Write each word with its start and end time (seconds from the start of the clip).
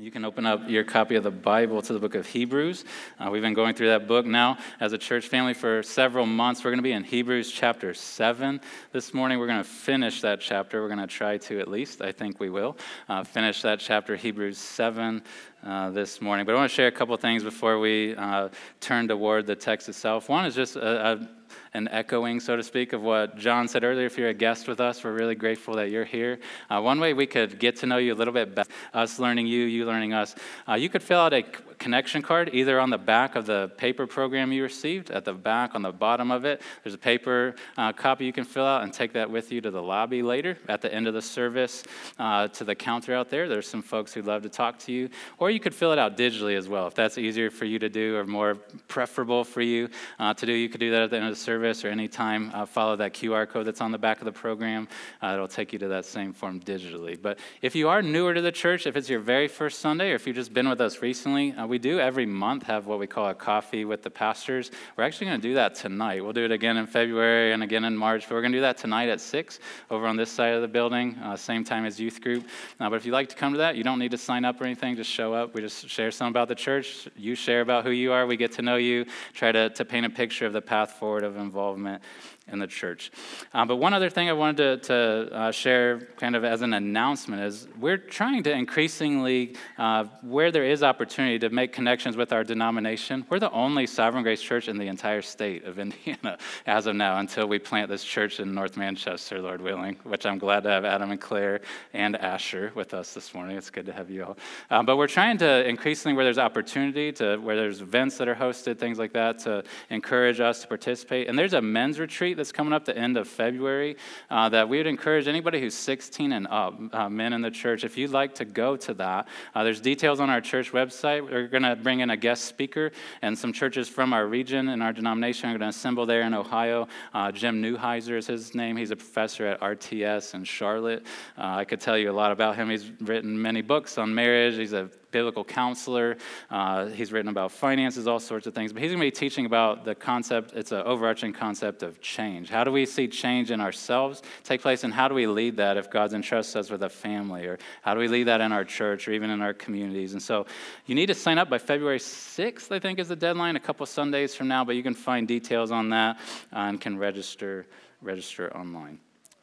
You 0.00 0.10
can 0.10 0.24
open 0.24 0.46
up 0.46 0.62
your 0.66 0.82
copy 0.82 1.16
of 1.16 1.24
the 1.24 1.30
Bible 1.30 1.82
to 1.82 1.92
the 1.92 1.98
book 1.98 2.14
of 2.14 2.26
Hebrews. 2.26 2.86
Uh, 3.18 3.28
we've 3.30 3.42
been 3.42 3.52
going 3.52 3.74
through 3.74 3.88
that 3.88 4.08
book 4.08 4.24
now 4.24 4.56
as 4.80 4.94
a 4.94 4.98
church 4.98 5.28
family 5.28 5.52
for 5.52 5.82
several 5.82 6.24
months. 6.24 6.64
We're 6.64 6.70
going 6.70 6.78
to 6.78 6.82
be 6.82 6.92
in 6.92 7.04
Hebrews 7.04 7.52
chapter 7.52 7.92
7 7.92 8.62
this 8.92 9.12
morning. 9.12 9.38
We're 9.38 9.46
going 9.46 9.62
to 9.62 9.68
finish 9.68 10.22
that 10.22 10.40
chapter. 10.40 10.80
We're 10.80 10.88
going 10.88 11.00
to 11.00 11.06
try 11.06 11.36
to, 11.36 11.60
at 11.60 11.68
least, 11.68 12.00
I 12.00 12.12
think 12.12 12.40
we 12.40 12.48
will, 12.48 12.78
uh, 13.10 13.24
finish 13.24 13.60
that 13.60 13.78
chapter, 13.78 14.16
Hebrews 14.16 14.56
7, 14.56 15.22
uh, 15.66 15.90
this 15.90 16.22
morning. 16.22 16.46
But 16.46 16.54
I 16.54 16.58
want 16.60 16.70
to 16.70 16.74
share 16.74 16.88
a 16.88 16.92
couple 16.92 17.14
things 17.18 17.44
before 17.44 17.78
we 17.78 18.14
uh, 18.16 18.48
turn 18.80 19.06
toward 19.06 19.46
the 19.46 19.54
text 19.54 19.90
itself. 19.90 20.30
One 20.30 20.46
is 20.46 20.54
just 20.54 20.76
a, 20.76 21.08
a 21.12 21.28
an 21.74 21.88
echoing, 21.88 22.40
so 22.40 22.56
to 22.56 22.62
speak, 22.62 22.92
of 22.92 23.02
what 23.02 23.36
John 23.36 23.68
said 23.68 23.84
earlier. 23.84 24.06
If 24.06 24.18
you're 24.18 24.28
a 24.28 24.34
guest 24.34 24.68
with 24.68 24.80
us, 24.80 25.04
we're 25.04 25.12
really 25.12 25.34
grateful 25.34 25.74
that 25.74 25.90
you're 25.90 26.04
here. 26.04 26.38
Uh, 26.68 26.80
one 26.80 27.00
way 27.00 27.12
we 27.14 27.26
could 27.26 27.58
get 27.58 27.76
to 27.76 27.86
know 27.86 27.98
you 27.98 28.12
a 28.12 28.16
little 28.16 28.34
bit 28.34 28.54
better, 28.54 28.70
us 28.94 29.18
learning 29.18 29.46
you, 29.46 29.64
you 29.64 29.84
learning 29.84 30.12
us, 30.12 30.34
uh, 30.68 30.74
you 30.74 30.88
could 30.88 31.02
fill 31.02 31.20
out 31.20 31.32
a 31.32 31.42
connection 31.80 32.20
card 32.20 32.50
either 32.52 32.78
on 32.78 32.90
the 32.90 32.98
back 32.98 33.34
of 33.34 33.46
the 33.46 33.72
paper 33.76 34.06
program 34.06 34.52
you 34.52 34.62
received, 34.62 35.10
at 35.10 35.24
the 35.24 35.32
back 35.32 35.74
on 35.74 35.82
the 35.82 35.90
bottom 35.90 36.30
of 36.30 36.44
it. 36.44 36.60
There's 36.84 36.94
a 36.94 36.98
paper 36.98 37.54
uh, 37.76 37.92
copy 37.92 38.26
you 38.26 38.32
can 38.32 38.44
fill 38.44 38.66
out 38.66 38.82
and 38.82 38.92
take 38.92 39.14
that 39.14 39.30
with 39.30 39.50
you 39.50 39.60
to 39.62 39.70
the 39.70 39.82
lobby 39.82 40.22
later 40.22 40.58
at 40.68 40.82
the 40.82 40.92
end 40.92 41.08
of 41.08 41.14
the 41.14 41.22
service 41.22 41.82
uh, 42.18 42.48
to 42.48 42.64
the 42.64 42.74
counter 42.74 43.14
out 43.14 43.30
there. 43.30 43.48
There's 43.48 43.66
some 43.66 43.82
folks 43.82 44.12
who'd 44.12 44.26
love 44.26 44.42
to 44.42 44.50
talk 44.50 44.78
to 44.80 44.92
you. 44.92 45.08
Or 45.38 45.50
you 45.50 45.58
could 45.58 45.74
fill 45.74 45.92
it 45.92 45.98
out 45.98 46.16
digitally 46.16 46.56
as 46.56 46.68
well. 46.68 46.86
If 46.86 46.94
that's 46.94 47.16
easier 47.16 47.50
for 47.50 47.64
you 47.64 47.78
to 47.78 47.88
do 47.88 48.16
or 48.16 48.26
more 48.26 48.56
preferable 48.86 49.42
for 49.44 49.62
you 49.62 49.88
uh, 50.18 50.34
to 50.34 50.46
do, 50.46 50.52
you 50.52 50.68
could 50.68 50.80
do 50.80 50.90
that 50.90 51.02
at 51.02 51.10
the 51.10 51.16
end 51.16 51.26
of 51.26 51.32
the 51.32 51.39
service 51.40 51.84
or 51.84 51.88
anytime. 51.88 52.50
Uh, 52.54 52.66
follow 52.66 52.96
that 52.96 53.14
QR 53.14 53.48
code 53.48 53.66
that's 53.66 53.80
on 53.80 53.90
the 53.90 53.98
back 53.98 54.18
of 54.20 54.24
the 54.24 54.32
program. 54.32 54.86
Uh, 55.22 55.32
it'll 55.34 55.48
take 55.48 55.72
you 55.72 55.78
to 55.78 55.88
that 55.88 56.04
same 56.04 56.32
form 56.32 56.60
digitally. 56.60 57.20
But 57.20 57.38
if 57.62 57.74
you 57.74 57.88
are 57.88 58.02
newer 58.02 58.34
to 58.34 58.40
the 58.40 58.52
church, 58.52 58.86
if 58.86 58.96
it's 58.96 59.08
your 59.08 59.20
very 59.20 59.48
first 59.48 59.80
Sunday 59.80 60.12
or 60.12 60.14
if 60.14 60.26
you've 60.26 60.36
just 60.36 60.52
been 60.52 60.68
with 60.68 60.80
us 60.80 61.02
recently, 61.02 61.52
uh, 61.52 61.66
we 61.66 61.78
do 61.78 61.98
every 61.98 62.26
month 62.26 62.64
have 62.64 62.86
what 62.86 62.98
we 62.98 63.06
call 63.06 63.28
a 63.28 63.34
coffee 63.34 63.84
with 63.84 64.02
the 64.02 64.10
pastors. 64.10 64.70
We're 64.96 65.04
actually 65.04 65.28
going 65.28 65.40
to 65.40 65.48
do 65.48 65.54
that 65.54 65.74
tonight. 65.74 66.22
We'll 66.22 66.32
do 66.32 66.44
it 66.44 66.52
again 66.52 66.76
in 66.76 66.86
February 66.86 67.52
and 67.52 67.62
again 67.62 67.84
in 67.84 67.96
March, 67.96 68.28
but 68.28 68.34
we're 68.34 68.42
going 68.42 68.52
to 68.52 68.58
do 68.58 68.62
that 68.62 68.76
tonight 68.76 69.08
at 69.08 69.20
6 69.20 69.58
over 69.90 70.06
on 70.06 70.16
this 70.16 70.30
side 70.30 70.54
of 70.54 70.62
the 70.62 70.68
building, 70.68 71.16
uh, 71.22 71.36
same 71.36 71.64
time 71.64 71.84
as 71.84 71.98
youth 71.98 72.20
group. 72.20 72.46
But 72.78 72.94
if 72.94 73.06
you'd 73.06 73.12
like 73.12 73.28
to 73.30 73.36
come 73.36 73.52
to 73.52 73.58
that, 73.58 73.76
you 73.76 73.84
don't 73.84 73.98
need 73.98 74.10
to 74.10 74.18
sign 74.18 74.44
up 74.44 74.60
or 74.60 74.64
anything, 74.64 74.96
just 74.96 75.10
show 75.10 75.32
up. 75.32 75.54
We 75.54 75.62
just 75.62 75.88
share 75.88 76.10
some 76.10 76.28
about 76.28 76.48
the 76.48 76.54
church. 76.54 77.08
You 77.16 77.34
share 77.34 77.60
about 77.60 77.84
who 77.84 77.90
you 77.90 78.12
are. 78.12 78.26
We 78.26 78.36
get 78.36 78.52
to 78.52 78.62
know 78.62 78.76
you, 78.76 79.06
try 79.32 79.52
to, 79.52 79.70
to 79.70 79.84
paint 79.84 80.06
a 80.06 80.10
picture 80.10 80.46
of 80.46 80.52
the 80.52 80.60
path 80.60 80.92
forward 80.92 81.24
of 81.30 81.36
involvement 81.36 82.02
in 82.52 82.58
the 82.58 82.66
church. 82.66 83.10
Uh, 83.52 83.64
but 83.64 83.76
one 83.76 83.94
other 83.94 84.10
thing 84.10 84.28
I 84.28 84.32
wanted 84.32 84.82
to, 84.82 84.86
to 84.88 85.34
uh, 85.34 85.50
share, 85.52 86.00
kind 86.18 86.36
of 86.36 86.44
as 86.44 86.62
an 86.62 86.74
announcement, 86.74 87.42
is 87.42 87.68
we're 87.78 87.98
trying 87.98 88.42
to 88.44 88.52
increasingly, 88.52 89.56
uh, 89.78 90.04
where 90.22 90.50
there 90.50 90.64
is 90.64 90.82
opportunity, 90.82 91.38
to 91.38 91.50
make 91.50 91.72
connections 91.72 92.16
with 92.16 92.32
our 92.32 92.44
denomination. 92.44 93.24
We're 93.28 93.38
the 93.38 93.50
only 93.50 93.86
Sovereign 93.86 94.22
Grace 94.22 94.42
church 94.42 94.68
in 94.68 94.78
the 94.78 94.86
entire 94.86 95.22
state 95.22 95.64
of 95.64 95.78
Indiana 95.80 96.38
as 96.66 96.86
of 96.86 96.96
now, 96.96 97.18
until 97.18 97.46
we 97.46 97.58
plant 97.58 97.88
this 97.88 98.04
church 98.04 98.40
in 98.40 98.54
North 98.54 98.76
Manchester, 98.76 99.40
Lord 99.40 99.60
willing, 99.60 99.96
which 100.04 100.26
I'm 100.26 100.38
glad 100.38 100.64
to 100.64 100.70
have 100.70 100.84
Adam 100.84 101.10
and 101.10 101.20
Claire 101.20 101.60
and 101.92 102.16
Asher 102.16 102.72
with 102.74 102.94
us 102.94 103.14
this 103.14 103.34
morning. 103.34 103.56
It's 103.56 103.70
good 103.70 103.86
to 103.86 103.92
have 103.92 104.10
you 104.10 104.24
all. 104.24 104.36
Uh, 104.70 104.82
but 104.82 104.96
we're 104.96 105.06
trying 105.06 105.38
to 105.38 105.68
increasingly, 105.68 106.14
where 106.14 106.24
there's 106.24 106.38
opportunity, 106.38 107.12
to 107.12 107.36
where 107.38 107.56
there's 107.56 107.80
events 107.80 108.18
that 108.18 108.28
are 108.28 108.34
hosted, 108.34 108.78
things 108.78 108.98
like 108.98 109.12
that, 109.12 109.38
to 109.40 109.62
encourage 109.90 110.40
us 110.40 110.62
to 110.62 110.68
participate. 110.68 111.28
And 111.28 111.38
there's 111.38 111.54
a 111.54 111.62
men's 111.62 111.98
retreat 111.98 112.36
that's 112.40 112.52
coming 112.52 112.72
up 112.72 112.86
the 112.86 112.96
end 112.96 113.18
of 113.18 113.28
February 113.28 113.96
uh, 114.30 114.48
that 114.48 114.66
we 114.66 114.78
would 114.78 114.86
encourage 114.86 115.28
anybody 115.28 115.60
who's 115.60 115.74
16 115.74 116.32
and 116.32 116.46
up, 116.48 116.74
uh, 116.94 117.08
men 117.08 117.34
in 117.34 117.42
the 117.42 117.50
church, 117.50 117.84
if 117.84 117.98
you'd 117.98 118.10
like 118.10 118.34
to 118.36 118.46
go 118.46 118.76
to 118.76 118.94
that, 118.94 119.28
uh, 119.54 119.62
there's 119.62 119.80
details 119.80 120.20
on 120.20 120.30
our 120.30 120.40
church 120.40 120.72
website. 120.72 121.22
We're 121.22 121.48
going 121.48 121.64
to 121.64 121.76
bring 121.76 122.00
in 122.00 122.08
a 122.08 122.16
guest 122.16 122.46
speaker, 122.46 122.92
and 123.20 123.38
some 123.38 123.52
churches 123.52 123.88
from 123.88 124.14
our 124.14 124.26
region 124.26 124.70
and 124.70 124.82
our 124.82 124.92
denomination 124.92 125.50
are 125.50 125.52
going 125.52 125.60
to 125.60 125.68
assemble 125.68 126.06
there 126.06 126.22
in 126.22 126.32
Ohio. 126.32 126.88
Uh, 127.12 127.30
Jim 127.30 127.62
Newheiser 127.62 128.16
is 128.16 128.26
his 128.26 128.54
name. 128.54 128.76
He's 128.76 128.90
a 128.90 128.96
professor 128.96 129.46
at 129.46 129.60
RTS 129.60 130.34
in 130.34 130.44
Charlotte. 130.44 131.04
Uh, 131.36 131.56
I 131.56 131.64
could 131.66 131.80
tell 131.80 131.98
you 131.98 132.10
a 132.10 132.12
lot 132.12 132.32
about 132.32 132.56
him. 132.56 132.70
He's 132.70 132.90
written 133.00 133.40
many 133.40 133.60
books 133.60 133.98
on 133.98 134.14
marriage. 134.14 134.56
He's 134.56 134.72
a 134.72 134.90
biblical 135.10 135.44
counselor. 135.44 136.16
Uh, 136.50 136.86
he's 136.86 137.12
written 137.12 137.28
about 137.28 137.52
finances, 137.52 138.06
all 138.06 138.20
sorts 138.20 138.46
of 138.46 138.54
things. 138.54 138.72
But 138.72 138.82
he's 138.82 138.90
going 138.90 139.00
to 139.00 139.06
be 139.06 139.10
teaching 139.10 139.46
about 139.46 139.84
the 139.84 139.94
concept, 139.94 140.52
it's 140.54 140.72
an 140.72 140.82
overarching 140.82 141.32
concept 141.32 141.82
of 141.82 142.00
change. 142.00 142.48
How 142.48 142.64
do 142.64 142.72
we 142.72 142.86
see 142.86 143.08
change 143.08 143.50
in 143.50 143.60
ourselves 143.60 144.22
take 144.44 144.62
place, 144.62 144.84
and 144.84 144.92
how 144.92 145.08
do 145.08 145.14
we 145.14 145.26
lead 145.26 145.56
that 145.56 145.76
if 145.76 145.90
God's 145.90 146.14
entrusted 146.14 146.60
us 146.60 146.70
with 146.70 146.82
a 146.82 146.88
family? 146.88 147.46
Or 147.46 147.58
how 147.82 147.94
do 147.94 148.00
we 148.00 148.08
lead 148.08 148.24
that 148.24 148.40
in 148.40 148.52
our 148.52 148.64
church 148.64 149.08
or 149.08 149.12
even 149.12 149.30
in 149.30 149.42
our 149.42 149.54
communities? 149.54 150.12
And 150.12 150.22
so 150.22 150.46
you 150.86 150.94
need 150.94 151.06
to 151.06 151.14
sign 151.14 151.38
up 151.38 151.50
by 151.50 151.58
February 151.58 151.98
6th, 151.98 152.72
I 152.72 152.78
think 152.78 152.98
is 152.98 153.08
the 153.08 153.16
deadline, 153.16 153.56
a 153.56 153.60
couple 153.60 153.86
Sundays 153.86 154.34
from 154.34 154.48
now, 154.48 154.64
but 154.64 154.76
you 154.76 154.82
can 154.82 154.94
find 154.94 155.26
details 155.26 155.70
on 155.70 155.90
that 155.90 156.16
uh, 156.52 156.58
and 156.58 156.80
can 156.80 156.98
register, 156.98 157.66
register 158.00 158.54
online. 158.56 158.98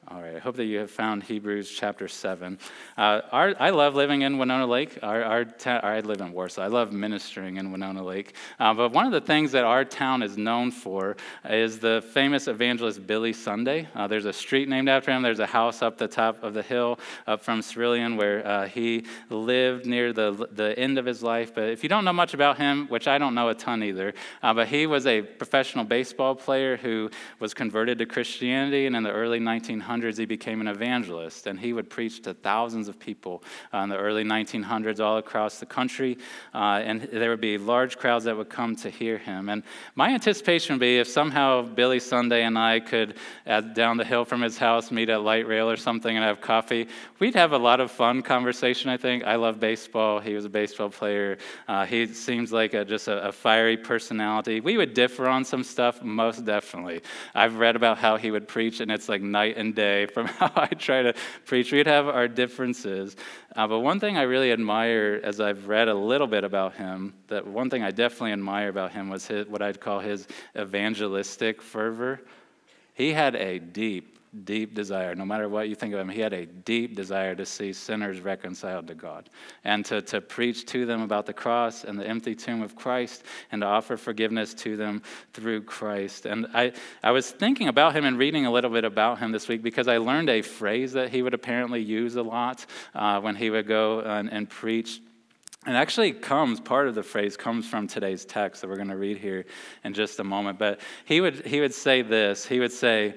All 0.09 0.21
right, 0.21 0.37
I 0.37 0.39
hope 0.39 0.55
that 0.55 0.63
you 0.63 0.77
have 0.77 0.89
found 0.89 1.23
Hebrews 1.23 1.69
chapter 1.69 2.07
7. 2.07 2.57
Uh, 2.97 3.21
our, 3.29 3.53
I 3.59 3.71
love 3.71 3.93
living 3.93 4.21
in 4.21 4.37
Winona 4.37 4.65
Lake. 4.65 4.97
Our, 5.03 5.21
our 5.21 5.43
ta- 5.43 5.81
I 5.83 5.99
live 5.99 6.21
in 6.21 6.31
Warsaw. 6.31 6.61
I 6.61 6.67
love 6.67 6.93
ministering 6.93 7.57
in 7.57 7.73
Winona 7.73 8.01
Lake. 8.01 8.33
Uh, 8.57 8.73
but 8.73 8.93
one 8.93 9.05
of 9.05 9.11
the 9.11 9.19
things 9.19 9.51
that 9.51 9.65
our 9.65 9.83
town 9.83 10.23
is 10.23 10.37
known 10.37 10.71
for 10.71 11.17
is 11.49 11.79
the 11.79 12.05
famous 12.13 12.47
evangelist 12.47 13.05
Billy 13.05 13.33
Sunday. 13.33 13.89
Uh, 13.93 14.07
there's 14.07 14.23
a 14.23 14.31
street 14.31 14.69
named 14.69 14.87
after 14.87 15.11
him. 15.11 15.23
There's 15.23 15.39
a 15.39 15.45
house 15.45 15.81
up 15.81 15.97
the 15.97 16.07
top 16.07 16.41
of 16.41 16.53
the 16.53 16.63
hill 16.63 16.99
up 17.25 17.41
from 17.41 17.61
Cerulean 17.61 18.15
where 18.15 18.47
uh, 18.47 18.65
he 18.65 19.03
lived 19.29 19.85
near 19.85 20.13
the, 20.13 20.47
the 20.53 20.79
end 20.79 20.97
of 20.97 21.05
his 21.05 21.21
life. 21.21 21.53
But 21.53 21.65
if 21.65 21.83
you 21.83 21.89
don't 21.89 22.05
know 22.05 22.13
much 22.13 22.33
about 22.33 22.57
him, 22.57 22.87
which 22.87 23.09
I 23.09 23.17
don't 23.17 23.35
know 23.35 23.49
a 23.49 23.55
ton 23.55 23.83
either, 23.83 24.13
uh, 24.41 24.53
but 24.53 24.69
he 24.69 24.87
was 24.87 25.05
a 25.05 25.21
professional 25.21 25.83
baseball 25.83 26.33
player 26.33 26.77
who 26.77 27.09
was 27.41 27.53
converted 27.53 27.97
to 27.97 28.05
Christianity 28.05 28.85
and 28.85 28.95
in 28.95 29.03
the 29.03 29.11
early 29.11 29.41
1900s 29.41 29.96
1800s, 30.01 30.17
he 30.17 30.25
became 30.25 30.61
an 30.61 30.67
evangelist, 30.67 31.47
and 31.47 31.59
he 31.59 31.73
would 31.73 31.89
preach 31.89 32.21
to 32.23 32.33
thousands 32.33 32.87
of 32.87 32.99
people 32.99 33.43
uh, 33.73 33.79
in 33.79 33.89
the 33.89 33.97
early 33.97 34.23
1900s 34.23 34.99
all 34.99 35.17
across 35.17 35.59
the 35.59 35.65
country, 35.65 36.17
uh, 36.53 36.81
and 36.83 37.01
there 37.01 37.29
would 37.29 37.41
be 37.41 37.57
large 37.57 37.97
crowds 37.97 38.25
that 38.25 38.35
would 38.35 38.49
come 38.49 38.75
to 38.75 38.89
hear 38.89 39.17
him. 39.17 39.49
And 39.49 39.63
my 39.95 40.09
anticipation 40.09 40.75
would 40.75 40.79
be 40.79 40.97
if 40.97 41.07
somehow 41.07 41.61
Billy 41.61 41.99
Sunday 41.99 42.43
and 42.43 42.57
I 42.57 42.79
could, 42.79 43.15
at, 43.45 43.75
down 43.75 43.97
the 43.97 44.05
hill 44.05 44.25
from 44.25 44.41
his 44.41 44.57
house, 44.57 44.91
meet 44.91 45.09
at 45.09 45.21
Light 45.21 45.47
Rail 45.47 45.69
or 45.69 45.77
something 45.77 46.15
and 46.15 46.23
have 46.23 46.41
coffee, 46.41 46.87
we'd 47.19 47.35
have 47.35 47.53
a 47.53 47.57
lot 47.57 47.79
of 47.79 47.91
fun 47.91 48.21
conversation, 48.21 48.89
I 48.89 48.97
think. 48.97 49.23
I 49.23 49.35
love 49.35 49.59
baseball. 49.59 50.19
He 50.19 50.33
was 50.33 50.45
a 50.45 50.49
baseball 50.49 50.89
player. 50.89 51.37
Uh, 51.67 51.85
he 51.85 52.07
seems 52.07 52.51
like 52.51 52.73
a, 52.73 52.85
just 52.85 53.07
a, 53.07 53.27
a 53.27 53.31
fiery 53.31 53.77
personality. 53.77 54.59
We 54.59 54.77
would 54.77 54.93
differ 54.93 55.27
on 55.27 55.43
some 55.43 55.63
stuff, 55.63 56.01
most 56.01 56.45
definitely. 56.45 57.01
I've 57.33 57.57
read 57.57 57.75
about 57.75 57.97
how 57.97 58.17
he 58.17 58.31
would 58.31 58.47
preach, 58.47 58.79
and 58.79 58.91
it's 58.91 59.09
like 59.09 59.21
night 59.21 59.57
and 59.57 59.73
day 59.75 59.86
from 60.13 60.27
how 60.39 60.51
I 60.55 60.67
try 60.67 61.01
to 61.01 61.13
preach. 61.45 61.71
We'd 61.71 61.87
have 61.87 62.07
our 62.07 62.27
differences. 62.27 63.15
Uh, 63.55 63.67
but 63.67 63.79
one 63.79 63.99
thing 63.99 64.17
I 64.17 64.23
really 64.23 64.51
admire 64.51 65.19
as 65.23 65.39
I've 65.39 65.67
read 65.67 65.87
a 65.87 65.93
little 65.93 66.27
bit 66.27 66.43
about 66.43 66.75
him, 66.75 67.13
that 67.27 67.47
one 67.47 67.69
thing 67.69 67.83
I 67.83 67.91
definitely 67.91 68.33
admire 68.33 68.69
about 68.69 68.91
him 68.91 69.09
was 69.09 69.27
his, 69.27 69.47
what 69.47 69.61
I'd 69.61 69.79
call 69.79 69.99
his 69.99 70.27
evangelistic 70.57 71.61
fervor. 71.61 72.21
He 72.93 73.13
had 73.13 73.35
a 73.35 73.59
deep, 73.59 74.16
deep 74.43 74.73
desire, 74.73 75.15
no 75.15 75.25
matter 75.25 75.47
what 75.49 75.69
you 75.69 75.75
think 75.75 75.93
of 75.93 75.99
him, 75.99 76.09
he 76.09 76.21
had 76.21 76.33
a 76.33 76.45
deep 76.45 76.95
desire 76.95 77.35
to 77.35 77.45
see 77.45 77.73
sinners 77.73 78.19
reconciled 78.19 78.87
to 78.87 78.95
God 78.95 79.29
and 79.63 79.85
to, 79.85 80.01
to 80.03 80.21
preach 80.21 80.65
to 80.67 80.85
them 80.85 81.01
about 81.01 81.25
the 81.25 81.33
cross 81.33 81.83
and 81.83 81.99
the 81.99 82.07
empty 82.07 82.35
tomb 82.35 82.61
of 82.61 82.75
Christ 82.75 83.23
and 83.51 83.61
to 83.61 83.65
offer 83.65 83.97
forgiveness 83.97 84.53
to 84.55 84.75
them 84.75 85.01
through 85.33 85.63
Christ. 85.63 86.25
And 86.25 86.47
I, 86.53 86.73
I 87.03 87.11
was 87.11 87.31
thinking 87.31 87.67
about 87.67 87.95
him 87.95 88.05
and 88.05 88.17
reading 88.17 88.45
a 88.45 88.51
little 88.51 88.71
bit 88.71 88.83
about 88.83 89.19
him 89.19 89.31
this 89.31 89.47
week 89.47 89.63
because 89.63 89.87
I 89.87 89.97
learned 89.97 90.29
a 90.29 90.41
phrase 90.41 90.93
that 90.93 91.09
he 91.09 91.21
would 91.21 91.33
apparently 91.33 91.81
use 91.81 92.15
a 92.15 92.23
lot 92.23 92.65
uh, 92.93 93.19
when 93.19 93.35
he 93.35 93.49
would 93.49 93.67
go 93.67 94.01
and, 94.01 94.31
and 94.31 94.49
preach. 94.49 95.01
And 95.65 95.75
actually 95.75 96.13
comes 96.13 96.61
part 96.61 96.87
of 96.87 96.95
the 96.95 97.03
phrase 97.03 97.35
comes 97.35 97.67
from 97.67 97.87
today's 97.87 98.23
text 98.23 98.61
that 98.61 98.69
we're 98.69 98.77
going 98.77 98.87
to 98.87 98.95
read 98.95 99.17
here 99.17 99.43
in 99.83 99.93
just 99.93 100.17
a 100.19 100.23
moment. 100.23 100.57
But 100.59 100.79
he 101.03 101.19
would 101.19 101.45
he 101.45 101.59
would 101.59 101.73
say 101.73 102.03
this. 102.03 102.45
He 102.45 102.59
would 102.59 102.71
say 102.71 103.15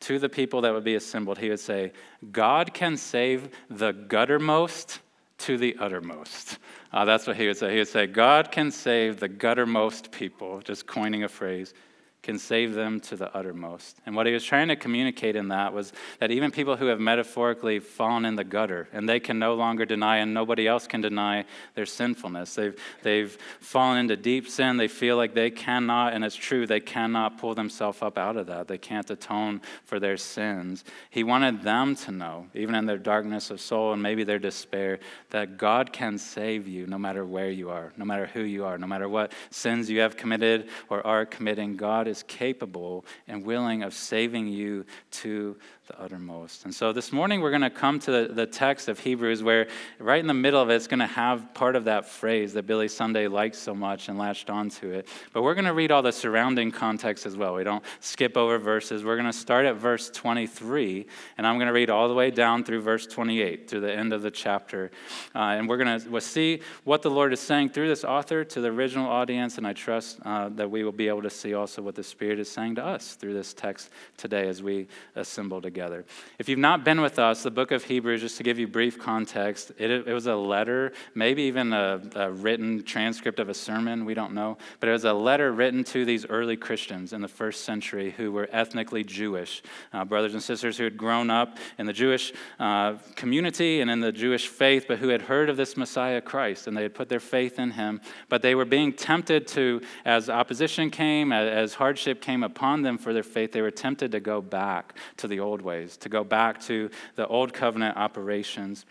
to 0.00 0.18
the 0.18 0.28
people 0.28 0.62
that 0.62 0.72
would 0.72 0.84
be 0.84 0.94
assembled, 0.94 1.38
he 1.38 1.50
would 1.50 1.60
say, 1.60 1.92
God 2.32 2.74
can 2.74 2.96
save 2.96 3.50
the 3.68 3.92
guttermost 3.92 5.00
to 5.38 5.56
the 5.56 5.76
uttermost. 5.78 6.58
Uh, 6.92 7.04
that's 7.04 7.26
what 7.26 7.36
he 7.36 7.46
would 7.46 7.56
say. 7.56 7.72
He 7.72 7.78
would 7.78 7.88
say, 7.88 8.06
God 8.06 8.50
can 8.50 8.70
save 8.70 9.20
the 9.20 9.28
guttermost 9.28 10.10
people, 10.10 10.60
just 10.60 10.86
coining 10.86 11.24
a 11.24 11.28
phrase, 11.28 11.74
can 12.22 12.38
save 12.38 12.74
them 12.74 13.00
to 13.00 13.16
the 13.16 13.34
uttermost. 13.34 13.98
And 14.04 14.14
what 14.14 14.26
he 14.26 14.32
was 14.32 14.44
trying 14.44 14.68
to 14.68 14.76
communicate 14.76 15.36
in 15.36 15.48
that 15.48 15.72
was 15.72 15.92
that 16.18 16.30
even 16.30 16.50
people 16.50 16.76
who 16.76 16.86
have 16.86 17.00
metaphorically 17.00 17.78
fallen 17.78 18.26
in 18.26 18.36
the 18.36 18.44
gutter 18.44 18.88
and 18.92 19.08
they 19.08 19.20
can 19.20 19.38
no 19.38 19.54
longer 19.54 19.86
deny 19.86 20.18
and 20.18 20.34
nobody 20.34 20.66
else 20.66 20.86
can 20.86 21.00
deny 21.00 21.46
their 21.74 21.86
sinfulness. 21.86 22.54
They've, 22.54 22.78
they've 23.02 23.38
fallen 23.60 23.98
into 23.98 24.16
deep 24.16 24.48
sin. 24.48 24.76
They 24.76 24.88
feel 24.88 25.16
like 25.16 25.34
they 25.34 25.50
cannot, 25.50 26.12
and 26.12 26.22
it's 26.22 26.36
true, 26.36 26.66
they 26.66 26.80
cannot 26.80 27.38
pull 27.38 27.54
themselves 27.54 28.02
up 28.02 28.18
out 28.18 28.36
of 28.36 28.48
that. 28.48 28.68
They 28.68 28.78
can't 28.78 29.08
atone 29.10 29.62
for 29.84 29.98
their 29.98 30.18
sins. 30.18 30.84
He 31.08 31.24
wanted 31.24 31.62
them 31.62 31.94
to 31.96 32.12
know, 32.12 32.48
even 32.54 32.74
in 32.74 32.84
their 32.84 32.98
darkness 32.98 33.50
of 33.50 33.60
soul 33.60 33.94
and 33.94 34.02
maybe 34.02 34.24
their 34.24 34.38
despair, 34.38 34.98
that 35.30 35.56
God 35.56 35.92
can 35.92 36.18
save 36.18 36.68
you 36.68 36.86
no 36.86 36.98
matter 36.98 37.24
where 37.24 37.50
you 37.50 37.70
are, 37.70 37.94
no 37.96 38.04
matter 38.04 38.26
who 38.26 38.42
you 38.42 38.66
are, 38.66 38.76
no 38.76 38.86
matter 38.86 39.08
what 39.08 39.32
sins 39.50 39.88
you 39.88 40.00
have 40.00 40.18
committed 40.18 40.68
or 40.90 41.06
are 41.06 41.24
committing. 41.24 41.76
God 41.76 42.09
is 42.10 42.22
capable 42.24 43.06
and 43.26 43.44
willing 43.44 43.82
of 43.82 43.94
saving 43.94 44.48
you 44.48 44.84
to 45.10 45.56
the 45.90 46.00
uttermost. 46.00 46.64
And 46.64 46.74
so 46.74 46.92
this 46.92 47.12
morning 47.12 47.40
we're 47.40 47.50
going 47.50 47.62
to 47.62 47.70
come 47.70 47.98
to 48.00 48.10
the, 48.12 48.32
the 48.32 48.46
text 48.46 48.88
of 48.88 49.00
Hebrews 49.00 49.42
where 49.42 49.66
right 49.98 50.20
in 50.20 50.28
the 50.28 50.34
middle 50.34 50.62
of 50.62 50.70
it, 50.70 50.74
it's 50.74 50.86
going 50.86 51.00
to 51.00 51.06
have 51.06 51.52
part 51.52 51.74
of 51.74 51.84
that 51.84 52.08
phrase 52.08 52.52
that 52.52 52.66
Billy 52.66 52.86
Sunday 52.86 53.26
likes 53.26 53.58
so 53.58 53.74
much 53.74 54.08
and 54.08 54.16
latched 54.16 54.50
onto 54.50 54.90
it. 54.90 55.08
But 55.32 55.42
we're 55.42 55.54
going 55.54 55.64
to 55.64 55.74
read 55.74 55.90
all 55.90 56.02
the 56.02 56.12
surrounding 56.12 56.70
context 56.70 57.26
as 57.26 57.36
well. 57.36 57.54
We 57.54 57.64
don't 57.64 57.82
skip 57.98 58.36
over 58.36 58.58
verses. 58.58 59.02
We're 59.02 59.16
going 59.16 59.26
to 59.26 59.36
start 59.36 59.66
at 59.66 59.76
verse 59.76 60.10
23, 60.10 61.06
and 61.38 61.46
I'm 61.46 61.56
going 61.56 61.66
to 61.66 61.72
read 61.72 61.90
all 61.90 62.06
the 62.06 62.14
way 62.14 62.30
down 62.30 62.62
through 62.62 62.82
verse 62.82 63.06
28, 63.08 63.68
through 63.68 63.80
the 63.80 63.92
end 63.92 64.12
of 64.12 64.22
the 64.22 64.30
chapter. 64.30 64.92
Uh, 65.34 65.38
and 65.38 65.68
we're 65.68 65.78
going 65.78 66.00
to 66.00 66.08
we'll 66.08 66.20
see 66.20 66.60
what 66.84 67.02
the 67.02 67.10
Lord 67.10 67.32
is 67.32 67.40
saying 67.40 67.70
through 67.70 67.88
this 67.88 68.04
author 68.04 68.44
to 68.44 68.60
the 68.60 68.68
original 68.68 69.08
audience, 69.10 69.58
and 69.58 69.66
I 69.66 69.72
trust 69.72 70.20
uh, 70.24 70.50
that 70.50 70.70
we 70.70 70.84
will 70.84 70.92
be 70.92 71.08
able 71.08 71.22
to 71.22 71.30
see 71.30 71.54
also 71.54 71.82
what 71.82 71.96
the 71.96 72.04
Spirit 72.04 72.38
is 72.38 72.48
saying 72.48 72.76
to 72.76 72.84
us 72.84 73.14
through 73.14 73.34
this 73.34 73.52
text 73.52 73.90
today 74.16 74.48
as 74.48 74.62
we 74.62 74.86
assemble 75.16 75.60
together 75.60 75.79
together. 75.80 76.04
If 76.38 76.46
you've 76.46 76.58
not 76.58 76.84
been 76.84 77.00
with 77.00 77.18
us, 77.18 77.42
the 77.42 77.50
book 77.50 77.70
of 77.70 77.84
Hebrews, 77.84 78.20
just 78.20 78.36
to 78.36 78.42
give 78.42 78.58
you 78.58 78.68
brief 78.68 78.98
context, 78.98 79.72
it, 79.78 79.90
it 79.90 80.12
was 80.12 80.26
a 80.26 80.36
letter, 80.36 80.92
maybe 81.14 81.44
even 81.44 81.72
a, 81.72 82.02
a, 82.16 82.30
written 82.30 82.82
transcript 82.82 83.40
of 83.40 83.48
a 83.48 83.54
sermon, 83.54 84.04
we 84.04 84.12
don't 84.12 84.34
know, 84.34 84.58
but 84.78 84.90
it 84.90 84.92
was 84.92 85.06
a 85.06 85.12
letter 85.14 85.52
written 85.52 85.82
to 85.84 86.04
these 86.04 86.26
early 86.26 86.58
Christians 86.58 87.14
in 87.14 87.22
the 87.22 87.28
first 87.28 87.64
century 87.64 88.10
who 88.10 88.30
were 88.30 88.46
ethnically 88.52 89.02
Jewish, 89.02 89.62
uh, 89.94 90.04
brothers 90.04 90.34
and 90.34 90.42
sisters 90.42 90.76
who 90.76 90.84
had 90.84 90.98
grown 90.98 91.30
up 91.30 91.56
in 91.78 91.86
the 91.86 91.94
Jewish 91.94 92.34
uh, 92.58 92.96
community 93.16 93.80
and 93.80 93.90
in 93.90 94.00
the 94.00 94.12
Jewish 94.12 94.48
faith, 94.48 94.84
but 94.86 94.98
who 94.98 95.08
had 95.08 95.22
heard 95.22 95.48
of 95.48 95.56
this 95.56 95.78
Messiah 95.78 96.20
Christ 96.20 96.66
and 96.66 96.76
they 96.76 96.82
had 96.82 96.94
put 96.94 97.08
their 97.08 97.20
faith 97.20 97.58
in 97.58 97.70
him, 97.70 98.02
but 98.28 98.42
they 98.42 98.54
were 98.54 98.66
being 98.66 98.92
tempted 98.92 99.46
to, 99.48 99.80
as 100.04 100.28
opposition 100.28 100.90
came, 100.90 101.32
as, 101.32 101.72
hardship 101.72 102.20
came 102.20 102.42
upon 102.42 102.82
them 102.82 102.98
for 102.98 103.14
their 103.14 103.22
faith, 103.22 103.52
they 103.52 103.62
were 103.62 103.70
tempted 103.70 104.12
to 104.12 104.20
go 104.20 104.42
back 104.42 104.94
to 105.16 105.26
the 105.26 105.40
old 105.40 105.62
ways 105.62 105.69
ways, 105.70 105.96
to 105.98 106.08
go 106.08 106.22
back 106.24 106.60
to 106.62 106.90
the 107.16 107.26
old 107.26 107.52
covenant 107.52 107.96
operations. 107.96 108.84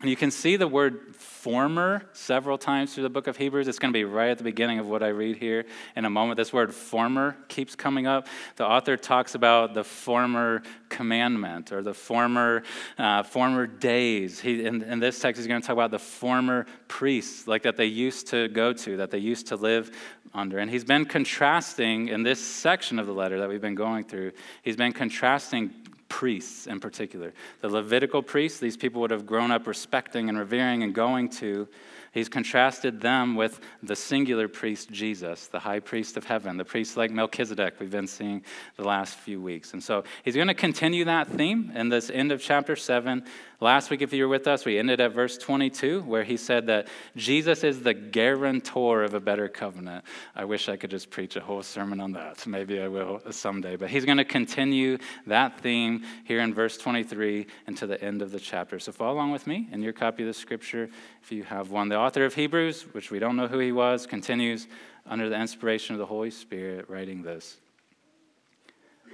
And 0.00 0.08
you 0.08 0.16
can 0.16 0.30
see 0.30 0.56
the 0.56 0.66
word 0.66 1.14
former 1.14 2.08
several 2.14 2.56
times 2.56 2.94
through 2.94 3.02
the 3.02 3.10
book 3.10 3.26
of 3.26 3.36
Hebrews. 3.36 3.68
It's 3.68 3.78
going 3.78 3.92
to 3.92 3.98
be 3.98 4.04
right 4.04 4.30
at 4.30 4.38
the 4.38 4.44
beginning 4.44 4.78
of 4.78 4.86
what 4.88 5.02
I 5.02 5.08
read 5.08 5.36
here 5.36 5.66
in 5.94 6.06
a 6.06 6.10
moment. 6.10 6.38
This 6.38 6.54
word 6.54 6.74
former 6.74 7.36
keeps 7.48 7.76
coming 7.76 8.06
up. 8.06 8.26
The 8.56 8.66
author 8.66 8.96
talks 8.96 9.34
about 9.34 9.74
the 9.74 9.84
former 9.84 10.62
commandment 10.88 11.70
or 11.70 11.82
the 11.82 11.92
former, 11.92 12.62
uh, 12.96 13.24
former 13.24 13.66
days. 13.66 14.40
He, 14.40 14.64
in, 14.64 14.82
in 14.82 15.00
this 15.00 15.20
text, 15.20 15.38
he's 15.38 15.46
going 15.46 15.60
to 15.60 15.66
talk 15.66 15.74
about 15.74 15.90
the 15.90 15.98
former 15.98 16.64
priests, 16.88 17.46
like 17.46 17.64
that 17.64 17.76
they 17.76 17.84
used 17.84 18.28
to 18.28 18.48
go 18.48 18.72
to, 18.72 18.96
that 18.96 19.10
they 19.10 19.18
used 19.18 19.48
to 19.48 19.56
live 19.56 19.90
under. 20.32 20.58
And 20.58 20.70
he's 20.70 20.84
been 20.84 21.04
contrasting 21.04 22.08
in 22.08 22.22
this 22.22 22.42
section 22.42 22.98
of 22.98 23.06
the 23.06 23.12
letter 23.12 23.38
that 23.40 23.50
we've 23.50 23.60
been 23.60 23.74
going 23.74 24.04
through, 24.04 24.32
he's 24.62 24.76
been 24.76 24.94
contrasting 24.94 25.74
priests 26.10 26.66
in 26.66 26.80
particular. 26.80 27.32
The 27.62 27.70
Levitical 27.70 28.22
priests, 28.22 28.60
these 28.60 28.76
people 28.76 29.00
would 29.00 29.10
have 29.10 29.24
grown 29.24 29.50
up 29.50 29.66
respecting 29.66 30.28
and 30.28 30.38
revering 30.38 30.82
and 30.82 30.94
going 30.94 31.30
to. 31.30 31.66
He's 32.12 32.28
contrasted 32.28 33.00
them 33.00 33.36
with 33.36 33.60
the 33.82 33.94
singular 33.94 34.48
priest, 34.48 34.90
Jesus, 34.90 35.46
the 35.46 35.60
high 35.60 35.78
priest 35.78 36.16
of 36.16 36.24
heaven, 36.24 36.56
the 36.56 36.64
priest 36.64 36.96
like 36.96 37.12
Melchizedek 37.12 37.74
we've 37.78 37.90
been 37.90 38.08
seeing 38.08 38.44
the 38.76 38.82
last 38.82 39.14
few 39.14 39.40
weeks. 39.40 39.72
And 39.72 39.82
so 39.82 40.02
he's 40.24 40.34
going 40.34 40.48
to 40.48 40.54
continue 40.54 41.04
that 41.04 41.28
theme 41.28 41.72
in 41.74 41.88
this 41.88 42.10
end 42.10 42.32
of 42.32 42.42
chapter 42.42 42.74
7 42.74 43.24
Last 43.62 43.90
week, 43.90 44.00
if 44.00 44.14
you 44.14 44.22
were 44.24 44.28
with 44.30 44.46
us, 44.46 44.64
we 44.64 44.78
ended 44.78 45.02
at 45.02 45.12
verse 45.12 45.36
22, 45.36 46.00
where 46.04 46.24
he 46.24 46.38
said 46.38 46.68
that 46.68 46.88
Jesus 47.14 47.62
is 47.62 47.82
the 47.82 47.92
guarantor 47.92 49.02
of 49.02 49.12
a 49.12 49.20
better 49.20 49.48
covenant. 49.48 50.02
I 50.34 50.46
wish 50.46 50.70
I 50.70 50.78
could 50.78 50.90
just 50.90 51.10
preach 51.10 51.36
a 51.36 51.40
whole 51.40 51.62
sermon 51.62 52.00
on 52.00 52.12
that. 52.12 52.46
Maybe 52.46 52.80
I 52.80 52.88
will 52.88 53.20
someday. 53.30 53.76
But 53.76 53.90
he's 53.90 54.06
going 54.06 54.16
to 54.16 54.24
continue 54.24 54.96
that 55.26 55.60
theme 55.60 56.04
here 56.24 56.40
in 56.40 56.54
verse 56.54 56.78
23 56.78 57.46
into 57.66 57.86
the 57.86 58.02
end 58.02 58.22
of 58.22 58.30
the 58.30 58.40
chapter. 58.40 58.78
So 58.78 58.92
follow 58.92 59.12
along 59.12 59.32
with 59.32 59.46
me 59.46 59.68
in 59.72 59.82
your 59.82 59.92
copy 59.92 60.22
of 60.22 60.28
the 60.28 60.34
scripture 60.34 60.88
if 61.22 61.30
you 61.30 61.44
have 61.44 61.70
one. 61.70 61.90
The 61.90 61.98
author 61.98 62.24
of 62.24 62.32
Hebrews, 62.32 62.86
which 62.92 63.10
we 63.10 63.18
don't 63.18 63.36
know 63.36 63.46
who 63.46 63.58
he 63.58 63.72
was, 63.72 64.06
continues 64.06 64.68
under 65.04 65.28
the 65.28 65.38
inspiration 65.38 65.94
of 65.94 65.98
the 65.98 66.06
Holy 66.06 66.30
Spirit, 66.30 66.88
writing 66.88 67.22
this. 67.22 67.58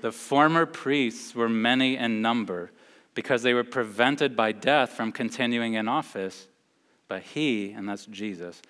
The 0.02 0.12
former 0.12 0.66
priests 0.66 1.34
were 1.34 1.48
many 1.48 1.96
in 1.96 2.22
number 2.22 2.70
because 3.16 3.42
they 3.42 3.54
were 3.54 3.64
prevented 3.64 4.36
by 4.36 4.52
death 4.52 4.90
from 4.90 5.10
continuing 5.10 5.72
in 5.74 5.88
office. 5.88 6.46
But 7.08 7.22
he, 7.22 7.72
and 7.72 7.88
that's 7.88 8.04
Jesus, 8.06 8.60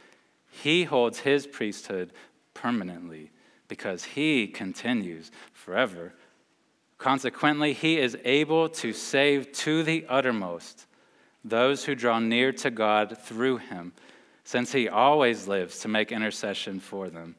he 0.51 0.85
holds 0.85 1.19
his 1.19 1.47
priesthood 1.47 2.13
permanently 2.55 3.33
because 3.69 4.05
he 4.05 4.47
continues 4.47 5.33
forever. 5.53 6.15
Consequently, 6.97 7.73
he 7.73 7.99
is 7.99 8.17
able 8.25 8.69
to 8.69 8.93
save 8.93 9.53
to 9.53 9.83
the 9.83 10.07
uttermost 10.09 10.87
those 11.45 11.85
who 11.85 11.97
draw 11.97 12.21
near 12.21 12.53
to 12.53 12.71
God 12.71 13.19
through 13.19 13.57
him, 13.59 13.93
since 14.45 14.71
he 14.73 14.89
always 14.89 15.49
lives 15.49 15.81
to 15.81 15.89
make 15.89 16.13
intercession 16.13 16.79
for 16.79 17.11
them. 17.11 17.35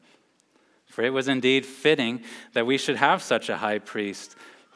For 0.86 1.02
it 1.02 1.12
was 1.12 1.28
indeed 1.28 1.64
fitting 1.64 2.22
that 2.52 2.66
we 2.66 2.76
should 2.76 2.96
have 2.96 3.22
such 3.22 3.48
a 3.48 3.56
high 3.56 3.78
priest 3.78 4.36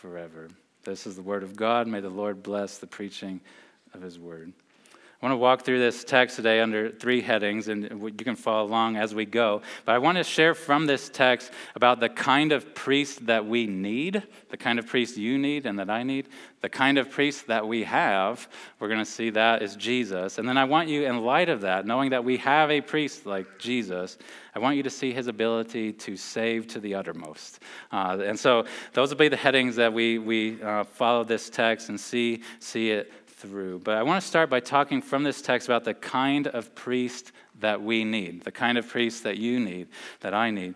forever. 0.00 0.48
This 0.82 1.06
is 1.06 1.14
the 1.14 1.22
word 1.22 1.42
of 1.42 1.54
God. 1.54 1.86
May 1.86 2.00
the 2.00 2.08
Lord 2.08 2.42
bless 2.42 2.78
the 2.78 2.86
preaching 2.86 3.38
of 3.92 4.00
his 4.00 4.18
word. 4.18 4.54
I 5.20 5.26
want 5.26 5.34
to 5.34 5.38
walk 5.38 5.62
through 5.66 5.80
this 5.80 6.02
text 6.02 6.36
today 6.36 6.60
under 6.60 6.88
three 6.88 7.20
headings, 7.20 7.68
and 7.68 7.84
you 8.02 8.24
can 8.24 8.36
follow 8.36 8.64
along 8.64 8.96
as 8.96 9.14
we 9.14 9.26
go. 9.26 9.60
But 9.84 9.94
I 9.94 9.98
want 9.98 10.16
to 10.16 10.24
share 10.24 10.54
from 10.54 10.86
this 10.86 11.10
text 11.10 11.50
about 11.74 12.00
the 12.00 12.08
kind 12.08 12.52
of 12.52 12.74
priest 12.74 13.26
that 13.26 13.44
we 13.44 13.66
need, 13.66 14.22
the 14.48 14.56
kind 14.56 14.78
of 14.78 14.86
priest 14.86 15.18
you 15.18 15.36
need 15.36 15.66
and 15.66 15.78
that 15.78 15.90
I 15.90 16.04
need, 16.04 16.28
the 16.62 16.70
kind 16.70 16.96
of 16.96 17.10
priest 17.10 17.48
that 17.48 17.68
we 17.68 17.84
have. 17.84 18.48
We're 18.78 18.88
going 18.88 19.00
to 19.00 19.04
see 19.04 19.28
that 19.30 19.62
is 19.62 19.76
Jesus. 19.76 20.38
And 20.38 20.48
then 20.48 20.56
I 20.56 20.64
want 20.64 20.88
you, 20.88 21.04
in 21.04 21.18
light 21.18 21.50
of 21.50 21.60
that, 21.60 21.84
knowing 21.84 22.10
that 22.10 22.24
we 22.24 22.38
have 22.38 22.70
a 22.70 22.80
priest 22.80 23.26
like 23.26 23.58
Jesus, 23.58 24.16
I 24.54 24.58
want 24.58 24.76
you 24.76 24.82
to 24.82 24.90
see 24.90 25.12
his 25.12 25.26
ability 25.26 25.92
to 25.92 26.16
save 26.16 26.66
to 26.68 26.80
the 26.80 26.94
uttermost. 26.94 27.60
Uh, 27.92 28.18
and 28.24 28.38
so 28.38 28.64
those 28.94 29.10
will 29.10 29.18
be 29.18 29.28
the 29.28 29.36
headings 29.36 29.76
that 29.76 29.92
we, 29.92 30.18
we 30.18 30.62
uh, 30.62 30.84
follow 30.84 31.24
this 31.24 31.50
text 31.50 31.90
and 31.90 32.00
see, 32.00 32.42
see 32.58 32.90
it 32.90 33.12
through. 33.40 33.80
But 33.80 33.96
I 33.96 34.02
want 34.02 34.20
to 34.22 34.26
start 34.26 34.50
by 34.50 34.60
talking 34.60 35.02
from 35.02 35.22
this 35.22 35.40
text 35.42 35.68
about 35.68 35.84
the 35.84 35.94
kind 35.94 36.46
of 36.46 36.74
priest 36.74 37.32
that 37.60 37.82
we 37.82 38.04
need, 38.04 38.42
the 38.42 38.52
kind 38.52 38.78
of 38.78 38.88
priest 38.88 39.24
that 39.24 39.36
you 39.36 39.60
need, 39.60 39.88
that 40.20 40.34
I 40.34 40.50
need. 40.50 40.74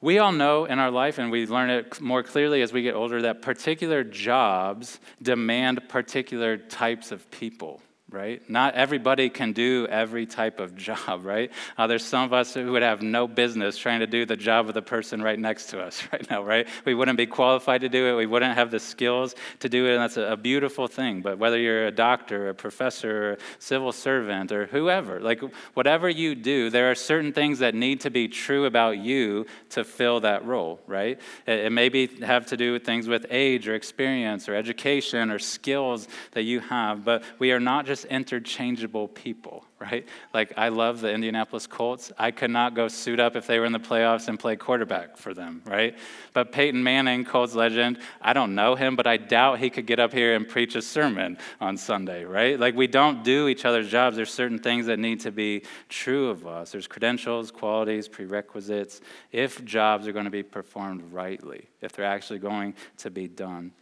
We 0.00 0.18
all 0.18 0.32
know 0.32 0.64
in 0.64 0.78
our 0.78 0.90
life, 0.90 1.18
and 1.18 1.30
we 1.30 1.46
learn 1.46 1.70
it 1.70 2.00
more 2.00 2.22
clearly 2.22 2.62
as 2.62 2.72
we 2.72 2.82
get 2.82 2.94
older, 2.94 3.22
that 3.22 3.40
particular 3.40 4.02
jobs 4.02 4.98
demand 5.20 5.88
particular 5.88 6.56
types 6.56 7.12
of 7.12 7.30
people 7.30 7.80
right? 8.12 8.48
Not 8.48 8.74
everybody 8.74 9.30
can 9.30 9.52
do 9.52 9.86
every 9.88 10.26
type 10.26 10.60
of 10.60 10.76
job, 10.82 11.24
right? 11.24 11.50
Uh, 11.76 11.86
there's 11.86 12.04
some 12.04 12.24
of 12.24 12.32
us 12.32 12.54
who 12.54 12.72
would 12.72 12.82
have 12.82 13.02
no 13.02 13.26
business 13.26 13.76
trying 13.78 14.00
to 14.00 14.06
do 14.06 14.26
the 14.26 14.36
job 14.36 14.68
of 14.68 14.74
the 14.74 14.82
person 14.82 15.22
right 15.22 15.38
next 15.38 15.66
to 15.66 15.80
us 15.80 16.02
right 16.12 16.28
now, 16.30 16.42
right? 16.42 16.68
We 16.84 16.94
wouldn't 16.94 17.18
be 17.18 17.26
qualified 17.26 17.80
to 17.80 17.88
do 17.88 18.06
it. 18.08 18.16
We 18.16 18.26
wouldn't 18.26 18.54
have 18.54 18.70
the 18.70 18.80
skills 18.80 19.34
to 19.60 19.68
do 19.68 19.86
it, 19.86 19.94
and 19.94 20.02
that's 20.02 20.16
a, 20.16 20.32
a 20.32 20.36
beautiful 20.36 20.86
thing. 20.86 21.22
But 21.22 21.38
whether 21.38 21.58
you're 21.58 21.86
a 21.86 21.92
doctor, 21.92 22.50
a 22.50 22.54
professor, 22.54 23.32
a 23.32 23.38
civil 23.58 23.92
servant, 23.92 24.52
or 24.52 24.66
whoever, 24.66 25.20
like 25.20 25.40
whatever 25.74 26.08
you 26.08 26.34
do, 26.34 26.70
there 26.70 26.90
are 26.90 26.94
certain 26.94 27.32
things 27.32 27.60
that 27.60 27.74
need 27.74 28.00
to 28.02 28.10
be 28.10 28.28
true 28.28 28.66
about 28.66 28.98
you 28.98 29.46
to 29.70 29.84
fill 29.84 30.20
that 30.20 30.44
role, 30.44 30.80
right? 30.86 31.20
It, 31.46 31.60
it 31.66 31.72
may 31.72 31.88
be, 31.88 32.06
have 32.22 32.46
to 32.46 32.56
do 32.56 32.72
with 32.72 32.84
things 32.84 33.08
with 33.08 33.26
age 33.30 33.68
or 33.68 33.74
experience 33.74 34.48
or 34.48 34.54
education 34.54 35.30
or 35.30 35.38
skills 35.38 36.08
that 36.32 36.42
you 36.42 36.60
have, 36.60 37.04
but 37.04 37.24
we 37.38 37.52
are 37.52 37.60
not 37.60 37.86
just 37.86 38.01
interchangeable 38.04 39.08
people, 39.08 39.64
right? 39.78 40.06
Like, 40.32 40.52
I 40.56 40.68
love 40.68 41.00
the 41.00 41.12
Indianapolis 41.12 41.66
Colts. 41.66 42.12
I 42.18 42.30
could 42.30 42.50
not 42.50 42.74
go 42.74 42.88
suit 42.88 43.20
up 43.20 43.36
if 43.36 43.46
they 43.46 43.58
were 43.58 43.64
in 43.64 43.72
the 43.72 43.78
playoffs 43.78 44.28
and 44.28 44.38
play 44.38 44.56
quarterback 44.56 45.16
for 45.16 45.34
them, 45.34 45.62
right? 45.64 45.96
But 46.32 46.52
Peyton 46.52 46.82
Manning, 46.82 47.24
Colts 47.24 47.54
legend, 47.54 47.98
I 48.20 48.32
don't 48.32 48.54
know 48.54 48.74
him, 48.74 48.96
but 48.96 49.06
I 49.06 49.16
doubt 49.16 49.58
he 49.58 49.70
could 49.70 49.86
get 49.86 49.98
up 49.98 50.12
here 50.12 50.34
and 50.34 50.48
preach 50.48 50.74
a 50.74 50.82
sermon 50.82 51.38
on 51.60 51.76
Sunday, 51.76 52.24
right? 52.24 52.58
Like, 52.58 52.74
we 52.74 52.86
don't 52.86 53.24
do 53.24 53.48
each 53.48 53.64
other's 53.64 53.90
jobs. 53.90 54.16
There's 54.16 54.32
certain 54.32 54.58
things 54.58 54.86
that 54.86 54.98
need 54.98 55.20
to 55.20 55.30
be 55.30 55.62
true 55.88 56.28
of 56.28 56.46
us. 56.46 56.72
There's 56.72 56.86
credentials, 56.86 57.50
qualities, 57.50 58.08
prerequisites, 58.08 59.00
if 59.30 59.64
jobs 59.64 60.06
are 60.06 60.12
going 60.12 60.26
to 60.26 60.30
be 60.30 60.42
performed 60.42 61.02
rightly, 61.12 61.68
if 61.80 61.92
they're 61.92 62.04
actually 62.04 62.38
going 62.38 62.74
to 62.98 63.10
be 63.10 63.28
done. 63.28 63.72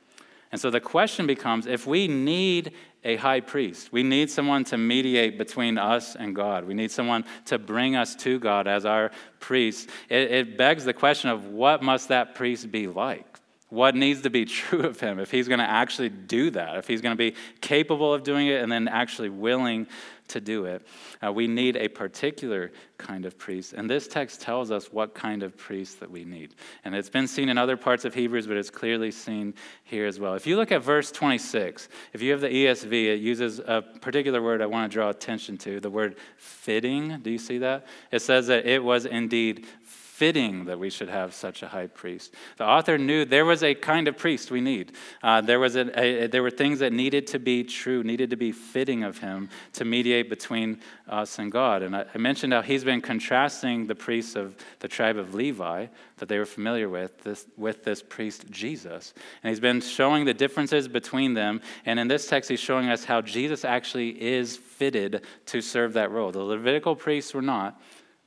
And 0.53 0.61
so 0.61 0.71
the 0.71 0.81
question 0.81 1.27
becomes 1.27 1.67
if 1.67 1.87
we 1.87 2.09
need 2.09 2.73
a 3.05 3.17
high 3.17 3.41
priest, 3.41 3.93
we 3.93 4.03
need 4.03 4.31
someone 4.31 4.65
to 4.65 4.77
mediate 4.77 5.39
between 5.39 5.79
us 5.79 6.17
and 6.17 6.35
God, 6.35 6.65
we 6.65 6.75
need 6.75 6.91
someone 6.91 7.25
to 7.47 7.59
bring 7.59 7.97
us 7.97 8.15
to 8.17 8.39
God 8.39 8.67
as 8.67 8.85
our 8.85 9.11
priest, 9.39 9.89
it, 10.09 10.31
it 10.31 10.59
begs 10.59 10.85
the 10.85 10.93
question 10.93 11.31
of 11.31 11.47
what 11.47 11.83
must 11.83 12.09
that 12.09 12.35
priest 12.35 12.71
be 12.71 12.87
like? 12.87 13.27
What 13.71 13.95
needs 13.95 14.23
to 14.23 14.31
be 14.31 14.45
true 14.47 14.81
of 14.81 15.01
him 15.01 15.19
if 15.19 15.31
he's 15.31 15.49
going 15.49 15.61
to 15.61 15.71
actually 15.71 16.11
do 16.11 16.51
that, 16.51 16.77
if 16.77 16.87
he's 16.87 17.01
going 17.01 17.17
to 17.17 17.19
be 17.19 17.35
capable 17.61 18.13
of 18.13 18.23
doing 18.23 18.49
it 18.49 18.63
and 18.63 18.71
then 18.71 18.89
actually 18.89 19.31
willing 19.31 19.87
to 20.31 20.41
do 20.41 20.65
it. 20.65 20.87
Uh, 21.25 21.33
we 21.33 21.47
need 21.47 21.77
a 21.77 21.89
particular 21.89 22.73
kind 22.99 23.25
of 23.25 23.39
priest. 23.39 23.73
And 23.73 23.89
this 23.89 24.09
text 24.09 24.41
tells 24.41 24.71
us 24.71 24.93
what 24.93 25.15
kind 25.15 25.43
of 25.43 25.57
priest 25.57 26.01
that 26.01 26.11
we 26.11 26.25
need. 26.25 26.55
And 26.85 26.95
it's 26.95 27.11
been 27.11 27.27
seen 27.27 27.49
in 27.49 27.59
other 27.59 27.77
parts 27.77 28.05
of 28.05 28.15
Hebrews, 28.15 28.47
but 28.47 28.57
it's 28.57 28.71
clearly 28.71 29.11
seen 29.11 29.55
here 29.85 30.07
as 30.07 30.19
well. 30.19 30.35
If 30.35 30.47
you 30.47 30.57
look 30.57 30.73
at 30.73 30.83
verse 30.83 31.11
26, 31.11 31.89
if 32.13 32.23
you 32.23 32.33
have 32.33 32.41
the 32.41 32.49
ESV, 32.49 32.93
it 32.93 33.21
uses 33.21 33.61
a 33.61 33.83
particular 34.01 34.43
word 34.43 34.63
I 34.63 34.67
want 34.67 34.91
to 34.91 34.95
draw 34.95 35.11
attention 35.11 35.59
to 35.59 35.81
the 35.81 35.91
word 35.91 36.17
fitting. 36.37 37.21
Do 37.21 37.31
you 37.31 37.39
see 37.39 37.59
that? 37.59 37.87
It 38.11 38.23
says 38.23 38.47
that 38.49 38.67
it 38.67 38.83
was 38.83 39.07
indeed 39.07 39.67
fitting 39.83 40.10
that 40.21 40.79
we 40.79 40.91
should 40.91 41.09
have 41.09 41.33
such 41.33 41.63
a 41.63 41.69
high 41.69 41.87
priest. 41.87 42.35
The 42.59 42.67
author 42.67 42.99
knew 42.99 43.25
there 43.25 43.47
was 43.47 43.63
a 43.63 43.75
kind 43.75 44.07
of 44.07 44.19
priest 44.19 44.51
we 44.51 44.61
need. 44.61 44.93
Uh, 45.23 45.41
there, 45.41 45.59
was 45.59 45.77
a, 45.77 45.99
a, 45.99 46.27
there 46.27 46.43
were 46.43 46.51
things 46.51 46.81
that 46.81 46.93
needed 46.93 47.27
to 47.29 47.39
be 47.39 47.65
true, 47.65 48.03
needed 48.03 48.29
to 48.29 48.37
be 48.37 48.53
fitting 48.53 49.03
of 49.03 49.17
him 49.19 49.49
to 49.73 49.87
mediate 49.87 50.29
between 50.29 50.81
us 51.09 51.39
and 51.39 51.51
God. 51.51 51.83
And 51.83 51.97
I, 51.97 52.05
I 52.15 52.19
mentioned 52.19 52.53
how 52.53 52.61
he's 52.61 52.85
been 52.85 53.01
contrasting 53.01 53.87
the 53.87 53.95
priests 53.95 54.37
of 54.37 54.55
the 54.81 54.89
tribe 54.89 55.17
of 55.17 55.35
Levi 55.35 55.87
that 56.19 56.29
they 56.29 56.39
were 56.39 56.45
familiar 56.45 56.91
with 56.91 57.23
this, 57.23 57.47
with 57.57 57.83
this 57.83 58.03
priest 58.03 58.45
Jesus. 58.51 59.15
And 59.43 59.49
he's 59.49 59.59
been 59.59 59.81
showing 59.81 60.27
the 60.27 60.35
differences 60.35 60.87
between 60.87 61.33
them. 61.33 61.63
And 61.87 61.99
in 61.99 62.09
this 62.09 62.27
text, 62.29 62.51
he's 62.51 62.61
showing 62.61 62.91
us 62.91 63.05
how 63.05 63.23
Jesus 63.23 63.65
actually 63.65 64.21
is 64.21 64.59
fitted 64.59 65.23
to 65.47 65.63
serve 65.63 65.95
that 65.95 66.11
role. 66.11 66.31
The 66.31 66.41
Levitical 66.41 66.95
priests 66.95 67.33
were 67.33 67.41
not. 67.41 67.81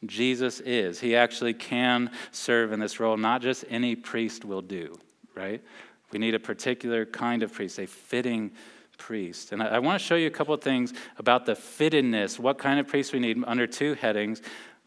Jesus 0.06 0.60
is. 0.60 1.00
He 1.00 1.16
actually 1.16 1.54
can 1.54 2.12
serve 2.32 2.72
in 2.72 2.80
this 2.80 3.00
role. 3.00 3.18
Not 3.18 3.42
just 3.42 3.66
any 3.70 3.96
priest 3.96 4.46
will 4.46 4.62
do, 4.62 4.96
right? 5.36 5.62
We 6.12 6.20
need 6.20 6.36
a 6.36 6.40
particular 6.40 7.06
kind 7.06 7.44
of 7.44 7.54
priest, 7.54 7.80
a 7.80 7.88
fitting 7.88 8.52
priest. 8.98 9.52
And 9.52 9.64
I, 9.64 9.68
I 9.68 9.80
want 9.80 10.00
to 10.00 10.06
show 10.06 10.16
you 10.16 10.28
a 10.28 10.32
couple 10.32 10.54
of 10.54 10.62
things 10.62 10.94
about 11.18 11.46
the 11.46 11.54
fittedness, 11.54 12.40
what 12.40 12.58
kind 12.58 12.80
of 12.80 12.88
priest 12.88 13.14
we 13.14 13.20
need 13.20 13.44
under 13.46 13.68
two 13.68 13.96
headings 13.96 14.42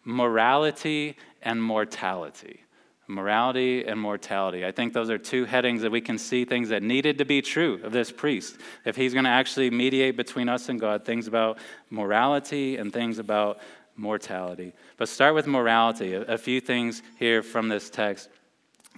morality 0.05 1.17
and 1.43 1.61
mortality. 1.61 2.63
Morality 3.09 3.85
and 3.85 4.01
mortality. 4.01 4.67
I 4.67 4.73
think 4.73 4.93
those 4.93 5.11
are 5.11 5.19
two 5.19 5.45
headings 5.45 5.83
that 5.83 5.93
we 5.93 6.01
can 6.01 6.19
see 6.19 6.45
things 6.45 6.71
that 6.71 6.83
needed 6.83 7.19
to 7.19 7.25
be 7.25 7.41
true 7.41 7.81
of 7.85 7.93
this 7.93 8.11
priest. 8.11 8.57
If 8.85 8.97
he's 8.97 9.13
going 9.13 9.25
to 9.25 9.31
actually 9.31 9.71
mediate 9.71 10.17
between 10.17 10.49
us 10.49 10.69
and 10.69 10.81
God, 10.81 11.05
things 11.05 11.29
about 11.29 11.59
morality 11.89 12.77
and 12.79 12.93
things 12.93 13.19
about 13.19 13.61
mortality. 13.97 14.73
But 14.97 15.09
start 15.09 15.35
with 15.35 15.47
morality. 15.47 16.15
A, 16.15 16.37
few 16.37 16.61
things 16.61 17.03
here 17.19 17.43
from 17.43 17.69
this 17.69 17.91
text 17.91 18.29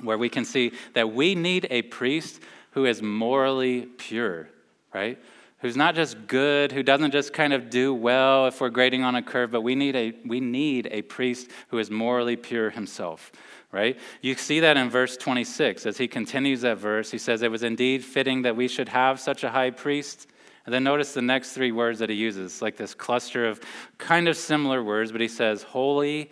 where 0.03 0.19
we 0.19 0.29
can 0.29 0.45
see 0.45 0.73
that 0.95 1.13
we 1.13 1.35
need 1.35 1.67
a 1.71 1.83
priest 1.83 2.41
who 2.73 2.87
is 2.87 3.03
morally 3.03 3.83
pure, 3.83 4.49
right? 4.95 5.19
Who's 5.61 5.77
not 5.77 5.97
just 5.97 6.29
good, 6.29 6.71
who 6.71 6.85
doesn't 6.85 7.11
just 7.11 7.33
kind 7.33 7.53
of 7.53 7.69
do 7.69 7.93
well 7.93 8.47
if 8.47 8.61
we're 8.61 8.69
grading 8.69 9.03
on 9.03 9.17
a 9.17 9.23
curve, 9.23 9.51
but 9.51 9.63
we 9.63 9.75
need 9.75 9.97
a, 9.97 10.13
we 10.25 10.39
need 10.39 10.89
a 10.93 11.03
priest 11.03 11.51
who 11.69 11.79
is 11.79 11.91
morally 11.91 12.37
pure 12.37 12.71
himself, 12.71 13.33
right? 13.73 13.99
You 14.23 14.35
see 14.35 14.61
that 14.61 14.77
in 14.77 14.91
verse 14.91 15.17
26. 15.17 15.87
As 15.87 15.99
he 15.99 16.09
continues 16.09 16.63
that 16.63 16.79
verse, 16.79 17.11
he 17.11 17.19
says, 17.19 17.43
It 17.43 17.51
was 17.51 17.63
indeed 17.63 18.05
fitting 18.05 18.43
that 18.43 18.57
we 18.57 18.69
should 18.69 18.89
have 18.89 19.21
such 19.21 19.45
a 19.45 19.51
high 19.51 19.71
priest 19.71 20.27
and 20.69 20.75
then 20.75 20.85
notice 20.85 21.15
the 21.15 21.23
next 21.23 21.53
three 21.53 21.73
words 21.73 22.01
that 22.01 22.11
he 22.11 22.17
uses, 22.17 22.61
like 22.61 22.77
this 22.77 22.93
cluster 22.93 23.47
of 23.47 23.59
kind 23.97 24.29
of 24.29 24.37
similar 24.37 24.85
words, 24.85 25.11
but 25.11 25.23
he 25.23 25.27
says, 25.27 25.63
holy, 25.63 26.31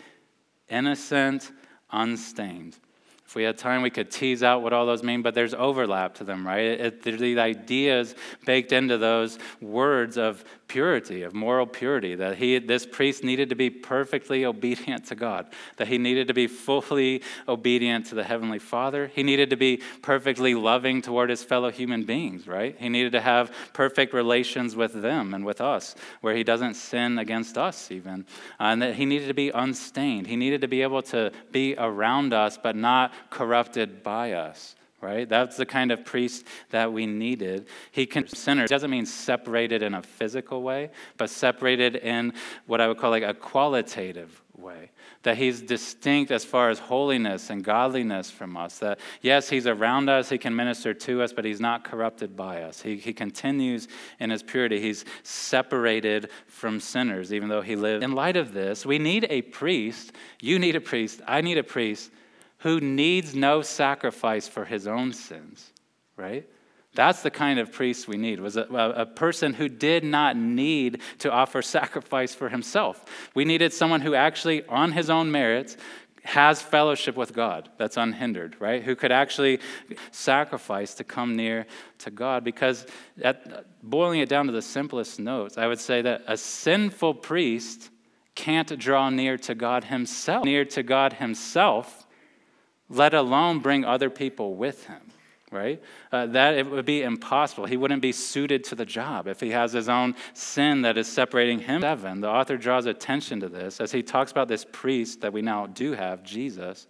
innocent, 0.69 1.51
unstained. 1.91 2.77
If 3.25 3.35
we 3.35 3.45
had 3.45 3.57
time, 3.57 3.81
we 3.81 3.89
could 3.89 4.11
tease 4.11 4.43
out 4.43 4.61
what 4.61 4.75
all 4.75 4.85
those 4.85 5.03
mean, 5.03 5.23
but 5.23 5.33
there's 5.33 5.55
overlap 5.55 6.17
to 6.17 6.25
them, 6.25 6.47
right? 6.47 6.67
It, 6.67 7.03
there's 7.03 7.19
the 7.19 7.41
ideas 7.41 8.15
baked 8.45 8.73
into 8.73 8.99
those 8.99 9.39
words 9.63 10.19
of 10.19 10.45
purity, 10.69 11.23
of 11.23 11.35
moral 11.35 11.67
purity, 11.67 12.15
that 12.15 12.37
he, 12.37 12.59
this 12.59 12.87
priest 12.87 13.25
needed 13.25 13.49
to 13.49 13.55
be 13.55 13.71
perfectly 13.71 14.45
obedient 14.45 15.07
to 15.07 15.15
God, 15.15 15.47
that 15.77 15.89
he 15.89 15.99
needed 15.99 16.29
to 16.29 16.35
be 16.35 16.47
fully 16.47 17.23
obedient 17.49 18.07
to 18.07 18.15
the 18.15 18.25
Heavenly 18.25 18.59
Father. 18.59 19.11
He 19.15 19.23
needed 19.23 19.51
to 19.51 19.57
be 19.57 19.83
perfectly 20.03 20.55
loving 20.55 21.03
toward 21.03 21.31
his 21.31 21.43
fellow 21.43 21.71
human 21.71 22.05
beings, 22.05 22.47
right? 22.47 22.77
He 22.79 22.89
needed 22.89 23.13
to 23.13 23.21
have 23.21 23.53
perfect 23.73 24.13
relations 24.13 24.77
with 24.77 24.93
them 24.93 25.35
and 25.35 25.45
with 25.45 25.61
us, 25.61 25.95
where 26.21 26.37
he 26.37 26.45
doesn't 26.45 26.75
sin 26.75 27.19
against 27.19 27.59
us, 27.59 27.91
even. 27.91 28.27
Uh, 28.61 28.65
and 28.65 28.83
that 28.83 28.95
he 28.95 29.07
needed 29.07 29.29
to 29.29 29.35
be 29.35 29.51
unstained. 29.51 30.27
He 30.27 30.37
needed 30.37 30.61
to 30.61 30.69
be 30.69 30.83
able 30.83 31.03
to 31.03 31.33
be 31.53 31.75
around 31.77 32.33
us, 32.33 32.59
but 32.63 32.77
not 32.77 33.13
corrupted 33.31 34.03
by 34.03 34.33
us 34.33 34.76
right? 35.01 35.29
That's 35.29 35.57
the 35.57 35.67
kind 35.67 35.93
of 35.93 36.05
priest 36.05 36.47
that 36.71 36.93
we 36.93 37.07
needed. 37.07 37.67
He 37.91 38.07
can 38.07 38.27
sinners 38.29 38.71
doesn't 38.71 38.91
mean 38.91 39.07
separated 39.07 39.83
in 39.83 39.95
a 39.95 40.03
physical 40.03 40.63
way, 40.63 40.91
but 41.17 41.31
separated 41.31 41.97
in 41.97 42.33
what 42.67 42.81
I 42.81 42.89
would 42.89 42.99
call 42.99 43.11
like 43.11 43.23
a 43.23 43.35
qualitative 43.35 44.43
way. 44.57 44.91
That 45.23 45.37
he's 45.37 45.61
distinct 45.61 46.31
as 46.31 46.45
far 46.45 46.71
as 46.71 46.79
holiness 46.79 47.51
and 47.51 47.63
godliness 47.63 48.31
from 48.31 48.57
us. 48.57 48.79
That 48.79 48.99
yes, 49.21 49.49
he's 49.49 49.67
around 49.67 50.09
us, 50.09 50.29
he 50.29 50.39
can 50.39 50.57
minister 50.57 50.95
to 50.95 51.23
us, 51.23 51.33
but 51.33 51.45
he's 51.45 51.61
not 51.61 51.85
corrupted 51.85 52.37
by 52.37 52.63
us. 52.63 52.81
He, 52.81 52.97
he 52.97 53.13
continues 53.13 53.89
in 54.19 54.31
his 54.31 54.43
purity. 54.43 54.81
He's 54.81 55.05
separated 55.25 56.31
from 56.47 56.81
sinners, 56.81 57.33
even 57.33 57.49
though 57.49 57.63
he 57.63 57.77
lives. 57.77 58.05
In 58.05 58.13
light 58.13 58.37
of 58.37 58.55
this, 58.55 58.87
we 58.87 58.99
need 58.99 59.27
a 59.29 59.43
priest. 59.43 60.13
You 60.41 60.59
need 60.59 60.77
a 60.77 60.81
priest. 60.81 61.21
I 61.27 61.41
need 61.41 61.59
a 61.59 61.65
priest 61.65 62.11
who 62.59 62.81
needs 62.81 63.35
no 63.35 63.63
sacrifice 63.63 64.49
for 64.49 64.65
his 64.65 64.87
own 64.87 65.13
sins, 65.13 65.73
right? 66.17 66.49
That's 66.95 67.23
the 67.23 67.31
kind 67.31 67.59
of 67.59 67.71
priest 67.73 68.09
we 68.09 68.17
need, 68.17 68.41
was 68.41 68.57
a, 68.57 68.63
a, 68.63 69.05
person 69.05 69.53
who 69.53 69.69
did 69.69 70.03
not 70.03 70.35
need 70.35 71.03
to 71.19 71.31
offer 71.31 71.61
sacrifice 71.61 72.35
for 72.35 72.49
himself. 72.49 73.05
We 73.35 73.45
needed 73.45 73.75
someone 73.75 74.01
who 74.01 74.15
actually, 74.15 74.65
on 74.67 74.93
his 74.93 75.11
own 75.11 75.31
merits, 75.31 75.77
has 76.25 76.61
fellowship 76.61 77.15
with 77.15 77.35
God 77.35 77.69
that's 77.77 77.97
unhindered, 77.97 78.57
right? 78.59 78.83
Who 78.83 78.97
could 78.97 79.13
actually 79.13 79.61
sacrifice 80.11 80.95
to 80.95 81.05
come 81.05 81.37
near 81.37 81.67
to 81.99 82.11
God. 82.11 82.43
Because, 82.43 82.87
at, 83.23 83.67
boiling 83.83 84.21
it 84.21 84.29
down 84.29 84.47
to 84.47 84.53
the 84.53 84.63
simplest 84.63 85.21
notes, 85.21 85.57
I 85.57 85.67
would 85.69 85.79
say 85.79 86.03
that 86.03 86.23
a 86.27 86.37
sinful 86.37 87.15
priest 87.15 87.91
can't 88.35 88.77
draw 88.79 89.09
near 89.11 89.39
to 89.39 89.55
God 89.55 89.85
himself. 89.85 90.45
Near 90.45 90.65
to 90.65 90.83
God 90.83 91.13
himself 91.13 92.06
let 92.89 93.15
alone 93.15 93.61
bring 93.61 93.85
other 93.85 94.11
people 94.11 94.55
with 94.55 94.87
him 94.87 95.01
right? 95.51 95.81
Uh, 96.11 96.27
that 96.27 96.55
it 96.55 96.69
would 96.69 96.85
be 96.85 97.03
impossible. 97.03 97.67
He 97.67 97.77
wouldn't 97.77 98.03
be 98.03 98.13
suited 98.13 98.65
to 98.65 98.75
the 98.75 98.85
job 98.85 99.27
if 99.29 99.41
he 99.41 99.51
has 99.51 99.73
his 99.73 99.89
own 99.89 100.15
sin 100.35 100.83
that 100.83 100.99
is 100.99 101.07
separating 101.07 101.61
him. 101.61 101.83
Seven 101.83 102.21
the 102.21 102.29
author 102.29 102.57
draws 102.57 102.87
attention 102.87 103.41
to 103.41 103.49
this 103.49 103.81
as 103.81 103.93
he 103.93 104.03
talks 104.03 104.31
about 104.33 104.49
this 104.49 104.67
priest 104.71 105.21
that 105.21 105.33
we 105.33 105.43
now 105.43 105.67
do 105.67 105.93
have 105.93 106.23
jesus. 106.23 106.87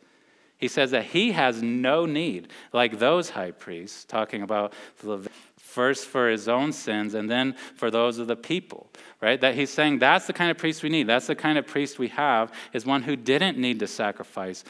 He 0.59 0.69
says 0.69 0.91
that 0.93 1.05
he 1.05 1.33
has 1.33 1.63
no 1.63 2.07
need 2.07 2.49
like 2.73 2.99
those 2.99 3.31
high 3.31 3.51
priests 3.51 4.07
talking 4.07 4.43
about 4.43 4.73
the 5.03 5.29
first 5.77 6.07
for 6.07 6.31
his 6.31 6.49
own 6.49 6.73
sins 6.73 7.13
and 7.13 7.29
then 7.29 7.55
for 7.75 7.91
those 7.91 8.19
of 8.19 8.27
the 8.27 8.35
people, 8.35 8.89
right? 9.21 9.39
That 9.43 9.55
he's 9.55 9.69
saying 9.69 9.99
that's 9.99 10.27
the 10.27 10.33
kind 10.33 10.51
of 10.51 10.57
priest 10.57 10.83
we 10.83 10.89
need. 10.89 11.07
That's 11.07 11.27
the 11.27 11.35
kind 11.35 11.59
of 11.59 11.67
priest 11.67 11.99
we 11.99 12.09
have, 12.09 12.51
is 12.73 12.87
one 12.87 13.03
who 13.03 13.15
didn't 13.15 13.59
need 13.59 13.79
to 13.81 13.87
sacrifice 13.87 14.65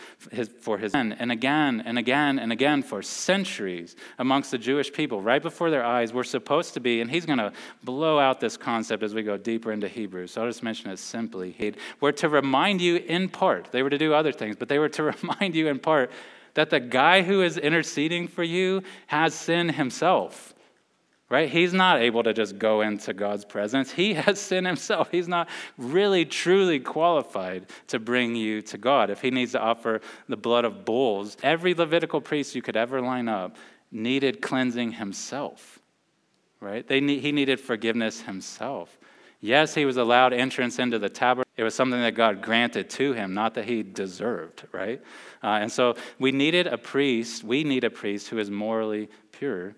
for 0.59 0.79
his 0.79 0.91
sin. 0.91 1.13
And 1.13 1.31
again 1.31 1.81
and 1.87 1.97
again 1.97 2.41
and 2.41 2.51
again 2.51 2.83
for 2.83 3.03
centuries 3.03 3.95
amongst 4.19 4.51
the 4.51 4.59
Jewish 4.59 4.93
people, 4.93 5.23
right 5.23 5.41
before 5.41 5.71
their 5.71 5.85
eyes, 5.85 6.13
we're 6.13 6.25
supposed 6.25 6.75
to 6.75 6.81
be, 6.81 7.01
and 7.01 7.09
he's 7.09 7.25
going 7.25 7.39
to 7.39 7.53
blow 7.85 8.19
out 8.19 8.41
this 8.41 8.57
concept 8.57 9.05
as 9.05 9.15
we 9.15 9.23
go 9.23 9.37
deeper 9.37 9.71
into 9.71 9.87
Hebrews. 9.87 10.33
So 10.33 10.41
I'll 10.41 10.49
just 10.49 10.65
mention 10.65 10.91
it 10.91 10.99
simply. 10.99 11.55
We're 12.01 12.11
to 12.13 12.29
remind 12.29 12.81
you 12.81 12.97
in 12.97 13.29
part, 13.29 13.71
they 13.71 13.85
were 13.85 13.91
to 13.91 13.99
do 13.99 14.13
other 14.13 14.33
things, 14.33 14.57
but 14.57 14.69
they 14.69 14.81
were 14.81 14.89
to 14.89 15.03
remind 15.23 15.55
you 15.55 15.69
in 15.69 15.79
part 15.79 16.11
that 16.55 16.71
the 16.71 16.81
guy 16.81 17.23
who 17.23 17.43
is 17.43 17.59
interceding 17.59 18.27
for 18.27 18.43
you 18.43 18.83
has 19.07 19.37
sin 19.37 19.69
himself. 19.69 20.53
Right? 21.29 21.49
He's 21.49 21.73
not 21.73 22.01
able 22.01 22.23
to 22.23 22.33
just 22.33 22.57
go 22.57 22.83
into 22.83 23.13
God's 23.13 23.45
presence. 23.45 23.91
He 23.91 24.15
has 24.15 24.41
sin 24.41 24.65
himself. 24.65 25.11
He's 25.11 25.27
not 25.27 25.49
really, 25.77 26.25
truly 26.25 26.79
qualified 26.79 27.67
to 27.89 27.99
bring 27.99 28.37
you 28.37 28.63
to 28.63 28.79
God. 28.79 29.11
If 29.11 29.23
he 29.23 29.33
needs 29.33 29.53
to 29.53 29.61
offer 29.61 30.01
the 30.29 30.37
blood 30.37 30.65
of 30.65 30.85
bulls, 30.85 31.37
every 31.43 31.75
Levitical 31.75 32.21
priest 32.21 32.55
you 32.55 32.63
could 32.63 32.77
ever 32.77 33.01
line 33.01 33.29
up 33.29 33.57
needed 33.91 34.41
cleansing 34.41 34.93
himself. 34.93 35.81
Right? 36.61 36.87
They 36.87 37.01
need, 37.01 37.23
he 37.23 37.33
needed 37.33 37.59
forgiveness 37.59 38.21
himself. 38.21 38.97
Yes, 39.41 39.75
he 39.75 39.85
was 39.85 39.97
allowed 39.97 40.33
entrance 40.33 40.79
into 40.79 40.99
the 40.99 41.09
tabernacle. 41.09 41.51
It 41.57 41.63
was 41.63 41.75
something 41.75 42.01
that 42.01 42.15
God 42.15 42.41
granted 42.41 42.89
to 42.91 43.13
him, 43.13 43.35
not 43.35 43.55
that 43.55 43.65
he 43.65 43.83
deserved, 43.83 44.65
right? 44.73 45.01
Uh, 45.43 45.59
and 45.61 45.71
so 45.71 45.97
we 46.19 46.33
needed 46.33 46.67
a 46.67 46.79
priest, 46.79 47.45
we 47.45 47.65
need 47.65 47.85
a 47.85 47.91
priest 47.91 48.29
who 48.29 48.39
is 48.39 48.51
morally 48.51 49.09
pure. 49.33 49.75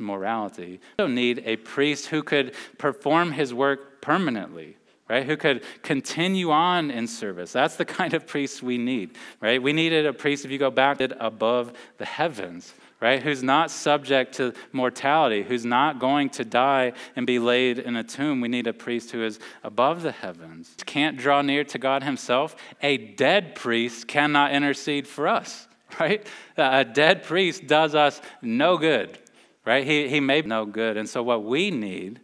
Morality. 0.00 0.72
We 0.72 0.80
don't 0.98 1.14
need 1.14 1.42
a 1.44 1.56
priest 1.56 2.06
who 2.06 2.22
could 2.22 2.54
perform 2.78 3.32
his 3.32 3.52
work 3.52 4.00
permanently, 4.00 4.76
right? 5.08 5.24
Who 5.24 5.36
could 5.36 5.62
continue 5.82 6.50
on 6.50 6.90
in 6.90 7.06
service. 7.06 7.52
That's 7.52 7.76
the 7.76 7.84
kind 7.84 8.14
of 8.14 8.26
priest 8.26 8.62
we 8.62 8.78
need, 8.78 9.16
right? 9.40 9.62
We 9.62 9.72
needed 9.72 10.06
a 10.06 10.12
priest, 10.12 10.44
if 10.44 10.50
you 10.50 10.58
go 10.58 10.70
back, 10.70 11.00
above 11.00 11.72
the 11.98 12.04
heavens 12.04 12.74
right? 13.02 13.20
Who's 13.20 13.42
not 13.42 13.72
subject 13.72 14.34
to 14.34 14.54
mortality, 14.70 15.42
who's 15.42 15.64
not 15.64 15.98
going 15.98 16.30
to 16.30 16.44
die 16.44 16.92
and 17.16 17.26
be 17.26 17.40
laid 17.40 17.80
in 17.80 17.96
a 17.96 18.04
tomb. 18.04 18.40
We 18.40 18.46
need 18.46 18.68
a 18.68 18.72
priest 18.72 19.10
who 19.10 19.24
is 19.24 19.40
above 19.64 20.02
the 20.02 20.12
heavens, 20.12 20.72
can't 20.86 21.18
draw 21.18 21.42
near 21.42 21.64
to 21.64 21.78
God 21.78 22.04
himself. 22.04 22.54
A 22.80 22.96
dead 22.96 23.56
priest 23.56 24.06
cannot 24.06 24.52
intercede 24.52 25.08
for 25.08 25.26
us, 25.26 25.66
right? 26.00 26.24
A 26.56 26.84
dead 26.84 27.24
priest 27.24 27.66
does 27.66 27.96
us 27.96 28.22
no 28.40 28.78
good, 28.78 29.18
right? 29.64 29.86
He, 29.86 30.08
he 30.08 30.20
may 30.20 30.42
no 30.42 30.64
good. 30.64 30.96
And 30.96 31.08
so, 31.08 31.22
what 31.22 31.44
we 31.44 31.70
need, 31.70 32.20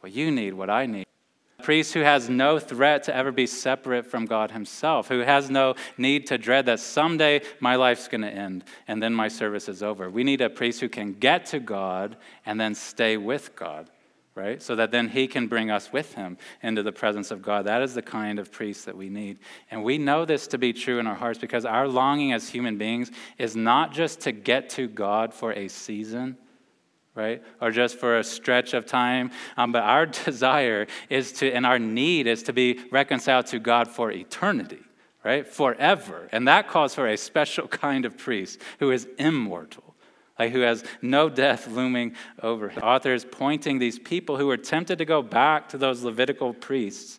what 0.00 0.12
you 0.12 0.30
need, 0.30 0.54
what 0.54 0.70
I 0.70 0.86
need, 0.86 1.06
a 1.58 1.62
priest 1.62 1.94
who 1.94 2.00
has 2.00 2.28
no 2.28 2.58
threat 2.58 3.04
to 3.04 3.14
ever 3.14 3.30
be 3.30 3.46
separate 3.46 4.06
from 4.06 4.26
God 4.26 4.50
himself, 4.50 5.08
who 5.08 5.20
has 5.20 5.50
no 5.50 5.74
need 5.98 6.26
to 6.28 6.38
dread 6.38 6.66
that 6.66 6.80
someday 6.80 7.42
my 7.60 7.76
life's 7.76 8.08
going 8.08 8.22
to 8.22 8.30
end 8.30 8.64
and 8.88 9.02
then 9.02 9.14
my 9.14 9.28
service 9.28 9.68
is 9.68 9.82
over. 9.82 10.10
We 10.10 10.24
need 10.24 10.40
a 10.40 10.50
priest 10.50 10.80
who 10.80 10.88
can 10.88 11.12
get 11.12 11.46
to 11.46 11.60
God 11.60 12.16
and 12.46 12.58
then 12.58 12.74
stay 12.74 13.18
with 13.18 13.54
God, 13.54 13.90
right? 14.34 14.62
So 14.62 14.74
that 14.76 14.90
then 14.90 15.10
he 15.10 15.28
can 15.28 15.48
bring 15.48 15.70
us 15.70 15.92
with 15.92 16.14
him 16.14 16.38
into 16.62 16.82
the 16.82 16.92
presence 16.92 17.30
of 17.30 17.42
God. 17.42 17.66
That 17.66 17.82
is 17.82 17.94
the 17.94 18.02
kind 18.02 18.38
of 18.38 18.50
priest 18.50 18.86
that 18.86 18.96
we 18.96 19.10
need. 19.10 19.38
And 19.70 19.84
we 19.84 19.98
know 19.98 20.24
this 20.24 20.46
to 20.48 20.58
be 20.58 20.72
true 20.72 20.98
in 20.98 21.06
our 21.06 21.14
hearts 21.14 21.38
because 21.38 21.66
our 21.66 21.86
longing 21.86 22.32
as 22.32 22.48
human 22.48 22.78
beings 22.78 23.10
is 23.36 23.54
not 23.54 23.92
just 23.92 24.20
to 24.20 24.32
get 24.32 24.70
to 24.70 24.88
God 24.88 25.34
for 25.34 25.52
a 25.52 25.68
season 25.68 26.38
right? 27.14 27.42
Or 27.60 27.70
just 27.70 27.98
for 27.98 28.18
a 28.18 28.24
stretch 28.24 28.74
of 28.74 28.86
time. 28.86 29.30
Um, 29.56 29.72
but 29.72 29.82
our 29.82 30.06
desire 30.24 30.86
is 31.08 31.32
to, 31.34 31.50
and 31.52 31.66
our 31.66 31.78
need 31.78 32.26
is 32.26 32.42
to 32.44 32.52
be 32.52 32.80
reconciled 32.90 33.46
to 33.46 33.58
God 33.58 33.88
for 33.88 34.10
eternity, 34.10 34.80
right? 35.24 35.46
Forever. 35.46 36.28
And 36.32 36.46
that 36.48 36.68
calls 36.68 36.94
for 36.94 37.08
a 37.08 37.16
special 37.16 37.68
kind 37.86 38.04
of 38.04 38.16
priest 38.16 38.60
who 38.78 38.90
is 38.90 39.08
immortal. 39.18 39.84
Like 40.38 40.52
who 40.52 40.60
has 40.60 40.84
no 41.02 41.28
death 41.28 41.68
looming 41.68 42.14
over 42.42 42.70
him. 42.70 42.76
The 42.76 42.86
author 42.86 43.12
is 43.12 43.26
pointing 43.26 43.78
these 43.78 43.98
people 43.98 44.38
who 44.38 44.46
were 44.46 44.56
tempted 44.56 44.96
to 44.96 45.04
go 45.04 45.20
back 45.20 45.68
to 45.68 45.76
those 45.76 46.02
Levitical 46.02 46.54
priests. 46.54 47.18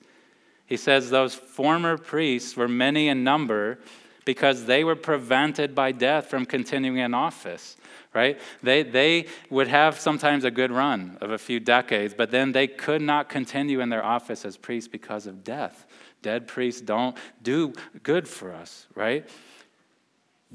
He 0.65 0.75
says 0.75 1.11
those 1.11 1.35
former 1.35 1.99
priests 1.99 2.57
were 2.57 2.67
many 2.67 3.09
in 3.09 3.23
number 3.23 3.77
because 4.25 4.65
they 4.65 4.83
were 4.83 4.95
prevented 4.95 5.73
by 5.73 5.91
death 5.91 6.27
from 6.27 6.45
continuing 6.45 6.97
in 6.97 7.13
office 7.13 7.77
right? 8.13 8.39
They, 8.61 8.83
they 8.83 9.27
would 9.49 9.67
have 9.67 9.99
sometimes 9.99 10.43
a 10.43 10.51
good 10.51 10.71
run 10.71 11.17
of 11.21 11.31
a 11.31 11.37
few 11.37 11.59
decades, 11.59 12.13
but 12.13 12.31
then 12.31 12.51
they 12.51 12.67
could 12.67 13.01
not 13.01 13.29
continue 13.29 13.79
in 13.79 13.89
their 13.89 14.03
office 14.03 14.43
as 14.45 14.57
priests 14.57 14.87
because 14.87 15.27
of 15.27 15.43
death. 15.43 15.85
Dead 16.21 16.47
priests 16.47 16.81
don't 16.81 17.17
do 17.41 17.73
good 18.03 18.27
for 18.27 18.53
us, 18.53 18.87
right? 18.95 19.27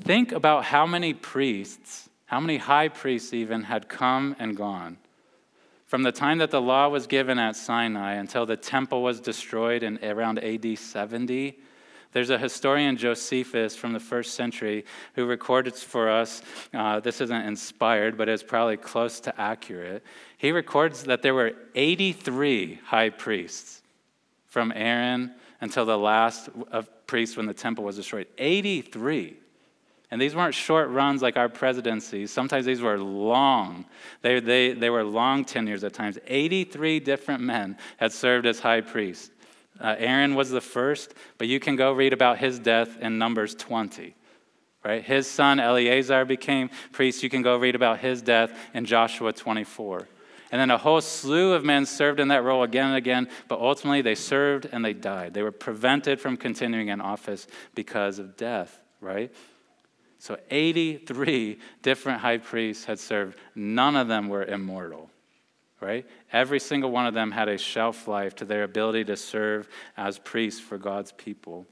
Think 0.00 0.32
about 0.32 0.64
how 0.64 0.86
many 0.86 1.14
priests, 1.14 2.08
how 2.26 2.40
many 2.40 2.58
high 2.58 2.88
priests 2.88 3.32
even, 3.32 3.62
had 3.64 3.88
come 3.88 4.36
and 4.38 4.56
gone. 4.56 4.98
From 5.86 6.02
the 6.02 6.12
time 6.12 6.38
that 6.38 6.50
the 6.50 6.60
law 6.60 6.88
was 6.88 7.06
given 7.06 7.38
at 7.38 7.56
Sinai 7.56 8.14
until 8.14 8.44
the 8.44 8.56
temple 8.56 9.02
was 9.02 9.20
destroyed 9.20 9.82
in 9.82 9.98
around 10.04 10.38
AD 10.40 10.78
70, 10.78 11.58
there's 12.12 12.30
a 12.30 12.38
historian, 12.38 12.96
Josephus, 12.96 13.76
from 13.76 13.92
the 13.92 14.00
first 14.00 14.34
century, 14.34 14.84
who 15.14 15.26
records 15.26 15.82
for 15.82 16.08
us. 16.08 16.42
Uh, 16.72 17.00
this 17.00 17.20
isn't 17.20 17.46
inspired, 17.46 18.16
but 18.16 18.28
it's 18.28 18.42
probably 18.42 18.76
close 18.76 19.20
to 19.20 19.40
accurate. 19.40 20.02
He 20.38 20.52
records 20.52 21.04
that 21.04 21.22
there 21.22 21.34
were 21.34 21.52
83 21.74 22.80
high 22.84 23.10
priests 23.10 23.82
from 24.46 24.72
Aaron 24.74 25.34
until 25.60 25.84
the 25.84 25.98
last 25.98 26.48
of 26.70 26.88
priests 27.06 27.36
when 27.36 27.46
the 27.46 27.54
temple 27.54 27.84
was 27.84 27.96
destroyed. 27.96 28.26
83. 28.38 29.36
And 30.10 30.20
these 30.20 30.36
weren't 30.36 30.54
short 30.54 30.88
runs 30.90 31.20
like 31.20 31.36
our 31.36 31.48
presidencies. 31.48 32.30
Sometimes 32.30 32.64
these 32.64 32.80
were 32.80 32.98
long. 32.98 33.86
They, 34.22 34.38
they, 34.38 34.72
they 34.72 34.88
were 34.88 35.02
long 35.02 35.44
tenures 35.44 35.82
at 35.82 35.94
times. 35.94 36.18
83 36.26 37.00
different 37.00 37.42
men 37.42 37.76
had 37.96 38.12
served 38.12 38.46
as 38.46 38.60
high 38.60 38.82
priests. 38.82 39.30
Uh, 39.80 39.94
Aaron 39.98 40.34
was 40.34 40.50
the 40.50 40.60
first, 40.60 41.14
but 41.38 41.48
you 41.48 41.60
can 41.60 41.76
go 41.76 41.92
read 41.92 42.12
about 42.12 42.38
his 42.38 42.58
death 42.58 42.98
in 43.00 43.18
Numbers 43.18 43.54
20. 43.54 44.14
Right? 44.84 45.02
His 45.02 45.26
son 45.26 45.58
Eleazar 45.58 46.24
became 46.24 46.70
priest. 46.92 47.22
You 47.22 47.30
can 47.30 47.42
go 47.42 47.56
read 47.56 47.74
about 47.74 47.98
his 47.98 48.22
death 48.22 48.56
in 48.72 48.84
Joshua 48.84 49.32
24. 49.32 50.06
And 50.52 50.60
then 50.60 50.70
a 50.70 50.78
whole 50.78 51.00
slew 51.00 51.54
of 51.54 51.64
men 51.64 51.86
served 51.86 52.20
in 52.20 52.28
that 52.28 52.44
role 52.44 52.62
again 52.62 52.86
and 52.86 52.96
again, 52.96 53.28
but 53.48 53.58
ultimately 53.58 54.00
they 54.00 54.14
served 54.14 54.68
and 54.70 54.84
they 54.84 54.92
died. 54.92 55.34
They 55.34 55.42
were 55.42 55.50
prevented 55.50 56.20
from 56.20 56.36
continuing 56.36 56.88
in 56.88 57.00
office 57.00 57.48
because 57.74 58.20
of 58.20 58.36
death, 58.36 58.80
right? 59.00 59.34
So 60.20 60.38
83 60.50 61.58
different 61.82 62.20
high 62.20 62.38
priests 62.38 62.84
had 62.84 63.00
served. 63.00 63.38
None 63.56 63.96
of 63.96 64.06
them 64.06 64.28
were 64.28 64.44
immortal 64.44 65.10
right? 65.80 66.06
Every 66.32 66.60
single 66.60 66.90
one 66.90 67.06
of 67.06 67.14
them 67.14 67.30
had 67.30 67.48
a 67.48 67.58
shelf 67.58 68.08
life 68.08 68.34
to 68.36 68.44
their 68.44 68.62
ability 68.62 69.04
to 69.04 69.16
serve 69.16 69.68
as 69.96 70.18
priests 70.18 70.60
for 70.60 70.78
God's 70.78 71.12
people. 71.12 71.66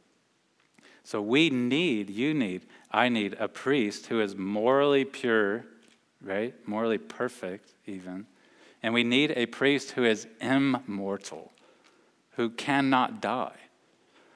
So 1.03 1.21
we 1.21 1.51
need, 1.51 2.11
you 2.11 2.33
need, 2.35 2.67
I 2.91 3.09
need 3.09 3.37
a 3.39 3.49
priest 3.49 4.07
who 4.07 4.21
is 4.21 4.37
morally 4.37 5.05
pure, 5.05 5.67
right? 6.23 6.55
Morally 6.67 6.99
perfect, 6.99 7.75
even. 7.87 8.27
And 8.83 8.95
we 8.95 9.05
need 9.05 9.33
a 9.37 9.47
priest 9.47 9.93
who 9.93 10.05
is 10.05 10.27
immortal, 10.41 11.53
who 12.33 12.51
cannot 12.51 13.21
die. 13.21 13.57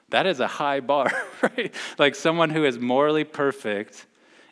That 0.09 0.25
is 0.25 0.39
a 0.39 0.47
high 0.47 0.79
bar, 0.79 1.11
right? 1.41 1.73
Like 1.97 2.15
someone 2.15 2.49
who 2.49 2.65
is 2.65 2.79
morally 2.79 3.23
perfect 3.23 4.07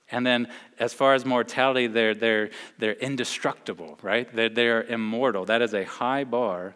and 0.09 0.25
then, 0.25 0.47
as 0.79 0.93
far 0.93 1.15
as 1.15 1.25
mortality, 1.25 1.87
they're, 1.87 2.15
they're, 2.15 2.49
they're 2.77 2.93
indestructible, 2.93 3.99
right? 4.01 4.33
They're, 4.33 4.49
they're 4.49 4.83
immortal. 4.83 5.45
That 5.45 5.61
is 5.61 5.73
a 5.73 5.83
high 5.83 6.23
bar. 6.23 6.75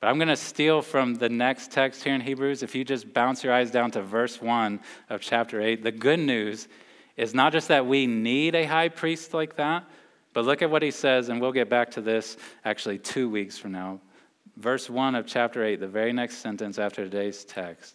But 0.00 0.08
I'm 0.08 0.18
going 0.18 0.28
to 0.28 0.36
steal 0.36 0.82
from 0.82 1.14
the 1.14 1.28
next 1.28 1.70
text 1.70 2.02
here 2.02 2.14
in 2.14 2.20
Hebrews. 2.20 2.62
If 2.62 2.74
you 2.74 2.84
just 2.84 3.14
bounce 3.14 3.44
your 3.44 3.52
eyes 3.52 3.70
down 3.70 3.92
to 3.92 4.02
verse 4.02 4.42
1 4.42 4.80
of 5.08 5.20
chapter 5.20 5.60
8, 5.60 5.82
the 5.82 5.92
good 5.92 6.18
news 6.18 6.68
is 7.16 7.32
not 7.32 7.52
just 7.52 7.68
that 7.68 7.86
we 7.86 8.06
need 8.06 8.56
a 8.56 8.64
high 8.64 8.88
priest 8.88 9.32
like 9.32 9.56
that, 9.56 9.84
but 10.32 10.44
look 10.44 10.60
at 10.60 10.70
what 10.70 10.82
he 10.82 10.90
says, 10.90 11.28
and 11.28 11.40
we'll 11.40 11.52
get 11.52 11.70
back 11.70 11.92
to 11.92 12.00
this 12.00 12.36
actually 12.64 12.98
two 12.98 13.30
weeks 13.30 13.56
from 13.56 13.70
now. 13.70 14.00
Verse 14.56 14.90
1 14.90 15.14
of 15.14 15.26
chapter 15.26 15.64
8, 15.64 15.78
the 15.78 15.86
very 15.86 16.12
next 16.12 16.38
sentence 16.38 16.78
after 16.78 17.04
today's 17.04 17.44
text. 17.44 17.94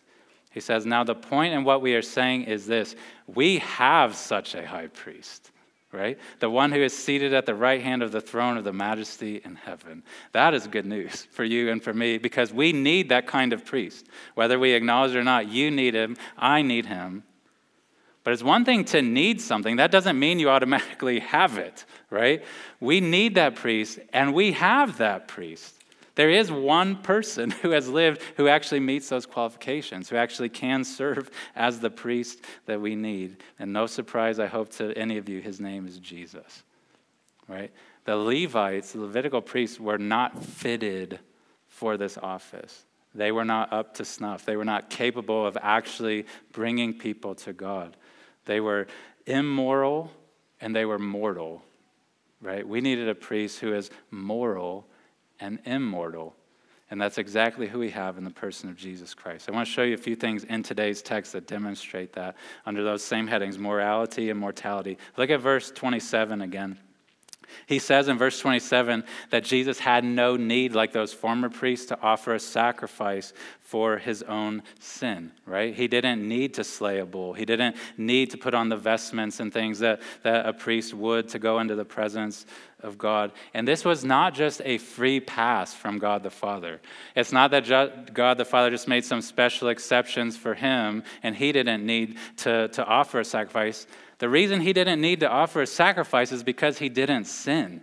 He 0.49 0.59
says, 0.59 0.85
Now 0.85 1.03
the 1.03 1.15
point 1.15 1.53
in 1.53 1.63
what 1.63 1.81
we 1.81 1.95
are 1.95 2.01
saying 2.01 2.43
is 2.43 2.65
this 2.65 2.95
we 3.27 3.59
have 3.59 4.15
such 4.15 4.55
a 4.55 4.65
high 4.65 4.87
priest, 4.87 5.51
right? 5.91 6.17
The 6.39 6.49
one 6.49 6.71
who 6.71 6.81
is 6.81 6.97
seated 6.97 7.33
at 7.33 7.45
the 7.45 7.55
right 7.55 7.81
hand 7.81 8.01
of 8.01 8.11
the 8.11 8.21
throne 8.21 8.57
of 8.57 8.63
the 8.63 8.73
majesty 8.73 9.41
in 9.43 9.55
heaven. 9.55 10.03
That 10.31 10.53
is 10.53 10.67
good 10.67 10.85
news 10.85 11.27
for 11.31 11.43
you 11.43 11.69
and 11.69 11.83
for 11.83 11.93
me 11.93 12.17
because 12.17 12.51
we 12.51 12.73
need 12.73 13.09
that 13.09 13.27
kind 13.27 13.53
of 13.53 13.65
priest. 13.65 14.07
Whether 14.35 14.57
we 14.57 14.73
acknowledge 14.73 15.11
it 15.11 15.17
or 15.17 15.23
not, 15.23 15.49
you 15.49 15.69
need 15.69 15.93
him, 15.93 16.17
I 16.37 16.61
need 16.61 16.87
him. 16.87 17.23
But 18.23 18.33
it's 18.33 18.43
one 18.43 18.65
thing 18.65 18.85
to 18.85 19.01
need 19.01 19.41
something. 19.41 19.77
That 19.77 19.91
doesn't 19.91 20.19
mean 20.19 20.39
you 20.39 20.49
automatically 20.49 21.19
have 21.19 21.57
it, 21.57 21.85
right? 22.09 22.43
We 22.79 22.99
need 22.99 23.35
that 23.35 23.55
priest, 23.55 23.99
and 24.13 24.33
we 24.33 24.51
have 24.51 24.97
that 24.97 25.27
priest. 25.27 25.78
There 26.19 26.29
is 26.29 26.51
one 26.51 26.97
person 26.97 27.49
who 27.61 27.69
has 27.69 27.87
lived 27.87 28.21
who 28.35 28.49
actually 28.49 28.81
meets 28.81 29.07
those 29.07 29.25
qualifications, 29.25 30.09
who 30.09 30.17
actually 30.17 30.49
can 30.49 30.83
serve 30.83 31.31
as 31.55 31.79
the 31.79 31.89
priest 31.89 32.43
that 32.65 32.81
we 32.81 32.93
need. 32.93 33.37
And 33.57 33.71
no 33.71 33.85
surprise, 33.85 34.37
I 34.37 34.47
hope, 34.47 34.67
to 34.71 34.91
any 34.97 35.15
of 35.15 35.29
you, 35.29 35.39
his 35.39 35.61
name 35.61 35.87
is 35.87 35.97
Jesus, 35.97 36.63
right? 37.47 37.71
The 38.03 38.17
Levites, 38.17 38.91
the 38.91 38.99
Levitical 38.99 39.41
priests, 39.41 39.79
were 39.79 39.97
not 39.97 40.43
fitted 40.43 41.19
for 41.69 41.95
this 41.95 42.17
office. 42.17 42.83
They 43.15 43.31
were 43.31 43.45
not 43.45 43.71
up 43.71 43.93
to 43.93 44.03
snuff. 44.03 44.43
They 44.43 44.57
were 44.57 44.65
not 44.65 44.89
capable 44.89 45.45
of 45.45 45.57
actually 45.61 46.25
bringing 46.51 46.95
people 46.95 47.33
to 47.35 47.53
God. 47.53 47.95
They 48.43 48.59
were 48.59 48.87
immoral 49.25 50.11
and 50.59 50.75
they 50.75 50.83
were 50.83 50.99
mortal, 50.99 51.63
right? 52.41 52.67
We 52.67 52.81
needed 52.81 53.07
a 53.07 53.15
priest 53.15 53.61
who 53.61 53.73
is 53.73 53.89
moral 54.11 54.88
and 55.39 55.59
immortal. 55.65 56.35
And 56.91 56.99
that's 56.99 57.19
exactly 57.19 57.67
who 57.67 57.79
we 57.79 57.91
have 57.91 58.17
in 58.17 58.23
the 58.23 58.31
person 58.31 58.69
of 58.69 58.75
Jesus 58.75 59.13
Christ. 59.13 59.47
I 59.47 59.51
want 59.51 59.67
to 59.67 59.71
show 59.71 59.83
you 59.83 59.93
a 59.93 59.97
few 59.97 60.15
things 60.15 60.43
in 60.43 60.63
today's 60.63 61.03
text 61.03 61.33
that 61.33 61.45
demonstrate 61.45 62.13
that 62.13 62.35
under 62.65 62.83
those 62.83 63.03
same 63.03 63.27
headings 63.27 63.59
morality 63.59 64.31
and 64.31 64.39
mortality. 64.39 64.97
Look 65.15 65.29
at 65.29 65.39
verse 65.39 65.69
27 65.71 66.41
again. 66.41 66.79
He 67.65 67.79
says 67.79 68.07
in 68.07 68.17
verse 68.17 68.39
27 68.39 69.03
that 69.29 69.43
Jesus 69.43 69.79
had 69.79 70.03
no 70.03 70.35
need, 70.35 70.73
like 70.73 70.91
those 70.91 71.13
former 71.13 71.49
priests, 71.49 71.87
to 71.87 72.01
offer 72.01 72.33
a 72.33 72.39
sacrifice 72.39 73.33
for 73.61 73.97
his 73.97 74.23
own 74.23 74.63
sin, 74.79 75.31
right? 75.45 75.75
He 75.75 75.87
didn't 75.87 76.27
need 76.27 76.55
to 76.55 76.63
slay 76.63 76.99
a 76.99 77.05
bull. 77.05 77.33
He 77.33 77.45
didn't 77.45 77.75
need 77.97 78.31
to 78.31 78.37
put 78.37 78.55
on 78.55 78.69
the 78.69 78.75
vestments 78.75 79.39
and 79.39 79.53
things 79.53 79.77
that, 79.79 80.01
that 80.23 80.47
a 80.47 80.53
priest 80.53 80.93
would 80.93 81.29
to 81.29 81.39
go 81.39 81.59
into 81.59 81.75
the 81.75 81.85
presence 81.85 82.47
of 82.81 82.97
God. 82.97 83.31
And 83.53 83.67
this 83.67 83.85
was 83.85 84.03
not 84.03 84.33
just 84.33 84.61
a 84.65 84.77
free 84.77 85.19
pass 85.19 85.73
from 85.73 85.99
God 85.99 86.23
the 86.23 86.29
Father. 86.29 86.81
It's 87.15 87.31
not 87.31 87.51
that 87.51 88.13
God 88.13 88.37
the 88.37 88.45
Father 88.45 88.71
just 88.71 88.87
made 88.87 89.05
some 89.05 89.21
special 89.21 89.69
exceptions 89.69 90.37
for 90.37 90.53
him 90.55 91.03
and 91.21 91.35
he 91.35 91.51
didn't 91.51 91.85
need 91.85 92.17
to, 92.37 92.69
to 92.69 92.85
offer 92.85 93.19
a 93.19 93.25
sacrifice. 93.25 93.85
The 94.19 94.29
reason 94.29 94.61
he 94.61 94.73
didn't 94.73 95.01
need 95.01 95.21
to 95.21 95.29
offer 95.29 95.61
a 95.61 95.67
sacrifice 95.67 96.31
is 96.31 96.43
because 96.43 96.77
he 96.77 96.89
didn't 96.89 97.25
sin. 97.25 97.81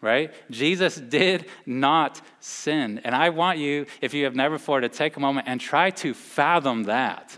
Right? 0.00 0.32
Jesus 0.50 0.96
did 0.96 1.46
not 1.66 2.20
sin. 2.38 3.00
And 3.02 3.14
I 3.14 3.30
want 3.30 3.58
you, 3.58 3.86
if 4.00 4.14
you 4.14 4.24
have 4.24 4.36
never 4.36 4.56
before, 4.56 4.80
to 4.80 4.88
take 4.88 5.16
a 5.16 5.20
moment 5.20 5.48
and 5.48 5.60
try 5.60 5.90
to 5.90 6.14
fathom 6.14 6.84
that. 6.84 7.36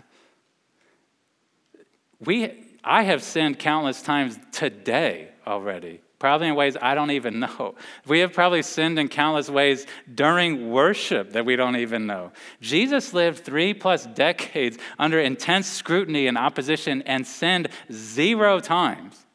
We, 2.23 2.65
I 2.83 3.03
have 3.03 3.23
sinned 3.23 3.57
countless 3.57 4.03
times 4.03 4.37
today 4.51 5.29
already 5.47 6.01
probably 6.21 6.47
in 6.49 6.55
ways 6.55 6.77
I 6.79 6.93
don't 6.93 7.09
even 7.09 7.39
know. 7.45 7.73
We 8.05 8.19
have 8.19 8.31
probably 8.31 8.61
sinned 8.61 8.99
in 8.99 9.09
countless 9.09 9.49
ways 9.49 9.87
during 10.13 10.71
worship 10.71 11.31
that 11.33 11.45
we 11.45 11.55
don't 11.55 11.75
even 11.75 12.05
know. 12.05 12.31
Jesus 12.61 13.11
lived 13.11 13.39
three 13.39 13.73
plus 13.73 14.05
decades 14.05 14.77
under 14.99 15.19
intense 15.19 15.67
scrutiny 15.67 16.27
and 16.27 16.37
opposition 16.37 17.01
and 17.07 17.25
sinned 17.25 17.69
zero 17.91 18.59
times. 18.59 19.25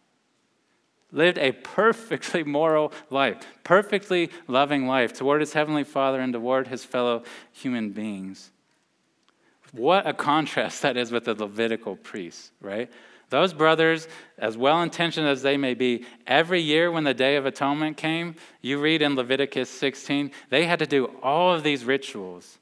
Lived 1.10 1.38
a 1.38 1.52
perfectly 1.52 2.44
moral 2.44 2.92
life, 3.10 3.38
perfectly 3.64 4.30
loving 4.46 4.86
life 4.86 5.12
toward 5.12 5.40
his 5.40 5.52
heavenly 5.52 5.84
Father 5.84 6.20
and 6.20 6.32
toward 6.32 6.68
his 6.68 6.84
fellow 6.84 7.24
human 7.52 7.90
beings. 7.90 8.52
What 9.72 10.06
a 10.06 10.14
contrast 10.14 10.82
that 10.82 10.96
is 10.96 11.10
with 11.10 11.24
the 11.24 11.34
Levitical 11.34 11.96
priests, 11.96 12.52
right? 12.60 12.90
Those 13.28 13.52
brothers, 13.52 14.06
as 14.38 14.56
well 14.56 14.82
intentioned 14.82 15.26
as 15.26 15.42
they 15.42 15.56
may 15.56 15.74
be, 15.74 16.04
every 16.26 16.60
year 16.60 16.90
when 16.92 17.04
the 17.04 17.14
Day 17.14 17.36
of 17.36 17.44
Atonement 17.44 17.96
came, 17.96 18.36
you 18.62 18.78
read 18.78 19.02
in 19.02 19.16
Leviticus 19.16 19.68
16, 19.68 20.30
they 20.48 20.64
had 20.64 20.78
to 20.78 20.86
do 20.86 21.06
all 21.22 21.52
of 21.52 21.64
these 21.64 21.84
rituals. 21.84 22.58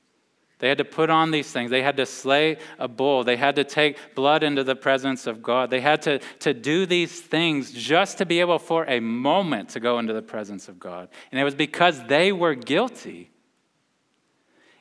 They 0.60 0.68
had 0.68 0.78
to 0.78 0.84
put 0.84 1.10
on 1.10 1.30
these 1.30 1.50
things. 1.50 1.70
They 1.70 1.82
had 1.82 1.98
to 1.98 2.06
slay 2.06 2.56
a 2.78 2.88
bull. 2.88 3.24
They 3.24 3.36
had 3.36 3.56
to 3.56 3.64
take 3.64 4.14
blood 4.14 4.42
into 4.42 4.64
the 4.64 4.74
presence 4.76 5.26
of 5.26 5.42
God. 5.42 5.68
They 5.68 5.82
had 5.82 6.00
to, 6.02 6.20
to 6.40 6.54
do 6.54 6.86
these 6.86 7.20
things 7.20 7.70
just 7.70 8.16
to 8.18 8.24
be 8.24 8.40
able 8.40 8.58
for 8.58 8.86
a 8.86 9.00
moment 9.00 9.70
to 9.70 9.80
go 9.80 9.98
into 9.98 10.14
the 10.14 10.22
presence 10.22 10.68
of 10.68 10.78
God. 10.78 11.08
And 11.30 11.38
it 11.38 11.44
was 11.44 11.54
because 11.54 12.02
they 12.06 12.32
were 12.32 12.54
guilty. 12.54 13.30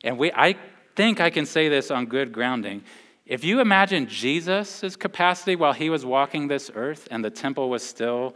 And 0.06 0.17
we, 0.17 0.32
I 0.32 0.56
think 0.96 1.19
I 1.19 1.30
can 1.30 1.46
say 1.46 1.67
this 1.67 1.91
on 1.91 2.06
good 2.06 2.32
grounding. 2.32 2.84
If 3.26 3.44
you 3.46 3.62
imagine 3.62 4.08
Jesus' 4.08 4.96
capacity 4.98 5.56
while 5.56 5.74
he 5.74 5.90
was 5.90 6.06
walking 6.06 6.48
this 6.48 6.70
earth 6.76 7.08
and 7.10 7.24
the 7.24 7.30
temple 7.30 7.70
was 7.70 7.82
still 7.82 8.36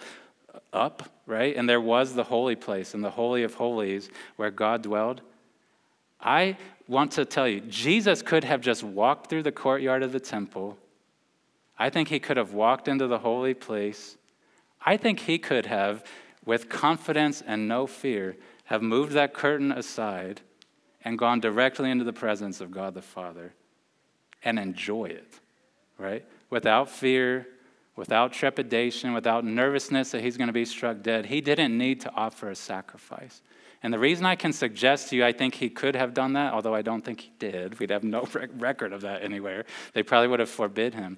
up, 0.72 1.10
right? 1.26 1.56
And 1.56 1.68
there 1.68 1.82
was 1.82 2.14
the 2.14 2.24
holy 2.24 2.56
place 2.56 2.94
and 2.94 3.04
the 3.04 3.10
Holy 3.10 3.44
of 3.44 3.56
Holies 3.56 4.10
where 4.38 4.50
God 4.50 4.84
dwelled. 4.84 5.22
I 6.22 6.58
want 6.88 7.12
to 7.14 7.26
tell 7.26 7.48
you, 7.48 7.60
Jesus 7.62 8.22
could 8.22 8.46
have 8.46 8.62
just 8.62 8.82
walked 8.82 9.30
through 9.30 9.44
the 9.44 9.52
courtyard 9.52 10.04
of 10.04 10.14
the 10.14 10.20
temple. 10.22 10.78
I 11.78 11.90
think 11.90 12.08
he 12.08 12.20
could 12.20 12.38
have 12.38 12.54
walked 12.54 12.88
into 12.88 13.08
the 13.08 13.20
holy 13.20 13.54
place. 13.54 14.18
I 14.86 14.96
think 14.96 15.20
he 15.20 15.38
could 15.38 15.66
have, 15.66 16.04
with 16.46 16.70
confidence 16.70 17.44
and 17.46 17.68
no 17.68 17.88
fear, 17.88 18.38
have 18.66 18.82
moved 18.82 19.12
that 19.14 19.34
curtain 19.34 19.72
aside 19.72 20.42
and 21.04 21.20
gone 21.20 21.42
directly 21.42 21.92
into 21.92 22.06
the 22.06 22.14
presence 22.14 22.62
of 22.62 22.72
God 22.72 22.94
the 22.94 23.02
Father 23.02 23.54
and 24.44 24.60
enjoy 24.60 25.06
it, 25.06 25.40
right? 25.98 26.26
Without 26.50 26.90
fear, 26.90 27.48
without 27.96 28.32
trepidation, 28.32 29.14
without 29.14 29.44
nervousness 29.44 30.12
that 30.12 30.22
he's 30.22 30.38
going 30.38 30.48
to 30.48 30.54
be 30.54 30.66
struck 30.66 31.02
dead. 31.02 31.26
He 31.26 31.42
didn't 31.42 31.78
need 31.78 32.02
to 32.02 32.14
offer 32.14 32.50
a 32.50 32.56
sacrifice. 32.56 33.42
And 33.84 33.94
the 33.94 34.00
reason 34.00 34.26
I 34.26 34.36
can 34.36 34.54
suggest 34.54 35.10
to 35.10 35.16
you, 35.16 35.26
I 35.26 35.34
think 35.34 35.56
he 35.56 35.70
could 35.70 35.96
have 35.96 36.14
done 36.14 36.34
that, 36.34 36.54
although 36.54 36.74
I 36.74 36.82
don't 36.82 37.04
think 37.04 37.22
he 37.22 37.32
did. 37.40 37.80
We'd 37.80 37.90
have 37.90 38.04
no 38.04 38.28
record 38.58 38.94
of 38.94 39.02
that 39.02 39.24
anywhere. 39.24 39.66
They 39.94 40.04
probably 40.04 40.30
would 40.30 40.40
have 40.40 40.50
forbid 40.50 40.94
him. 40.94 41.18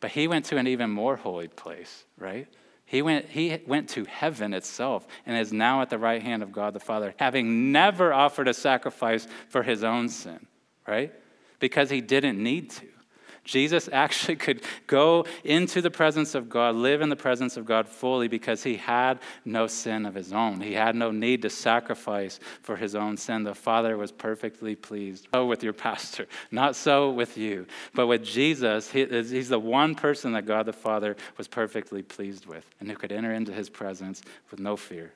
But 0.00 0.12
he 0.12 0.28
went 0.28 0.46
to 0.46 0.56
an 0.56 0.66
even 0.66 0.90
more 0.90 1.16
holy 1.16 1.48
place, 1.48 2.04
right? 2.18 2.48
He 2.86 3.02
went, 3.02 3.26
he 3.26 3.60
went 3.66 3.88
to 3.90 4.04
heaven 4.04 4.52
itself 4.52 5.06
and 5.26 5.36
is 5.36 5.52
now 5.52 5.82
at 5.82 5.90
the 5.90 5.98
right 5.98 6.22
hand 6.22 6.42
of 6.42 6.50
God 6.50 6.74
the 6.74 6.80
Father, 6.80 7.14
having 7.18 7.70
never 7.70 8.12
offered 8.12 8.48
a 8.48 8.54
sacrifice 8.54 9.28
for 9.48 9.62
his 9.62 9.84
own 9.84 10.08
sin, 10.08 10.46
right? 10.88 11.12
Because 11.60 11.90
he 11.90 12.00
didn't 12.00 12.42
need 12.42 12.70
to. 12.70 12.86
Jesus 13.44 13.88
actually 13.92 14.36
could 14.36 14.62
go 14.86 15.24
into 15.44 15.80
the 15.82 15.90
presence 15.90 16.34
of 16.34 16.48
God, 16.48 16.74
live 16.74 17.00
in 17.00 17.08
the 17.08 17.16
presence 17.16 17.56
of 17.56 17.64
God 17.64 17.88
fully 17.88 18.28
because 18.28 18.62
he 18.62 18.76
had 18.76 19.18
no 19.44 19.66
sin 19.66 20.06
of 20.06 20.14
his 20.14 20.32
own. 20.32 20.60
He 20.60 20.74
had 20.74 20.94
no 20.94 21.10
need 21.10 21.42
to 21.42 21.50
sacrifice 21.50 22.38
for 22.62 22.76
his 22.76 22.94
own 22.94 23.16
sin. 23.16 23.42
The 23.44 23.54
Father 23.54 23.96
was 23.96 24.12
perfectly 24.12 24.74
pleased. 24.74 25.28
So 25.34 25.46
with 25.46 25.62
your 25.62 25.72
pastor, 25.90 26.26
not 26.50 26.76
so 26.76 27.10
with 27.10 27.36
you. 27.36 27.66
But 27.94 28.06
with 28.06 28.24
Jesus, 28.24 28.90
he, 28.90 29.04
he's 29.04 29.48
the 29.48 29.58
one 29.58 29.94
person 29.94 30.32
that 30.32 30.46
God 30.46 30.66
the 30.66 30.72
Father 30.72 31.16
was 31.36 31.48
perfectly 31.48 32.02
pleased 32.02 32.46
with 32.46 32.66
and 32.80 32.88
who 32.88 32.96
could 32.96 33.12
enter 33.12 33.32
into 33.32 33.52
his 33.52 33.68
presence 33.68 34.22
with 34.50 34.60
no 34.60 34.76
fear. 34.76 35.12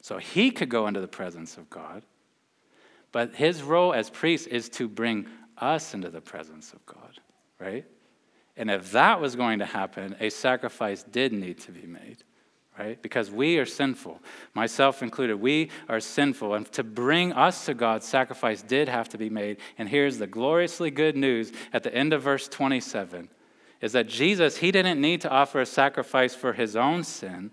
So 0.00 0.18
he 0.18 0.50
could 0.50 0.68
go 0.68 0.86
into 0.86 1.00
the 1.00 1.08
presence 1.08 1.56
of 1.56 1.70
God 1.70 2.02
but 3.14 3.36
his 3.36 3.62
role 3.62 3.94
as 3.94 4.10
priest 4.10 4.48
is 4.48 4.68
to 4.68 4.88
bring 4.88 5.28
us 5.56 5.94
into 5.94 6.10
the 6.10 6.20
presence 6.20 6.72
of 6.72 6.84
God, 6.84 7.20
right? 7.60 7.86
And 8.56 8.68
if 8.68 8.90
that 8.90 9.20
was 9.20 9.36
going 9.36 9.60
to 9.60 9.64
happen, 9.64 10.16
a 10.18 10.30
sacrifice 10.30 11.04
did 11.04 11.32
need 11.32 11.60
to 11.60 11.70
be 11.70 11.86
made, 11.86 12.24
right? 12.76 13.00
Because 13.00 13.30
we 13.30 13.58
are 13.58 13.66
sinful, 13.66 14.20
myself 14.52 15.00
included. 15.00 15.36
We 15.36 15.70
are 15.88 16.00
sinful. 16.00 16.54
And 16.54 16.66
to 16.72 16.82
bring 16.82 17.32
us 17.32 17.66
to 17.66 17.74
God, 17.74 18.02
sacrifice 18.02 18.62
did 18.62 18.88
have 18.88 19.08
to 19.10 19.16
be 19.16 19.30
made. 19.30 19.58
And 19.78 19.88
here's 19.88 20.18
the 20.18 20.26
gloriously 20.26 20.90
good 20.90 21.16
news 21.16 21.52
at 21.72 21.84
the 21.84 21.94
end 21.94 22.12
of 22.12 22.22
verse 22.22 22.48
27 22.48 23.28
is 23.80 23.92
that 23.92 24.08
Jesus, 24.08 24.56
he 24.56 24.72
didn't 24.72 25.00
need 25.00 25.20
to 25.20 25.30
offer 25.30 25.60
a 25.60 25.66
sacrifice 25.66 26.34
for 26.34 26.52
his 26.52 26.74
own 26.74 27.04
sin, 27.04 27.52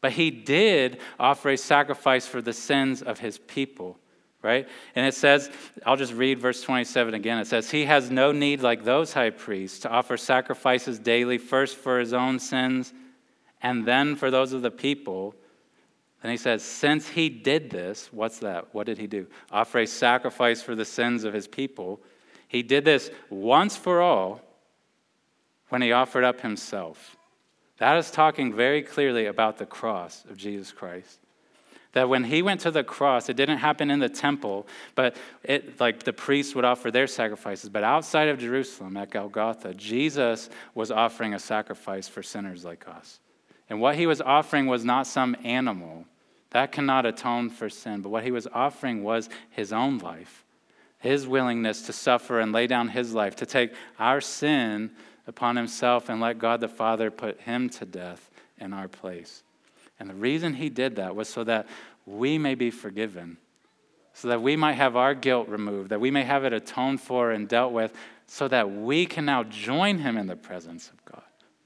but 0.00 0.12
he 0.12 0.32
did 0.32 0.98
offer 1.20 1.50
a 1.50 1.56
sacrifice 1.56 2.26
for 2.26 2.42
the 2.42 2.52
sins 2.52 3.02
of 3.02 3.20
his 3.20 3.38
people 3.38 3.99
right? 4.42 4.68
And 4.94 5.06
it 5.06 5.14
says, 5.14 5.50
I'll 5.84 5.96
just 5.96 6.12
read 6.12 6.38
verse 6.38 6.62
27 6.62 7.14
again. 7.14 7.38
It 7.38 7.46
says, 7.46 7.70
He 7.70 7.84
has 7.84 8.10
no 8.10 8.32
need, 8.32 8.62
like 8.62 8.84
those 8.84 9.12
high 9.12 9.30
priests, 9.30 9.80
to 9.80 9.90
offer 9.90 10.16
sacrifices 10.16 10.98
daily, 10.98 11.38
first 11.38 11.76
for 11.76 11.98
his 11.98 12.12
own 12.12 12.38
sins 12.38 12.92
and 13.62 13.84
then 13.84 14.16
for 14.16 14.30
those 14.30 14.52
of 14.52 14.62
the 14.62 14.70
people. 14.70 15.34
And 16.22 16.30
he 16.30 16.38
says, 16.38 16.62
Since 16.62 17.08
he 17.08 17.28
did 17.28 17.70
this, 17.70 18.08
what's 18.12 18.38
that? 18.38 18.74
What 18.74 18.86
did 18.86 18.98
he 18.98 19.06
do? 19.06 19.26
Offer 19.50 19.80
a 19.80 19.86
sacrifice 19.86 20.62
for 20.62 20.74
the 20.74 20.84
sins 20.84 21.24
of 21.24 21.34
his 21.34 21.46
people. 21.46 22.00
He 22.48 22.62
did 22.62 22.84
this 22.84 23.10
once 23.28 23.76
for 23.76 24.00
all 24.00 24.40
when 25.68 25.82
he 25.82 25.92
offered 25.92 26.24
up 26.24 26.40
himself. 26.40 27.16
That 27.78 27.96
is 27.96 28.10
talking 28.10 28.52
very 28.52 28.82
clearly 28.82 29.26
about 29.26 29.56
the 29.56 29.66
cross 29.66 30.24
of 30.28 30.36
Jesus 30.36 30.72
Christ. 30.72 31.19
That 31.92 32.08
when 32.08 32.24
he 32.24 32.40
went 32.40 32.60
to 32.60 32.70
the 32.70 32.84
cross, 32.84 33.28
it 33.28 33.36
didn't 33.36 33.58
happen 33.58 33.90
in 33.90 33.98
the 33.98 34.08
temple, 34.08 34.66
but 34.94 35.16
it, 35.42 35.80
like 35.80 36.04
the 36.04 36.12
priests 36.12 36.54
would 36.54 36.64
offer 36.64 36.90
their 36.90 37.08
sacrifices. 37.08 37.68
But 37.68 37.82
outside 37.82 38.28
of 38.28 38.38
Jerusalem 38.38 38.96
at 38.96 39.10
Golgotha, 39.10 39.74
Jesus 39.74 40.50
was 40.74 40.90
offering 40.90 41.34
a 41.34 41.38
sacrifice 41.38 42.06
for 42.06 42.22
sinners 42.22 42.64
like 42.64 42.86
us. 42.88 43.18
And 43.68 43.80
what 43.80 43.96
he 43.96 44.06
was 44.06 44.20
offering 44.20 44.66
was 44.66 44.84
not 44.84 45.06
some 45.06 45.36
animal 45.42 46.06
that 46.50 46.72
cannot 46.72 47.06
atone 47.06 47.48
for 47.48 47.68
sin, 47.68 48.00
but 48.00 48.10
what 48.10 48.24
he 48.24 48.32
was 48.32 48.48
offering 48.52 49.02
was 49.02 49.28
his 49.50 49.72
own 49.72 49.98
life, 49.98 50.44
his 50.98 51.26
willingness 51.26 51.82
to 51.82 51.92
suffer 51.92 52.40
and 52.40 52.52
lay 52.52 52.66
down 52.66 52.88
his 52.88 53.14
life, 53.14 53.36
to 53.36 53.46
take 53.46 53.72
our 53.98 54.20
sin 54.20 54.90
upon 55.26 55.56
himself 55.56 56.08
and 56.08 56.20
let 56.20 56.38
God 56.38 56.60
the 56.60 56.68
Father 56.68 57.10
put 57.10 57.40
him 57.42 57.68
to 57.70 57.86
death 57.86 58.30
in 58.58 58.72
our 58.72 58.88
place. 58.88 59.44
And 60.00 60.08
the 60.08 60.14
reason 60.14 60.54
he 60.54 60.70
did 60.70 60.96
that 60.96 61.14
was 61.14 61.28
so 61.28 61.44
that 61.44 61.68
we 62.06 62.38
may 62.38 62.54
be 62.54 62.70
forgiven, 62.70 63.36
so 64.14 64.28
that 64.28 64.42
we 64.42 64.56
might 64.56 64.72
have 64.72 64.96
our 64.96 65.14
guilt 65.14 65.48
removed, 65.48 65.90
that 65.90 66.00
we 66.00 66.10
may 66.10 66.24
have 66.24 66.44
it 66.44 66.52
atoned 66.52 67.00
for 67.00 67.30
and 67.30 67.46
dealt 67.48 67.72
with, 67.72 67.92
so 68.26 68.48
that 68.48 68.70
we 68.70 69.06
can 69.06 69.24
now 69.24 69.44
join 69.44 69.98
him 69.98 70.16
in 70.16 70.26
the 70.26 70.36
presence 70.36 70.88
of 70.88 71.04
God, 71.04 71.22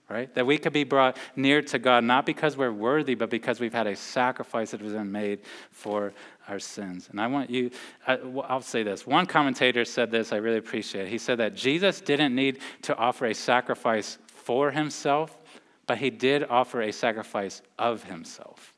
right? 0.08 0.34
That 0.34 0.46
we 0.46 0.58
could 0.58 0.72
be 0.72 0.84
brought 0.84 1.16
near 1.36 1.62
to 1.62 1.78
God, 1.78 2.04
not 2.04 2.26
because 2.26 2.56
we're 2.56 2.72
worthy, 2.72 3.14
but 3.14 3.30
because 3.30 3.60
we've 3.60 3.72
had 3.72 3.86
a 3.86 3.94
sacrifice 3.94 4.72
that 4.72 4.80
has 4.80 4.92
been 4.92 5.12
made 5.12 5.40
for 5.70 6.12
our 6.48 6.58
sins. 6.58 7.08
And 7.10 7.20
I 7.20 7.28
want 7.28 7.50
you, 7.50 7.70
I, 8.06 8.16
will 8.16 8.60
say 8.60 8.82
this. 8.82 9.06
One 9.06 9.26
commentator 9.26 9.84
said 9.84 10.10
this, 10.10 10.32
I 10.32 10.36
really 10.36 10.58
appreciate 10.58 11.06
it. 11.06 11.08
He 11.08 11.18
said 11.18 11.38
that 11.38 11.54
Jesus 11.54 12.00
didn't 12.00 12.34
need 12.34 12.58
to 12.82 12.96
offer 12.96 13.26
a 13.26 13.34
sacrifice 13.34 14.18
for 14.26 14.70
himself, 14.70 15.38
but 15.86 15.98
he 15.98 16.10
did 16.10 16.44
offer 16.44 16.82
a 16.82 16.92
sacrifice 16.92 17.62
of 17.78 18.04
himself, 18.04 18.74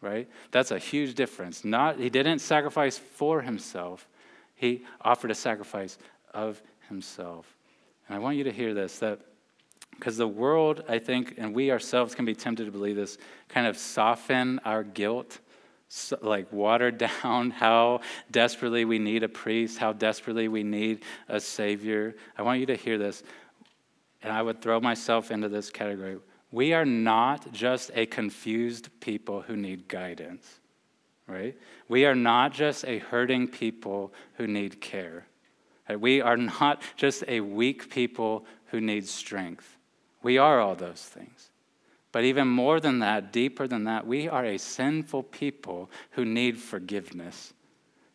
right? 0.00 0.28
That's 0.50 0.70
a 0.70 0.78
huge 0.78 1.14
difference. 1.14 1.64
Not, 1.64 1.98
he 1.98 2.10
didn't 2.10 2.40
sacrifice 2.40 2.98
for 2.98 3.42
himself, 3.42 4.08
he 4.54 4.84
offered 5.02 5.30
a 5.30 5.36
sacrifice 5.36 5.98
of 6.34 6.60
himself. 6.88 7.56
And 8.08 8.16
I 8.16 8.18
want 8.18 8.36
you 8.36 8.44
to 8.44 8.52
hear 8.52 8.74
this 8.74 8.98
that 9.00 9.20
because 9.98 10.16
the 10.16 10.28
world, 10.28 10.84
I 10.88 11.00
think, 11.00 11.34
and 11.38 11.52
we 11.54 11.72
ourselves 11.72 12.14
can 12.14 12.24
be 12.24 12.34
tempted 12.34 12.66
to 12.66 12.70
believe 12.70 12.94
this, 12.94 13.18
kind 13.48 13.66
of 13.66 13.76
soften 13.76 14.60
our 14.64 14.84
guilt, 14.84 15.40
so, 15.88 16.18
like 16.22 16.52
water 16.52 16.90
down 17.22 17.50
how 17.50 18.00
desperately 18.30 18.84
we 18.84 18.98
need 18.98 19.22
a 19.22 19.28
priest, 19.28 19.78
how 19.78 19.92
desperately 19.92 20.46
we 20.46 20.62
need 20.62 21.02
a 21.28 21.40
savior. 21.40 22.14
I 22.36 22.42
want 22.42 22.60
you 22.60 22.66
to 22.66 22.76
hear 22.76 22.96
this, 22.96 23.22
and 24.22 24.32
I 24.32 24.40
would 24.40 24.62
throw 24.62 24.80
myself 24.80 25.30
into 25.30 25.48
this 25.48 25.70
category. 25.70 26.18
We 26.50 26.72
are 26.72 26.84
not 26.84 27.52
just 27.52 27.90
a 27.94 28.06
confused 28.06 28.88
people 29.00 29.42
who 29.42 29.56
need 29.56 29.88
guidance, 29.88 30.60
right? 31.26 31.56
We 31.88 32.06
are 32.06 32.14
not 32.14 32.52
just 32.52 32.84
a 32.86 32.98
hurting 32.98 33.48
people 33.48 34.12
who 34.34 34.46
need 34.46 34.80
care. 34.80 35.26
Right? 35.88 36.00
We 36.00 36.20
are 36.20 36.36
not 36.60 36.82
just 36.96 37.24
a 37.28 37.40
weak 37.40 37.90
people 37.90 38.46
who 38.66 38.80
need 38.80 39.06
strength. 39.06 39.76
We 40.22 40.38
are 40.38 40.60
all 40.60 40.74
those 40.74 41.02
things. 41.02 41.50
But 42.10 42.24
even 42.24 42.48
more 42.48 42.80
than 42.80 43.00
that, 43.00 43.32
deeper 43.32 43.68
than 43.68 43.84
that, 43.84 44.06
we 44.06 44.28
are 44.28 44.44
a 44.44 44.58
sinful 44.58 45.24
people 45.24 45.90
who 46.12 46.24
need 46.24 46.58
forgiveness. 46.58 47.52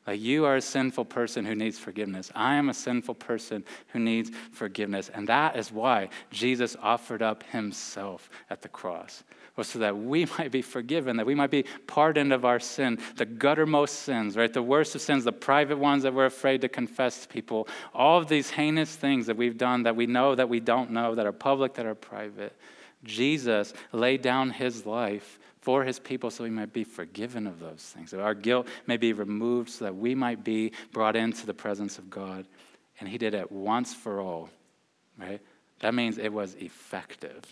Like 0.06 0.20
you 0.20 0.46
are 0.46 0.58
a 0.58 0.62
sinful 0.62 1.06
person 1.06 1.46
who 1.46 1.56
needs 1.56 1.80
forgiveness. 1.80 2.32
I 2.36 2.56
am 2.56 2.70
a 2.70 2.74
sinful 2.74 3.16
person 3.16 3.64
who 3.88 4.00
needs 4.00 4.32
forgiveness. 4.52 5.10
And 5.14 5.28
that 5.30 5.56
is 5.56 5.72
why 5.72 6.10
Jesus 6.30 6.76
offered 6.82 7.22
up 7.22 7.44
himself 7.44 8.30
at 8.50 8.62
the 8.62 8.68
cross, 8.68 9.24
was 9.56 9.68
so 9.68 9.80
that 9.80 9.98
we 9.98 10.26
might 10.38 10.52
be 10.52 10.62
forgiven, 10.62 11.16
that 11.18 11.26
we 11.26 11.36
might 11.36 11.52
be 11.52 11.64
pardoned 11.88 12.34
of 12.34 12.44
our 12.44 12.60
sin, 12.60 13.00
the 13.16 13.26
guttermost 13.26 13.90
sins, 13.90 14.36
right? 14.36 14.52
The 14.52 14.62
worst 14.62 14.94
of 14.96 15.02
sins, 15.02 15.24
the 15.24 15.32
private 15.32 15.78
ones 15.78 16.04
that 16.04 16.14
we're 16.14 16.26
afraid 16.26 16.62
to 16.62 16.70
confess 16.70 17.22
to 17.22 17.28
people, 17.30 17.70
all 17.94 18.20
of 18.20 18.28
these 18.28 18.50
heinous 18.50 18.94
things 18.94 19.28
that 19.28 19.38
we've 19.38 19.58
done 19.58 19.84
that 19.84 19.96
we 19.96 20.06
know 20.06 20.36
that 20.36 20.50
we 20.50 20.60
don't 20.60 20.92
know, 20.92 21.16
that 21.16 21.26
are 21.26 21.32
public, 21.32 21.76
that 21.76 21.86
are 21.86 21.96
private. 21.96 22.54
Jesus 23.06 23.74
laid 23.92 24.22
down 24.22 24.50
his 24.50 24.86
life 24.86 25.40
for 25.64 25.86
his 25.86 25.98
people 25.98 26.30
so 26.30 26.44
we 26.44 26.50
might 26.50 26.74
be 26.74 26.84
forgiven 26.84 27.48
of 27.48 27.62
those 27.62 27.82
things, 27.96 28.12
that 28.12 28.20
our 28.20 28.34
guilt 28.34 28.68
may 28.86 28.98
be 28.98 29.14
removed 29.14 29.70
so 29.70 29.86
that 29.86 29.96
we 29.96 30.14
might 30.14 30.44
be 30.44 30.74
brought 30.92 31.16
into 31.16 31.46
the 31.46 31.54
presence 31.54 31.98
of 31.98 32.10
God. 32.10 32.46
And 33.00 33.08
he 33.08 33.18
did 33.18 33.34
it 33.34 33.50
once 33.50 33.94
for 33.94 34.20
all, 34.20 34.50
right? 35.18 35.40
That 35.80 35.94
means 35.94 36.18
it 36.18 36.34
was 36.34 36.56
effective. 36.56 37.44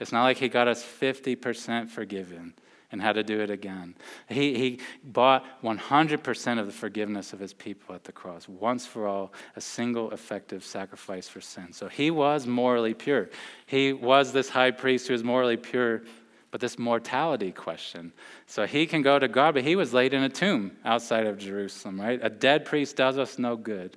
It's 0.00 0.12
not 0.12 0.22
like 0.22 0.38
he 0.38 0.48
got 0.48 0.66
us 0.66 0.82
50% 0.82 1.90
forgiven 1.90 2.54
and 2.90 3.02
had 3.02 3.16
to 3.16 3.22
do 3.22 3.38
it 3.40 3.50
again. 3.50 3.94
He, 4.30 4.56
he 4.56 4.80
bought 5.04 5.44
100% 5.62 6.58
of 6.58 6.66
the 6.66 6.72
forgiveness 6.72 7.34
of 7.34 7.38
his 7.38 7.52
people 7.52 7.94
at 7.94 8.04
the 8.04 8.12
cross, 8.12 8.48
once 8.48 8.86
for 8.86 9.06
all, 9.06 9.34
a 9.56 9.60
single 9.60 10.10
effective 10.12 10.64
sacrifice 10.64 11.28
for 11.28 11.42
sin. 11.42 11.74
So 11.74 11.88
he 11.88 12.10
was 12.10 12.46
morally 12.46 12.94
pure. 12.94 13.28
He 13.66 13.92
was 13.92 14.32
this 14.32 14.48
high 14.48 14.70
priest 14.70 15.08
who 15.08 15.12
was 15.12 15.22
morally 15.22 15.58
pure 15.58 16.02
but 16.50 16.60
this 16.60 16.78
mortality 16.78 17.52
question. 17.52 18.12
So 18.46 18.66
he 18.66 18.86
can 18.86 19.02
go 19.02 19.18
to 19.18 19.28
God, 19.28 19.54
but 19.54 19.64
he 19.64 19.76
was 19.76 19.92
laid 19.92 20.14
in 20.14 20.22
a 20.22 20.28
tomb 20.28 20.72
outside 20.84 21.26
of 21.26 21.38
Jerusalem, 21.38 22.00
right? 22.00 22.18
A 22.22 22.30
dead 22.30 22.64
priest 22.64 22.96
does 22.96 23.18
us 23.18 23.38
no 23.38 23.56
good, 23.56 23.96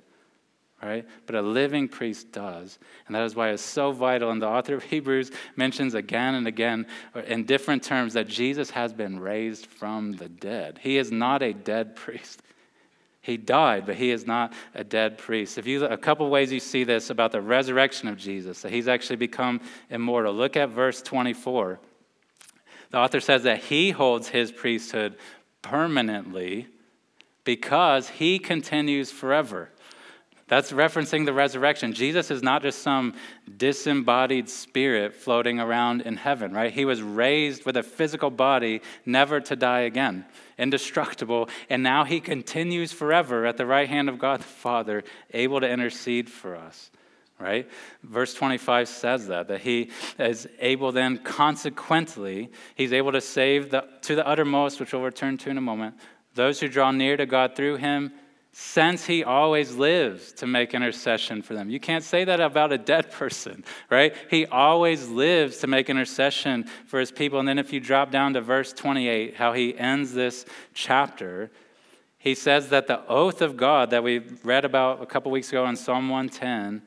right? 0.82 1.06
But 1.26 1.36
a 1.36 1.42
living 1.42 1.88
priest 1.88 2.32
does. 2.32 2.78
And 3.06 3.16
that 3.16 3.24
is 3.24 3.34
why 3.34 3.50
it's 3.50 3.62
so 3.62 3.92
vital. 3.92 4.30
And 4.30 4.42
the 4.42 4.48
author 4.48 4.74
of 4.74 4.82
Hebrews 4.82 5.30
mentions 5.56 5.94
again 5.94 6.34
and 6.34 6.46
again 6.46 6.86
in 7.26 7.44
different 7.44 7.82
terms 7.82 8.12
that 8.14 8.28
Jesus 8.28 8.70
has 8.70 8.92
been 8.92 9.18
raised 9.18 9.66
from 9.66 10.12
the 10.12 10.28
dead. 10.28 10.78
He 10.82 10.98
is 10.98 11.10
not 11.10 11.42
a 11.42 11.54
dead 11.54 11.96
priest. 11.96 12.42
He 13.22 13.36
died, 13.36 13.86
but 13.86 13.94
he 13.94 14.10
is 14.10 14.26
not 14.26 14.52
a 14.74 14.82
dead 14.82 15.16
priest. 15.16 15.56
If 15.56 15.64
you 15.64 15.84
a 15.84 15.96
couple 15.96 16.28
ways 16.28 16.52
you 16.52 16.58
see 16.58 16.82
this 16.82 17.08
about 17.08 17.30
the 17.30 17.40
resurrection 17.40 18.08
of 18.08 18.18
Jesus, 18.18 18.62
that 18.62 18.72
he's 18.72 18.88
actually 18.88 19.16
become 19.16 19.60
immortal. 19.90 20.34
Look 20.34 20.56
at 20.56 20.70
verse 20.70 21.00
24. 21.00 21.78
The 22.92 22.98
author 22.98 23.20
says 23.20 23.42
that 23.44 23.58
he 23.58 23.90
holds 23.90 24.28
his 24.28 24.52
priesthood 24.52 25.16
permanently 25.62 26.68
because 27.42 28.08
he 28.08 28.38
continues 28.38 29.10
forever. 29.10 29.70
That's 30.46 30.72
referencing 30.72 31.24
the 31.24 31.32
resurrection. 31.32 31.94
Jesus 31.94 32.30
is 32.30 32.42
not 32.42 32.60
just 32.60 32.82
some 32.82 33.14
disembodied 33.56 34.50
spirit 34.50 35.14
floating 35.14 35.58
around 35.58 36.02
in 36.02 36.16
heaven, 36.16 36.52
right? 36.52 36.70
He 36.70 36.84
was 36.84 37.00
raised 37.00 37.64
with 37.64 37.78
a 37.78 37.82
physical 37.82 38.28
body, 38.28 38.82
never 39.06 39.40
to 39.40 39.56
die 39.56 39.80
again, 39.80 40.26
indestructible, 40.58 41.48
and 41.70 41.82
now 41.82 42.04
he 42.04 42.20
continues 42.20 42.92
forever 42.92 43.46
at 43.46 43.56
the 43.56 43.64
right 43.64 43.88
hand 43.88 44.10
of 44.10 44.18
God 44.18 44.40
the 44.40 44.44
Father, 44.44 45.02
able 45.32 45.60
to 45.60 45.68
intercede 45.68 46.28
for 46.28 46.54
us 46.54 46.90
right? 47.42 47.68
Verse 48.02 48.32
25 48.34 48.88
says 48.88 49.26
that, 49.26 49.48
that 49.48 49.60
he 49.60 49.90
is 50.18 50.48
able 50.60 50.92
then, 50.92 51.18
consequently, 51.18 52.50
he's 52.74 52.92
able 52.92 53.12
to 53.12 53.20
save 53.20 53.70
the, 53.70 53.84
to 54.02 54.14
the 54.14 54.26
uttermost, 54.26 54.80
which 54.80 54.92
we'll 54.92 55.02
return 55.02 55.36
to 55.38 55.50
in 55.50 55.58
a 55.58 55.62
moment, 55.62 55.96
those 56.34 56.60
who 56.60 56.68
draw 56.68 56.90
near 56.90 57.16
to 57.16 57.26
God 57.26 57.56
through 57.56 57.76
him, 57.76 58.12
since 58.52 59.06
he 59.06 59.24
always 59.24 59.74
lives 59.76 60.32
to 60.32 60.46
make 60.46 60.74
intercession 60.74 61.40
for 61.40 61.54
them. 61.54 61.70
You 61.70 61.80
can't 61.80 62.04
say 62.04 62.24
that 62.24 62.38
about 62.38 62.70
a 62.70 62.76
dead 62.76 63.10
person, 63.10 63.64
right? 63.88 64.14
He 64.30 64.44
always 64.46 65.08
lives 65.08 65.58
to 65.58 65.66
make 65.66 65.88
intercession 65.88 66.64
for 66.86 67.00
his 67.00 67.10
people. 67.10 67.38
And 67.38 67.48
then 67.48 67.58
if 67.58 67.72
you 67.72 67.80
drop 67.80 68.10
down 68.10 68.34
to 68.34 68.42
verse 68.42 68.74
28, 68.74 69.36
how 69.36 69.54
he 69.54 69.76
ends 69.76 70.12
this 70.12 70.44
chapter, 70.74 71.50
he 72.18 72.34
says 72.34 72.68
that 72.68 72.86
the 72.86 73.04
oath 73.06 73.40
of 73.40 73.56
God 73.56 73.90
that 73.90 74.04
we 74.04 74.18
read 74.44 74.66
about 74.66 75.02
a 75.02 75.06
couple 75.06 75.32
weeks 75.32 75.48
ago 75.48 75.66
in 75.66 75.74
Psalm 75.74 76.10
110 76.10 76.82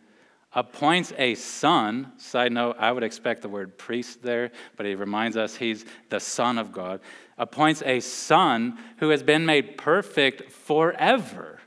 appoints 0.56 1.14
a 1.18 1.36
son. 1.36 2.14
Side 2.18 2.54
note, 2.54 2.78
I 2.80 2.92
would 2.92 3.04
expect 3.04 3.42
the 3.42 3.50
word 3.50 3.78
priest 3.78 4.24
there, 4.24 4.52
but 4.78 4.86
he 4.86 4.96
reminds 4.96 5.36
us 5.38 5.56
he's 5.56 5.86
the 6.10 6.20
Son 6.20 6.58
of 6.58 6.72
God. 6.72 7.02
Appoints 7.38 7.84
a 7.86 8.00
son 8.00 8.80
who 8.98 9.10
has 9.10 9.22
been 9.22 9.46
made 9.46 9.78
perfect 9.78 10.50
forever. 10.52 11.60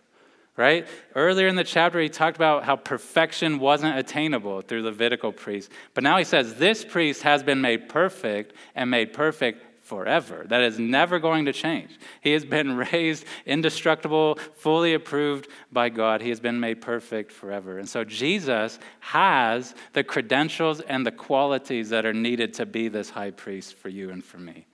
Right? 0.56 0.88
Earlier 1.14 1.46
in 1.46 1.54
the 1.54 1.62
chapter, 1.62 2.00
he 2.00 2.08
talked 2.08 2.36
about 2.36 2.64
how 2.64 2.74
perfection 2.74 3.60
wasn't 3.60 3.96
attainable 3.96 4.62
through 4.62 4.82
Levitical 4.82 5.30
priests. 5.30 5.72
But 5.94 6.02
now 6.02 6.18
he 6.18 6.24
says 6.24 6.54
this 6.54 6.84
priest 6.84 7.22
has 7.22 7.44
been 7.44 7.60
made 7.60 7.88
perfect 7.88 8.54
and 8.74 8.90
made 8.90 9.12
perfect 9.12 9.62
forever. 9.88 10.44
That 10.46 10.60
is 10.60 10.78
never 10.78 11.18
going 11.18 11.46
to 11.46 11.52
change. 11.52 11.98
He 12.20 12.32
has 12.32 12.44
been 12.44 12.76
raised 12.92 13.24
indestructible, 13.46 14.38
fully 14.56 14.92
approved 14.92 15.48
by 15.72 15.88
God. 15.88 16.20
He 16.20 16.28
has 16.28 16.40
been 16.40 16.60
made 16.60 16.82
perfect 16.82 17.32
forever. 17.32 17.78
And 17.78 17.88
so 17.88 18.04
Jesus 18.04 18.78
has 19.00 19.74
the 19.94 20.04
credentials 20.04 20.82
and 20.82 21.06
the 21.06 21.10
qualities 21.10 21.88
that 21.88 22.04
are 22.04 22.12
needed 22.12 22.52
to 22.54 22.66
be 22.66 22.88
this 22.88 23.08
high 23.08 23.30
priest 23.30 23.76
for 23.76 23.88
you 23.88 24.10
and 24.10 24.22
for 24.22 24.36
me. 24.36 24.66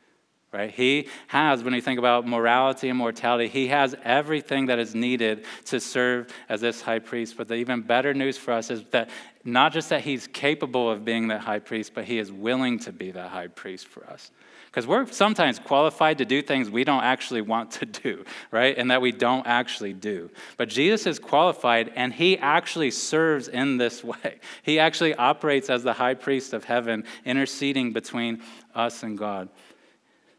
right? 0.53 0.71
He 0.71 1.07
has, 1.29 1.63
when 1.63 1.75
you 1.75 1.81
think 1.81 2.01
about 2.01 2.27
morality 2.27 2.89
and 2.89 2.99
mortality, 2.99 3.47
he 3.47 3.69
has 3.69 3.95
everything 4.03 4.67
that 4.67 4.81
is 4.81 4.97
needed 4.97 5.45
to 5.67 5.79
serve 5.79 6.27
as 6.49 6.61
this 6.61 6.81
high 6.81 6.99
priest. 6.99 7.37
But 7.37 7.47
the 7.47 7.55
even 7.55 7.83
better 7.83 8.15
news 8.15 8.37
for 8.37 8.53
us 8.53 8.69
is 8.69 8.83
that 8.91 9.11
not 9.45 9.73
just 9.73 9.91
that 9.91 10.01
he's 10.01 10.27
capable 10.27 10.91
of 10.91 11.05
being 11.05 11.29
that 11.29 11.43
high 11.43 11.61
priest, 11.61 11.93
but 11.95 12.05
he 12.05 12.19
is 12.19 12.33
willing 12.33 12.81
to 12.81 12.93
be 12.93 13.13
that 13.13 13.31
high 13.31 13.49
priest 13.49 13.87
for 13.87 14.05
us. 14.09 14.33
Because 14.75 14.89
we're 14.89 15.07
sometimes 15.07 15.61
qualified 15.61 16.19
to 16.19 16.25
do 16.25 16.43
things 16.43 16.69
we 16.69 16.83
don't 16.83 17.05
actually 17.05 17.43
want 17.43 17.71
to 17.71 17.87
do, 17.87 18.25
right? 18.51 18.77
And 18.77 18.91
that 18.91 19.01
we 19.01 19.13
don't 19.13 19.47
actually 19.47 19.93
do. 19.93 20.31
But 20.57 20.69
Jesus 20.69 21.07
is 21.07 21.21
qualified 21.21 21.93
and 21.95 22.13
he 22.13 22.37
actually 22.39 22.91
serves 22.91 23.47
in 23.47 23.77
this 23.77 24.03
way. 24.03 24.41
He 24.65 24.81
actually 24.81 25.15
operates 25.15 25.71
as 25.71 25.85
the 25.85 25.93
high 25.93 26.15
priest 26.15 26.53
of 26.53 26.65
heaven, 26.65 27.05
interceding 27.25 27.93
between 27.93 28.43
us 28.75 29.05
and 29.05 29.17
God. 29.17 29.49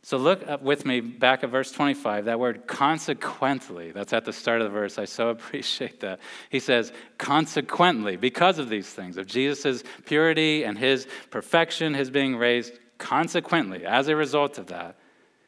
So 0.03 0.17
look 0.17 0.45
up 0.49 0.61
with 0.61 0.85
me 0.85 0.99
back 0.99 1.45
at 1.45 1.49
verse 1.49 1.71
25. 1.71 2.25
That 2.25 2.37
word 2.37 2.67
consequently, 2.67 3.91
that's 3.91 4.11
at 4.11 4.25
the 4.25 4.33
start 4.33 4.59
of 4.59 4.65
the 4.65 4.77
verse. 4.77 4.99
I 4.99 5.05
so 5.05 5.29
appreciate 5.29 6.01
that. 6.01 6.19
He 6.49 6.59
says, 6.59 6.91
consequently, 7.17 8.17
because 8.17 8.59
of 8.59 8.67
these 8.67 8.89
things, 8.89 9.15
of 9.15 9.27
Jesus' 9.27 9.85
purity 10.05 10.65
and 10.65 10.77
his 10.77 11.07
perfection, 11.31 11.93
his 11.93 12.09
being 12.09 12.35
raised, 12.35 12.73
Consequently, 12.97 13.85
as 13.85 14.07
a 14.07 14.15
result 14.15 14.57
of 14.57 14.67
that, 14.67 14.95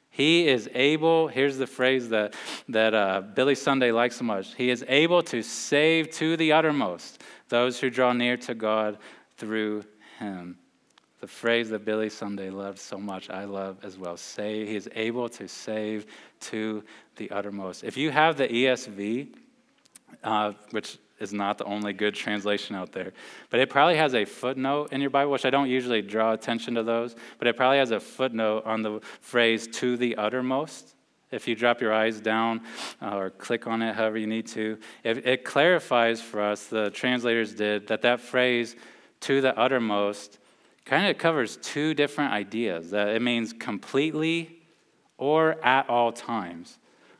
he 0.10 0.48
is 0.48 0.68
able, 0.74 1.28
here's 1.28 1.58
the 1.58 1.68
phrase 1.68 2.10
that, 2.10 2.34
that 2.70 2.94
uh, 2.94 3.22
Billy 3.22 3.54
Sunday 3.56 3.92
likes 3.92 4.16
so 4.16 4.24
much 4.24 4.56
he 4.56 4.72
is 4.72 4.84
able 4.88 5.22
to 5.24 5.44
save 5.44 6.10
to 6.12 6.36
the 6.38 6.54
uttermost 6.54 7.22
those 7.50 7.80
who 7.80 7.90
draw 7.90 8.14
near 8.14 8.36
to 8.38 8.56
God 8.56 8.98
through 9.38 9.84
him. 10.20 10.58
The 11.20 11.28
phrase 11.28 11.70
that 11.70 11.86
Billy 11.86 12.10
Sunday 12.10 12.50
loved 12.50 12.80
so 12.80 12.98
much, 12.98 13.30
I 13.30 13.46
love 13.46 13.78
as 13.84 13.98
well. 13.98 14.18
Say, 14.18 14.66
he 14.66 14.76
is 14.76 14.90
able 14.96 15.30
to 15.30 15.48
save 15.48 16.06
to 16.42 16.84
the 17.16 17.30
uttermost. 17.32 17.84
If 17.84 17.98
you 17.98 18.12
have 18.12 18.38
the 18.38 18.48
ESV, 18.48 19.36
uh, 20.24 20.54
which 20.72 20.98
is 21.20 21.34
not 21.34 21.58
the 21.58 21.66
only 21.66 21.94
good 21.94 22.14
translation 22.14 22.76
out 22.76 22.92
there. 22.92 23.14
But 23.50 23.60
it 23.60 23.70
probably 23.70 23.98
has 23.98 24.14
a 24.14 24.26
footnote 24.26 24.94
in 24.94 25.02
your 25.02 25.10
Bible, 25.10 25.32
which 25.32 25.46
I 25.46 25.50
don't 25.50 25.70
usually 25.70 26.02
draw 26.02 26.34
attention 26.34 26.76
to 26.76 26.84
those, 26.84 27.16
but 27.40 27.48
it 27.48 27.58
probably 27.58 27.80
has 27.80 27.92
a 27.92 28.00
footnote 28.00 28.64
on 28.66 28.82
the 28.82 29.00
phrase 29.22 29.68
to 29.68 29.98
the 29.98 30.16
uttermost. 30.16 30.96
If 31.30 31.48
you 31.48 31.56
drop 31.56 31.82
your 31.82 31.94
eyes 31.94 32.22
down 32.22 32.62
uh, 33.02 33.18
or 33.18 33.30
click 33.32 33.68
on 33.68 33.82
it 33.82 33.96
however 33.96 34.18
you 34.18 34.28
need 34.28 34.48
to, 34.48 34.78
it, 35.04 35.26
it 35.28 35.44
clarifies 35.44 36.22
for 36.22 36.42
us, 36.42 36.68
the 36.68 36.90
translators 36.92 37.54
did, 37.54 37.88
that 37.88 38.02
that 38.04 38.22
phrase 38.22 38.76
to 39.22 39.42
the 39.42 39.58
uttermost 39.58 40.40
kind 40.86 41.08
of 41.08 41.18
covers 41.18 41.58
two 41.58 41.94
different 41.94 42.32
ideas 42.32 42.92
that 42.92 43.10
it 43.10 43.22
means 43.22 43.52
completely 43.52 44.62
or 45.18 45.64
at 45.66 45.90
all 45.90 46.12
times. 46.12 46.78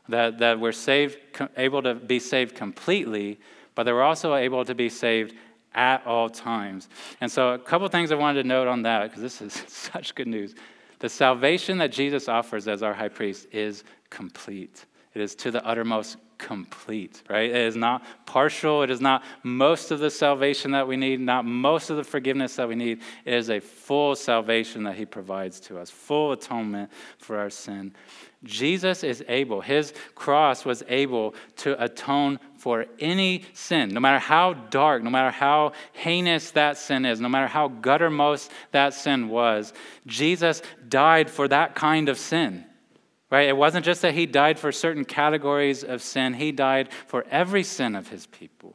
That, 0.08 0.38
that 0.38 0.58
we're 0.58 0.72
saved, 0.72 1.18
able 1.58 1.82
to 1.82 1.94
be 1.94 2.18
saved 2.18 2.54
completely, 2.54 3.38
but 3.78 3.84
they 3.84 3.92
were 3.92 4.02
also 4.02 4.34
able 4.34 4.64
to 4.64 4.74
be 4.74 4.88
saved 4.88 5.36
at 5.72 6.04
all 6.04 6.28
times. 6.28 6.88
And 7.20 7.30
so, 7.30 7.50
a 7.50 7.58
couple 7.60 7.86
things 7.86 8.10
I 8.10 8.16
wanted 8.16 8.42
to 8.42 8.48
note 8.48 8.66
on 8.66 8.82
that, 8.82 9.04
because 9.04 9.22
this 9.22 9.40
is 9.40 9.52
such 9.68 10.16
good 10.16 10.26
news. 10.26 10.56
The 10.98 11.08
salvation 11.08 11.78
that 11.78 11.92
Jesus 11.92 12.28
offers 12.28 12.66
as 12.66 12.82
our 12.82 12.92
high 12.92 13.08
priest 13.08 13.46
is 13.52 13.84
complete, 14.10 14.84
it 15.14 15.22
is 15.22 15.36
to 15.36 15.52
the 15.52 15.64
uttermost 15.64 16.16
complete, 16.38 17.22
right? 17.28 17.50
It 17.50 17.56
is 17.56 17.76
not 17.76 18.02
partial. 18.24 18.82
It 18.82 18.90
is 18.90 19.00
not 19.00 19.22
most 19.42 19.90
of 19.90 19.98
the 19.98 20.10
salvation 20.10 20.70
that 20.70 20.86
we 20.86 20.96
need, 20.96 21.20
not 21.20 21.44
most 21.44 21.90
of 21.90 21.96
the 21.96 22.04
forgiveness 22.04 22.56
that 22.56 22.68
we 22.68 22.76
need. 22.76 23.00
It 23.24 23.34
is 23.34 23.50
a 23.50 23.60
full 23.60 24.14
salvation 24.16 24.84
that 24.84 24.94
He 24.94 25.04
provides 25.04 25.60
to 25.60 25.78
us, 25.78 25.90
full 25.90 26.32
atonement 26.32 26.90
for 27.18 27.38
our 27.38 27.50
sin. 27.50 27.92
Jesus 28.44 29.02
is 29.02 29.24
able, 29.28 29.60
His 29.60 29.92
cross 30.14 30.64
was 30.64 30.84
able 30.88 31.34
to 31.56 31.82
atone 31.82 32.38
for 32.56 32.86
any 33.00 33.42
sin, 33.52 33.90
no 33.90 34.00
matter 34.00 34.18
how 34.18 34.52
dark, 34.52 35.02
no 35.02 35.10
matter 35.10 35.30
how 35.30 35.72
heinous 35.92 36.52
that 36.52 36.78
sin 36.78 37.04
is, 37.04 37.20
no 37.20 37.28
matter 37.28 37.48
how 37.48 37.68
guttermost 37.68 38.50
that 38.70 38.94
sin 38.94 39.28
was, 39.28 39.72
Jesus 40.06 40.62
died 40.88 41.30
for 41.30 41.48
that 41.48 41.74
kind 41.74 42.08
of 42.08 42.18
sin. 42.18 42.64
Right? 43.30 43.48
It 43.48 43.56
wasn't 43.56 43.84
just 43.84 44.02
that 44.02 44.14
he 44.14 44.24
died 44.24 44.58
for 44.58 44.72
certain 44.72 45.04
categories 45.04 45.84
of 45.84 46.02
sin, 46.02 46.34
he 46.34 46.52
died 46.52 46.88
for 47.06 47.24
every 47.30 47.62
sin 47.62 47.94
of 47.94 48.08
his 48.08 48.26
people. 48.26 48.74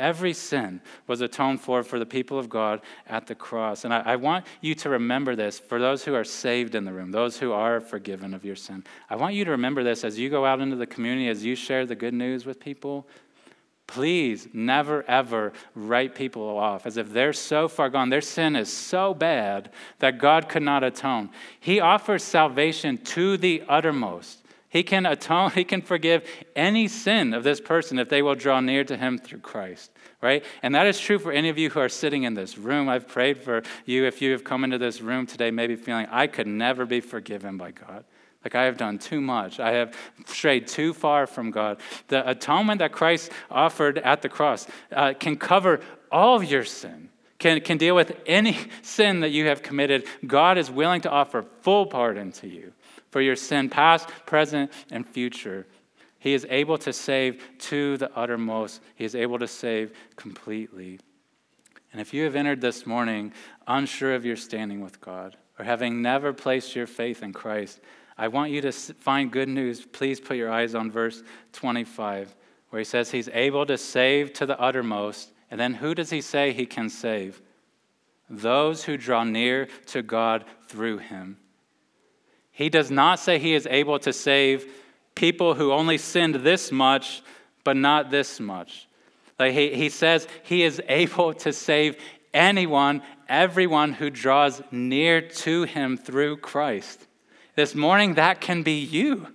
Every 0.00 0.32
sin 0.32 0.80
was 1.06 1.20
atoned 1.20 1.60
for 1.60 1.82
for 1.82 1.98
the 1.98 2.06
people 2.06 2.38
of 2.38 2.48
God 2.48 2.80
at 3.06 3.26
the 3.26 3.34
cross. 3.34 3.84
And 3.84 3.92
I, 3.92 4.00
I, 4.00 4.16
want 4.16 4.46
you 4.62 4.74
to 4.76 4.88
remember 4.88 5.36
this 5.36 5.58
for 5.58 5.78
those 5.78 6.02
who 6.02 6.14
are 6.14 6.24
saved 6.24 6.74
in 6.74 6.86
the 6.86 6.92
room, 6.92 7.12
those 7.12 7.36
who 7.36 7.52
are 7.52 7.80
forgiven 7.80 8.32
of 8.32 8.42
your 8.42 8.56
sin. 8.56 8.82
I 9.10 9.16
want 9.16 9.34
you 9.34 9.44
to 9.44 9.50
remember 9.50 9.84
this 9.84 10.02
as 10.02 10.18
you 10.18 10.30
go 10.30 10.46
out 10.46 10.62
into 10.62 10.76
the 10.76 10.86
community, 10.86 11.28
as 11.28 11.44
you 11.44 11.54
share 11.54 11.84
the 11.84 11.94
good 11.94 12.14
news 12.14 12.46
with 12.46 12.58
people. 12.58 13.06
Please 13.90 14.46
never, 14.52 15.02
ever 15.08 15.52
write 15.74 16.14
people 16.14 16.42
off 16.56 16.86
as 16.86 16.96
if 16.96 17.12
they're 17.12 17.32
so 17.32 17.66
far 17.66 17.90
gone. 17.90 18.08
Their 18.08 18.20
sin 18.20 18.54
is 18.54 18.72
so 18.72 19.14
bad 19.14 19.70
that 19.98 20.18
God 20.18 20.48
could 20.48 20.62
not 20.62 20.84
atone. 20.84 21.30
He 21.58 21.80
offers 21.80 22.22
salvation 22.22 22.98
to 22.98 23.36
the 23.36 23.64
uttermost. 23.68 24.44
He 24.68 24.84
can 24.84 25.06
atone, 25.06 25.50
he 25.56 25.64
can 25.64 25.82
forgive 25.82 26.24
any 26.54 26.86
sin 26.86 27.34
of 27.34 27.42
this 27.42 27.60
person 27.60 27.98
if 27.98 28.08
they 28.08 28.22
will 28.22 28.36
draw 28.36 28.60
near 28.60 28.84
to 28.84 28.96
him 28.96 29.18
through 29.18 29.40
Christ, 29.40 29.90
right? 30.22 30.44
And 30.62 30.72
that 30.76 30.86
is 30.86 31.00
true 31.00 31.18
for 31.18 31.32
any 31.32 31.48
of 31.48 31.58
you 31.58 31.68
who 31.70 31.80
are 31.80 31.88
sitting 31.88 32.22
in 32.22 32.34
this 32.34 32.56
room. 32.56 32.88
I've 32.88 33.08
prayed 33.08 33.38
for 33.38 33.64
you 33.86 34.04
if 34.04 34.22
you 34.22 34.30
have 34.30 34.44
come 34.44 34.62
into 34.62 34.78
this 34.78 35.00
room 35.00 35.26
today, 35.26 35.50
maybe 35.50 35.74
feeling, 35.74 36.06
I 36.12 36.28
could 36.28 36.46
never 36.46 36.86
be 36.86 37.00
forgiven 37.00 37.56
by 37.56 37.72
God. 37.72 38.04
Like 38.44 38.54
I 38.54 38.64
have 38.64 38.76
done 38.76 38.98
too 38.98 39.20
much. 39.20 39.60
I 39.60 39.72
have 39.72 39.94
strayed 40.26 40.66
too 40.66 40.94
far 40.94 41.26
from 41.26 41.50
God. 41.50 41.80
The 42.08 42.28
atonement 42.28 42.78
that 42.78 42.92
Christ 42.92 43.30
offered 43.50 43.98
at 43.98 44.22
the 44.22 44.28
cross 44.28 44.66
uh, 44.92 45.12
can 45.12 45.36
cover 45.36 45.80
all 46.10 46.36
of 46.36 46.44
your 46.44 46.64
sin 46.64 47.10
can, 47.40 47.60
can 47.62 47.78
deal 47.78 47.96
with 47.96 48.16
any 48.26 48.56
sin 48.82 49.20
that 49.20 49.30
you 49.30 49.48
have 49.48 49.62
committed. 49.62 50.04
God 50.24 50.58
is 50.58 50.70
willing 50.70 51.00
to 51.00 51.10
offer 51.10 51.44
full 51.62 51.86
pardon 51.86 52.30
to 52.32 52.48
you 52.48 52.72
for 53.10 53.20
your 53.20 53.34
sin, 53.34 53.68
past, 53.68 54.08
present, 54.26 54.70
and 54.92 55.04
future. 55.04 55.66
He 56.20 56.34
is 56.34 56.46
able 56.48 56.78
to 56.78 56.92
save 56.92 57.42
to 57.58 57.96
the 57.96 58.14
uttermost, 58.14 58.80
He 58.94 59.04
is 59.04 59.16
able 59.16 59.40
to 59.40 59.48
save 59.48 59.92
completely. 60.14 61.00
And 61.92 62.00
if 62.00 62.14
you 62.14 62.22
have 62.24 62.36
entered 62.36 62.60
this 62.60 62.86
morning 62.86 63.32
unsure 63.66 64.14
of 64.14 64.24
your 64.24 64.36
standing 64.36 64.80
with 64.80 65.00
God, 65.00 65.36
or 65.58 65.64
having 65.64 66.02
never 66.02 66.32
placed 66.32 66.76
your 66.76 66.86
faith 66.86 67.22
in 67.22 67.32
Christ, 67.32 67.80
I 68.20 68.28
want 68.28 68.52
you 68.52 68.60
to 68.60 68.70
find 68.70 69.32
good 69.32 69.48
news. 69.48 69.86
Please 69.86 70.20
put 70.20 70.36
your 70.36 70.52
eyes 70.52 70.74
on 70.74 70.90
verse 70.90 71.22
25, 71.54 72.36
where 72.68 72.80
he 72.80 72.84
says 72.84 73.10
he's 73.10 73.30
able 73.32 73.64
to 73.64 73.78
save 73.78 74.34
to 74.34 74.44
the 74.44 74.60
uttermost. 74.60 75.32
And 75.50 75.58
then 75.58 75.72
who 75.72 75.94
does 75.94 76.10
he 76.10 76.20
say 76.20 76.52
he 76.52 76.66
can 76.66 76.90
save? 76.90 77.40
Those 78.28 78.84
who 78.84 78.98
draw 78.98 79.24
near 79.24 79.68
to 79.86 80.02
God 80.02 80.44
through 80.68 80.98
him. 80.98 81.38
He 82.52 82.68
does 82.68 82.90
not 82.90 83.20
say 83.20 83.38
he 83.38 83.54
is 83.54 83.66
able 83.66 83.98
to 84.00 84.12
save 84.12 84.70
people 85.14 85.54
who 85.54 85.72
only 85.72 85.96
sinned 85.96 86.34
this 86.34 86.70
much, 86.70 87.22
but 87.64 87.78
not 87.78 88.10
this 88.10 88.38
much. 88.38 88.86
Like 89.38 89.54
he, 89.54 89.74
he 89.74 89.88
says 89.88 90.28
he 90.42 90.62
is 90.62 90.78
able 90.90 91.32
to 91.32 91.54
save 91.54 91.96
anyone, 92.34 93.00
everyone 93.30 93.94
who 93.94 94.10
draws 94.10 94.60
near 94.70 95.22
to 95.22 95.62
him 95.62 95.96
through 95.96 96.36
Christ. 96.36 97.06
This 97.60 97.74
morning, 97.74 98.14
that 98.14 98.40
can 98.40 98.62
be 98.62 98.80
you. 98.80 99.26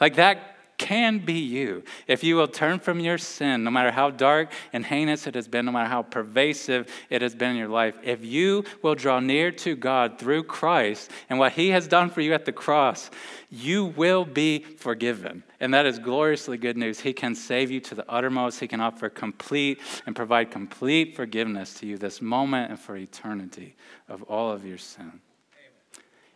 Like 0.00 0.14
that 0.14 0.56
can 0.78 1.18
be 1.18 1.34
you. 1.34 1.82
If 2.06 2.24
you 2.24 2.36
will 2.36 2.48
turn 2.48 2.78
from 2.78 2.98
your 2.98 3.18
sin, 3.18 3.62
no 3.62 3.70
matter 3.70 3.90
how 3.90 4.08
dark 4.08 4.52
and 4.72 4.86
heinous 4.86 5.26
it 5.26 5.34
has 5.34 5.46
been, 5.46 5.66
no 5.66 5.72
matter 5.72 5.90
how 5.90 6.00
pervasive 6.00 6.90
it 7.10 7.20
has 7.20 7.34
been 7.34 7.50
in 7.50 7.56
your 7.58 7.68
life, 7.68 7.98
if 8.02 8.24
you 8.24 8.64
will 8.80 8.94
draw 8.94 9.20
near 9.20 9.52
to 9.52 9.76
God 9.76 10.18
through 10.18 10.44
Christ 10.44 11.10
and 11.28 11.38
what 11.38 11.52
He 11.52 11.68
has 11.68 11.86
done 11.86 12.08
for 12.08 12.22
you 12.22 12.32
at 12.32 12.46
the 12.46 12.52
cross, 12.52 13.10
you 13.50 13.84
will 13.84 14.24
be 14.24 14.60
forgiven. 14.60 15.42
And 15.60 15.74
that 15.74 15.84
is 15.84 15.98
gloriously 15.98 16.56
good 16.56 16.78
news. 16.78 17.00
He 17.00 17.12
can 17.12 17.34
save 17.34 17.70
you 17.70 17.80
to 17.80 17.94
the 17.94 18.10
uttermost, 18.10 18.60
He 18.60 18.66
can 18.66 18.80
offer 18.80 19.10
complete 19.10 19.78
and 20.06 20.16
provide 20.16 20.50
complete 20.50 21.14
forgiveness 21.14 21.74
to 21.80 21.86
you 21.86 21.98
this 21.98 22.22
moment 22.22 22.70
and 22.70 22.80
for 22.80 22.96
eternity 22.96 23.76
of 24.08 24.22
all 24.22 24.50
of 24.50 24.64
your 24.64 24.78
sin. 24.78 25.20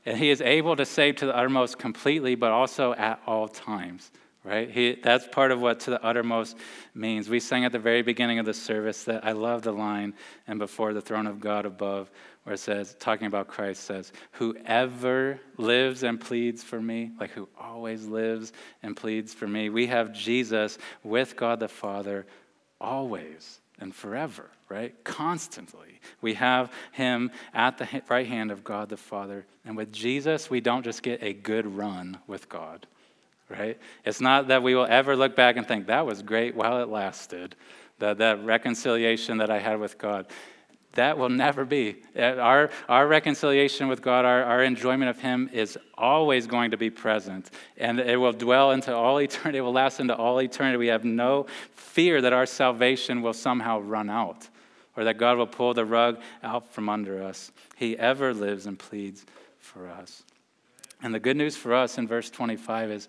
And 0.05 0.19
he 0.19 0.31
is 0.31 0.41
able 0.41 0.77
to 0.77 0.85
save 0.85 1.17
to 1.17 1.27
the 1.27 1.37
uttermost 1.37 1.79
completely, 1.79 2.35
but 2.35 2.51
also 2.51 2.93
at 2.95 3.21
all 3.27 3.49
times 3.49 4.11
right? 4.45 4.71
He, 4.71 4.95
that's 4.95 5.27
part 5.29 5.53
of 5.53 5.61
what 5.61 5.81
to 5.81 5.91
the 5.91 6.05
uttermost 6.05 6.57
means. 6.95 7.29
We 7.29 7.41
sang 7.41 7.65
at 7.65 7.73
the 7.73 7.79
very 7.79 8.03
beginning 8.03 8.39
of 8.39 8.47
the 8.47 8.55
service 8.55 9.05
that 9.05 9.25
I 9.25 9.33
love 9.33 9.63
the 9.63 9.73
line, 9.73 10.15
and 10.47 10.59
before 10.59 10.93
the 10.93 11.01
throne 11.01 11.27
of 11.27 11.41
God 11.41 11.65
above, 11.65 12.11
where 12.43 12.55
it 12.55 12.59
says, 12.59 12.97
talking 12.99 13.29
about 13.29 13.47
Christ, 13.47 13.85
says, 13.85 14.13
Whoever 14.33 15.39
lives 15.59 16.03
and 16.03 16.21
pleads 16.21 16.63
for 16.63 16.81
me, 16.81 17.13
like 17.21 17.31
who 17.31 17.49
always 17.61 18.07
lives 18.07 18.53
and 18.83 18.97
pleads 18.97 19.33
for 19.33 19.47
me. 19.47 19.71
We 19.71 19.87
have 19.87 20.13
Jesus 20.13 20.79
with 21.05 21.37
God 21.37 21.61
the 21.61 21.69
Father 21.69 22.27
always 22.81 23.61
and 23.83 23.95
forever, 23.95 24.49
right? 24.69 24.95
Constantly. 25.05 26.01
We 26.23 26.35
have 26.35 26.73
him 26.93 27.31
at 27.53 27.77
the 27.77 28.03
right 28.09 28.27
hand 28.27 28.51
of 28.51 28.65
God 28.65 28.89
the 28.89 28.97
Father. 28.97 29.45
And 29.67 29.77
with 29.77 29.93
Jesus, 29.93 30.49
we 30.49 30.61
don't 30.61 30.85
just 30.85 31.03
get 31.03 31.23
a 31.23 31.35
good 31.35 31.67
run 31.67 32.19
with 32.27 32.49
God, 32.49 32.87
right? 33.51 33.79
It's 34.05 34.21
not 34.21 34.49
that 34.49 34.63
we 34.63 34.75
will 34.75 34.87
ever 34.87 35.17
look 35.17 35.37
back 35.37 35.57
and 35.57 35.67
think, 35.67 35.89
that 35.89 36.07
was 36.07 36.23
great 36.23 36.55
while 36.55 36.81
it 36.81 36.89
lasted, 36.89 37.57
that, 37.99 38.19
that 38.19 38.45
reconciliation 38.45 39.39
that 39.39 39.51
I 39.51 39.59
had 39.59 39.79
with 39.79 39.99
God. 39.99 40.27
That 40.95 41.17
will 41.17 41.31
never 41.31 41.65
be. 41.65 41.97
Uh, 42.17 42.35
our, 42.35 42.71
our 42.89 43.07
reconciliation 43.07 43.89
with 43.89 44.03
God, 44.03 44.25
our, 44.25 44.43
our 44.45 44.63
enjoyment 44.63 45.09
of 45.09 45.19
Him 45.19 45.49
is 45.53 45.79
always 45.97 46.47
going 46.47 46.73
to 46.73 46.77
be 46.77 46.91
present. 46.91 47.51
And 47.79 47.99
it 47.99 48.17
will 48.17 48.33
dwell 48.33 48.73
into 48.73 48.95
all 48.95 49.19
eternity. 49.19 49.59
It 49.59 49.63
will 49.63 49.73
last 49.73 50.01
into 50.01 50.15
all 50.15 50.41
eternity. 50.41 50.77
We 50.77 50.89
have 50.89 51.05
no 51.05 51.47
fear 51.73 52.21
that 52.21 52.35
our 52.35 52.47
salvation 52.47 53.23
will 53.23 53.33
somehow 53.33 53.81
run 53.81 54.11
out 54.11 54.49
or 54.97 55.05
that 55.05 55.17
God 55.17 55.39
will 55.39 55.47
pull 55.47 55.73
the 55.73 55.87
rug 55.87 56.21
out 56.43 56.73
from 56.73 56.91
under 56.91 57.23
us. 57.23 57.51
He 57.77 57.99
ever 57.99 58.35
lives 58.35 58.67
and 58.67 58.79
pleads 58.79 59.25
for 59.59 59.89
us. 59.89 60.25
And 61.03 61.15
the 61.15 61.21
good 61.21 61.39
news 61.39 61.57
for 61.57 61.75
us 61.75 61.97
in 61.97 62.07
verse 62.07 62.29
25 62.29 62.91
is 62.91 63.09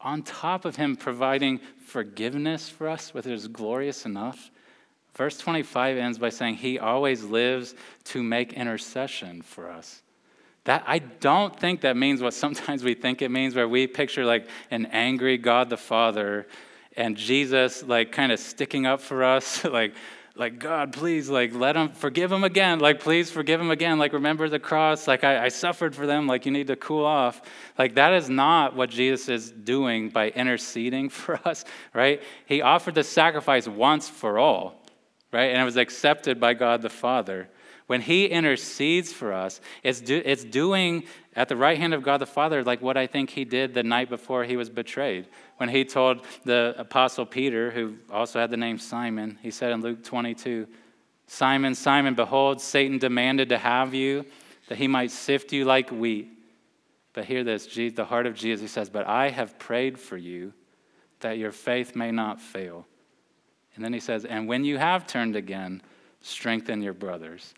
on 0.00 0.22
top 0.22 0.66
of 0.66 0.76
Him 0.76 0.96
providing 0.96 1.60
forgiveness 1.86 2.68
for 2.68 2.88
us, 2.88 3.14
which 3.14 3.26
is 3.26 3.48
glorious 3.48 4.04
enough 4.04 4.50
Verse 5.16 5.38
25 5.38 5.96
ends 5.96 6.18
by 6.18 6.28
saying, 6.28 6.56
He 6.56 6.78
always 6.78 7.24
lives 7.24 7.74
to 8.04 8.22
make 8.22 8.52
intercession 8.52 9.40
for 9.40 9.70
us. 9.70 10.02
That, 10.64 10.84
I 10.86 10.98
don't 10.98 11.58
think 11.58 11.80
that 11.82 11.96
means 11.96 12.20
what 12.20 12.34
sometimes 12.34 12.84
we 12.84 12.94
think 12.94 13.22
it 13.22 13.30
means, 13.30 13.54
where 13.54 13.68
we 13.68 13.86
picture 13.86 14.24
like 14.24 14.46
an 14.70 14.86
angry 14.86 15.38
God 15.38 15.70
the 15.70 15.76
Father 15.76 16.46
and 16.96 17.16
Jesus 17.16 17.82
like 17.82 18.12
kind 18.12 18.30
of 18.30 18.38
sticking 18.38 18.84
up 18.84 19.00
for 19.00 19.24
us, 19.24 19.64
like, 19.64 19.94
like 20.34 20.58
God, 20.58 20.92
please, 20.92 21.30
like 21.30 21.54
let 21.54 21.76
him 21.76 21.90
forgive 21.92 22.30
him 22.30 22.44
again. 22.44 22.78
Like, 22.78 23.00
please 23.00 23.30
forgive 23.30 23.58
him 23.58 23.70
again. 23.70 23.98
Like, 23.98 24.12
remember 24.12 24.50
the 24.50 24.58
cross. 24.58 25.08
Like, 25.08 25.24
I, 25.24 25.46
I 25.46 25.48
suffered 25.48 25.94
for 25.94 26.06
them. 26.06 26.26
Like, 26.26 26.44
you 26.44 26.52
need 26.52 26.66
to 26.66 26.76
cool 26.76 27.06
off. 27.06 27.40
Like, 27.78 27.94
that 27.94 28.12
is 28.12 28.28
not 28.28 28.76
what 28.76 28.90
Jesus 28.90 29.30
is 29.30 29.50
doing 29.50 30.10
by 30.10 30.28
interceding 30.28 31.08
for 31.10 31.40
us, 31.48 31.64
right? 31.94 32.22
He 32.44 32.60
offered 32.60 32.96
the 32.96 33.04
sacrifice 33.04 33.66
once 33.66 34.10
for 34.10 34.38
all 34.38 34.82
right? 35.36 35.50
And 35.50 35.60
it 35.60 35.64
was 35.64 35.76
accepted 35.76 36.40
by 36.40 36.54
God 36.54 36.82
the 36.82 36.90
Father. 36.90 37.48
When 37.86 38.00
He 38.00 38.26
intercedes 38.26 39.12
for 39.12 39.32
us, 39.32 39.60
it's, 39.82 40.00
do, 40.00 40.20
it's 40.24 40.44
doing 40.44 41.04
at 41.34 41.48
the 41.48 41.56
right 41.56 41.78
hand 41.78 41.94
of 41.94 42.02
God 42.02 42.18
the 42.18 42.26
Father 42.26 42.64
like 42.64 42.82
what 42.82 42.96
I 42.96 43.06
think 43.06 43.30
He 43.30 43.44
did 43.44 43.74
the 43.74 43.82
night 43.82 44.08
before 44.08 44.44
He 44.44 44.56
was 44.56 44.70
betrayed. 44.70 45.28
When 45.58 45.68
He 45.68 45.84
told 45.84 46.24
the 46.44 46.74
Apostle 46.78 47.26
Peter, 47.26 47.70
who 47.70 47.96
also 48.10 48.40
had 48.40 48.50
the 48.50 48.56
name 48.56 48.78
Simon, 48.78 49.38
He 49.42 49.50
said 49.50 49.72
in 49.72 49.82
Luke 49.82 50.02
22, 50.02 50.66
Simon, 51.26 51.74
Simon, 51.74 52.14
behold, 52.14 52.60
Satan 52.60 52.98
demanded 52.98 53.48
to 53.48 53.58
have 53.58 53.94
you 53.94 54.24
that 54.68 54.78
he 54.78 54.88
might 54.88 55.10
sift 55.10 55.52
you 55.52 55.64
like 55.64 55.90
wheat. 55.90 56.30
But 57.12 57.24
hear 57.24 57.44
this, 57.44 57.66
the 57.66 58.04
heart 58.04 58.26
of 58.26 58.34
Jesus, 58.34 58.60
he 58.60 58.68
says, 58.68 58.90
But 58.90 59.06
I 59.06 59.30
have 59.30 59.58
prayed 59.58 59.98
for 59.98 60.16
you 60.16 60.52
that 61.20 61.38
your 61.38 61.52
faith 61.52 61.96
may 61.96 62.10
not 62.10 62.40
fail. 62.40 62.86
And 63.76 63.84
then 63.84 63.92
he 63.92 64.00
says, 64.00 64.24
And 64.24 64.48
when 64.48 64.64
you 64.64 64.78
have 64.78 65.06
turned 65.06 65.36
again, 65.36 65.82
strengthen 66.22 66.82
your 66.82 66.94
brothers. 66.94 67.54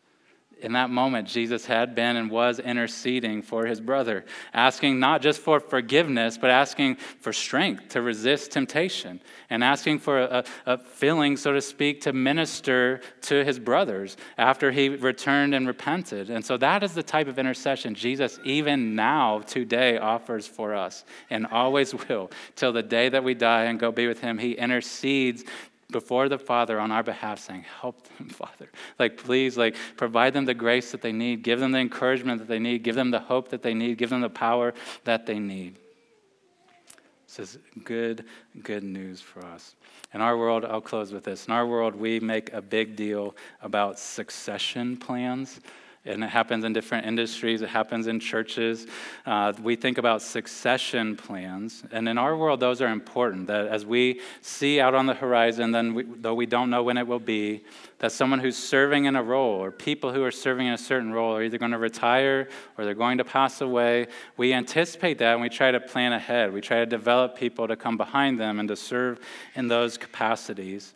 In 0.60 0.72
that 0.72 0.90
moment, 0.90 1.28
Jesus 1.28 1.66
had 1.66 1.94
been 1.94 2.16
and 2.16 2.28
was 2.28 2.58
interceding 2.58 3.42
for 3.42 3.66
his 3.66 3.80
brother, 3.80 4.24
asking 4.52 4.98
not 4.98 5.22
just 5.22 5.40
for 5.40 5.60
forgiveness, 5.60 6.36
but 6.36 6.50
asking 6.50 6.96
for 6.96 7.32
strength 7.32 7.90
to 7.90 8.02
resist 8.02 8.50
temptation 8.50 9.20
and 9.50 9.62
asking 9.62 10.00
for 10.00 10.18
a, 10.18 10.44
a 10.66 10.78
filling, 10.78 11.36
so 11.36 11.52
to 11.52 11.60
speak, 11.60 12.00
to 12.00 12.12
minister 12.12 13.00
to 13.22 13.44
his 13.44 13.60
brothers 13.60 14.16
after 14.36 14.72
he 14.72 14.88
returned 14.88 15.54
and 15.54 15.68
repented. 15.68 16.28
And 16.28 16.44
so 16.44 16.56
that 16.56 16.82
is 16.82 16.92
the 16.92 17.04
type 17.04 17.28
of 17.28 17.38
intercession 17.38 17.94
Jesus, 17.94 18.40
even 18.42 18.96
now, 18.96 19.40
today, 19.40 19.96
offers 19.96 20.48
for 20.48 20.74
us 20.74 21.04
and 21.30 21.46
always 21.46 21.94
will 22.08 22.32
till 22.56 22.72
the 22.72 22.82
day 22.82 23.08
that 23.08 23.22
we 23.22 23.34
die 23.34 23.64
and 23.64 23.78
go 23.78 23.92
be 23.92 24.08
with 24.08 24.20
him. 24.20 24.38
He 24.38 24.52
intercedes 24.52 25.44
before 25.90 26.28
the 26.28 26.38
Father 26.38 26.78
on 26.78 26.92
our 26.92 27.02
behalf, 27.02 27.38
saying, 27.38 27.64
Help 27.80 28.06
them, 28.16 28.28
Father. 28.28 28.70
Like, 28.98 29.16
please, 29.16 29.56
like, 29.56 29.76
provide 29.96 30.34
them 30.34 30.44
the 30.44 30.54
grace 30.54 30.92
that 30.92 31.02
they 31.02 31.12
need, 31.12 31.42
give 31.42 31.60
them 31.60 31.72
the 31.72 31.78
encouragement 31.78 32.38
that 32.40 32.48
they 32.48 32.58
need, 32.58 32.82
give 32.82 32.94
them 32.94 33.10
the 33.10 33.20
hope 33.20 33.48
that 33.50 33.62
they 33.62 33.74
need, 33.74 33.98
give 33.98 34.10
them 34.10 34.20
the 34.20 34.30
power 34.30 34.74
that 35.04 35.26
they 35.26 35.38
need. 35.38 35.78
This 37.26 37.38
is 37.38 37.58
good, 37.84 38.24
good 38.62 38.82
news 38.82 39.20
for 39.20 39.44
us. 39.44 39.76
In 40.14 40.22
our 40.22 40.36
world, 40.38 40.64
I'll 40.64 40.80
close 40.80 41.12
with 41.12 41.24
this. 41.24 41.46
In 41.46 41.52
our 41.52 41.66
world, 41.66 41.94
we 41.94 42.20
make 42.20 42.52
a 42.54 42.62
big 42.62 42.96
deal 42.96 43.36
about 43.60 43.98
succession 43.98 44.96
plans 44.96 45.60
and 46.08 46.24
it 46.24 46.30
happens 46.30 46.64
in 46.64 46.72
different 46.72 47.06
industries, 47.06 47.62
it 47.62 47.68
happens 47.68 48.06
in 48.06 48.20
churches. 48.20 48.86
Uh, 49.26 49.52
we 49.62 49.76
think 49.76 49.98
about 49.98 50.22
succession 50.22 51.16
plans, 51.16 51.84
and 51.92 52.08
in 52.08 52.18
our 52.18 52.36
world, 52.36 52.60
those 52.60 52.80
are 52.80 52.88
important. 52.88 53.46
That 53.46 53.66
as 53.68 53.84
we 53.84 54.20
see 54.40 54.80
out 54.80 54.94
on 54.94 55.06
the 55.06 55.14
horizon, 55.14 55.72
then 55.72 55.94
we, 55.94 56.04
though 56.04 56.34
we 56.34 56.46
don't 56.46 56.70
know 56.70 56.82
when 56.82 56.96
it 56.96 57.06
will 57.06 57.18
be, 57.18 57.64
that 57.98 58.12
someone 58.12 58.38
who's 58.38 58.56
serving 58.56 59.06
in 59.06 59.16
a 59.16 59.22
role 59.22 59.62
or 59.62 59.70
people 59.70 60.12
who 60.12 60.22
are 60.22 60.30
serving 60.30 60.66
in 60.66 60.72
a 60.72 60.78
certain 60.78 61.12
role 61.12 61.36
are 61.36 61.42
either 61.42 61.58
going 61.58 61.72
to 61.72 61.78
retire 61.78 62.48
or 62.76 62.84
they're 62.84 62.94
going 62.94 63.18
to 63.18 63.24
pass 63.24 63.60
away. 63.60 64.06
We 64.36 64.52
anticipate 64.52 65.18
that 65.18 65.32
and 65.32 65.42
we 65.42 65.48
try 65.48 65.70
to 65.72 65.80
plan 65.80 66.12
ahead. 66.12 66.52
We 66.52 66.60
try 66.60 66.78
to 66.78 66.86
develop 66.86 67.36
people 67.36 67.66
to 67.68 67.76
come 67.76 67.96
behind 67.96 68.38
them 68.38 68.60
and 68.60 68.68
to 68.68 68.76
serve 68.76 69.18
in 69.54 69.68
those 69.68 69.98
capacities. 69.98 70.94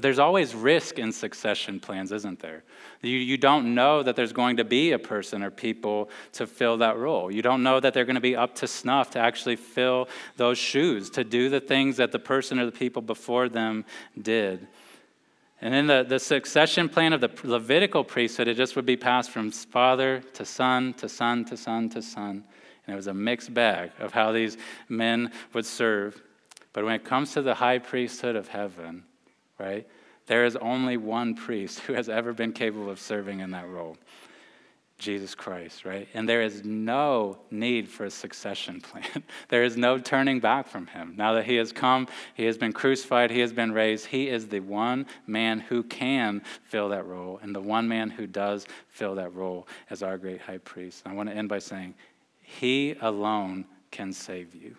But 0.00 0.04
there's 0.04 0.18
always 0.18 0.54
risk 0.54 0.98
in 0.98 1.12
succession 1.12 1.78
plans, 1.78 2.10
isn't 2.10 2.40
there? 2.40 2.62
You, 3.02 3.18
you 3.18 3.36
don't 3.36 3.74
know 3.74 4.02
that 4.02 4.16
there's 4.16 4.32
going 4.32 4.56
to 4.56 4.64
be 4.64 4.92
a 4.92 4.98
person 4.98 5.42
or 5.42 5.50
people 5.50 6.08
to 6.32 6.46
fill 6.46 6.78
that 6.78 6.96
role. 6.96 7.30
You 7.30 7.42
don't 7.42 7.62
know 7.62 7.78
that 7.80 7.92
they're 7.92 8.06
going 8.06 8.14
to 8.14 8.20
be 8.22 8.34
up 8.34 8.54
to 8.54 8.66
snuff 8.66 9.10
to 9.10 9.18
actually 9.18 9.56
fill 9.56 10.08
those 10.38 10.56
shoes, 10.56 11.10
to 11.10 11.22
do 11.22 11.50
the 11.50 11.60
things 11.60 11.98
that 11.98 12.12
the 12.12 12.18
person 12.18 12.58
or 12.58 12.64
the 12.64 12.72
people 12.72 13.02
before 13.02 13.50
them 13.50 13.84
did. 14.18 14.68
And 15.60 15.74
in 15.74 15.86
the, 15.86 16.02
the 16.08 16.18
succession 16.18 16.88
plan 16.88 17.12
of 17.12 17.20
the 17.20 17.30
Levitical 17.44 18.02
priesthood, 18.02 18.48
it 18.48 18.56
just 18.56 18.76
would 18.76 18.86
be 18.86 18.96
passed 18.96 19.30
from 19.30 19.50
father 19.50 20.22
to 20.32 20.46
son 20.46 20.94
to 20.94 21.10
son 21.10 21.44
to 21.44 21.58
son 21.58 21.90
to 21.90 22.00
son. 22.00 22.42
And 22.86 22.94
it 22.94 22.96
was 22.96 23.06
a 23.06 23.12
mixed 23.12 23.52
bag 23.52 23.90
of 23.98 24.14
how 24.14 24.32
these 24.32 24.56
men 24.88 25.30
would 25.52 25.66
serve. 25.66 26.22
But 26.72 26.86
when 26.86 26.94
it 26.94 27.04
comes 27.04 27.34
to 27.34 27.42
the 27.42 27.56
high 27.56 27.80
priesthood 27.80 28.34
of 28.34 28.48
heaven, 28.48 29.04
right? 29.60 29.86
There 30.26 30.44
is 30.44 30.56
only 30.56 30.96
one 30.96 31.34
priest 31.34 31.80
who 31.80 31.92
has 31.92 32.08
ever 32.08 32.32
been 32.32 32.52
capable 32.52 32.90
of 32.90 32.98
serving 32.98 33.40
in 33.40 33.50
that 33.50 33.68
role 33.68 33.96
Jesus 35.00 35.34
Christ, 35.34 35.84
right? 35.84 36.06
And 36.14 36.28
there 36.28 36.42
is 36.42 36.62
no 36.62 37.38
need 37.50 37.88
for 37.88 38.04
a 38.04 38.10
succession 38.10 38.80
plan. 38.82 39.24
there 39.48 39.64
is 39.64 39.76
no 39.76 39.98
turning 39.98 40.38
back 40.38 40.68
from 40.68 40.86
him. 40.86 41.14
Now 41.16 41.32
that 41.32 41.46
he 41.46 41.56
has 41.56 41.72
come, 41.72 42.06
he 42.34 42.44
has 42.44 42.56
been 42.56 42.72
crucified, 42.72 43.30
he 43.30 43.40
has 43.40 43.52
been 43.52 43.72
raised. 43.72 44.06
He 44.06 44.28
is 44.28 44.46
the 44.46 44.60
one 44.60 45.06
man 45.26 45.58
who 45.58 45.82
can 45.82 46.42
fill 46.62 46.90
that 46.90 47.06
role 47.06 47.40
and 47.42 47.54
the 47.54 47.60
one 47.60 47.88
man 47.88 48.10
who 48.10 48.26
does 48.26 48.66
fill 48.88 49.14
that 49.16 49.34
role 49.34 49.66
as 49.88 50.02
our 50.02 50.18
great 50.18 50.42
high 50.42 50.58
priest. 50.58 51.02
I 51.06 51.14
want 51.14 51.30
to 51.30 51.34
end 51.34 51.48
by 51.48 51.58
saying, 51.58 51.94
He 52.42 52.94
alone 53.00 53.64
can 53.90 54.12
save 54.12 54.54
you 54.54 54.76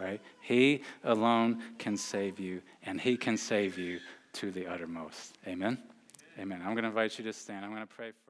right? 0.00 0.20
He 0.40 0.82
alone 1.04 1.62
can 1.78 1.96
save 1.96 2.40
you, 2.40 2.62
and 2.84 3.00
He 3.00 3.16
can 3.16 3.36
save 3.36 3.78
you 3.78 4.00
to 4.34 4.50
the 4.50 4.66
uttermost. 4.66 5.36
Amen? 5.46 5.78
Amen. 6.38 6.60
I'm 6.64 6.72
going 6.72 6.84
to 6.84 6.88
invite 6.88 7.18
you 7.18 7.24
to 7.24 7.32
stand. 7.32 7.64
I'm 7.64 7.70
going 7.70 7.86
to 7.86 7.94
pray 7.94 8.12
for. 8.24 8.29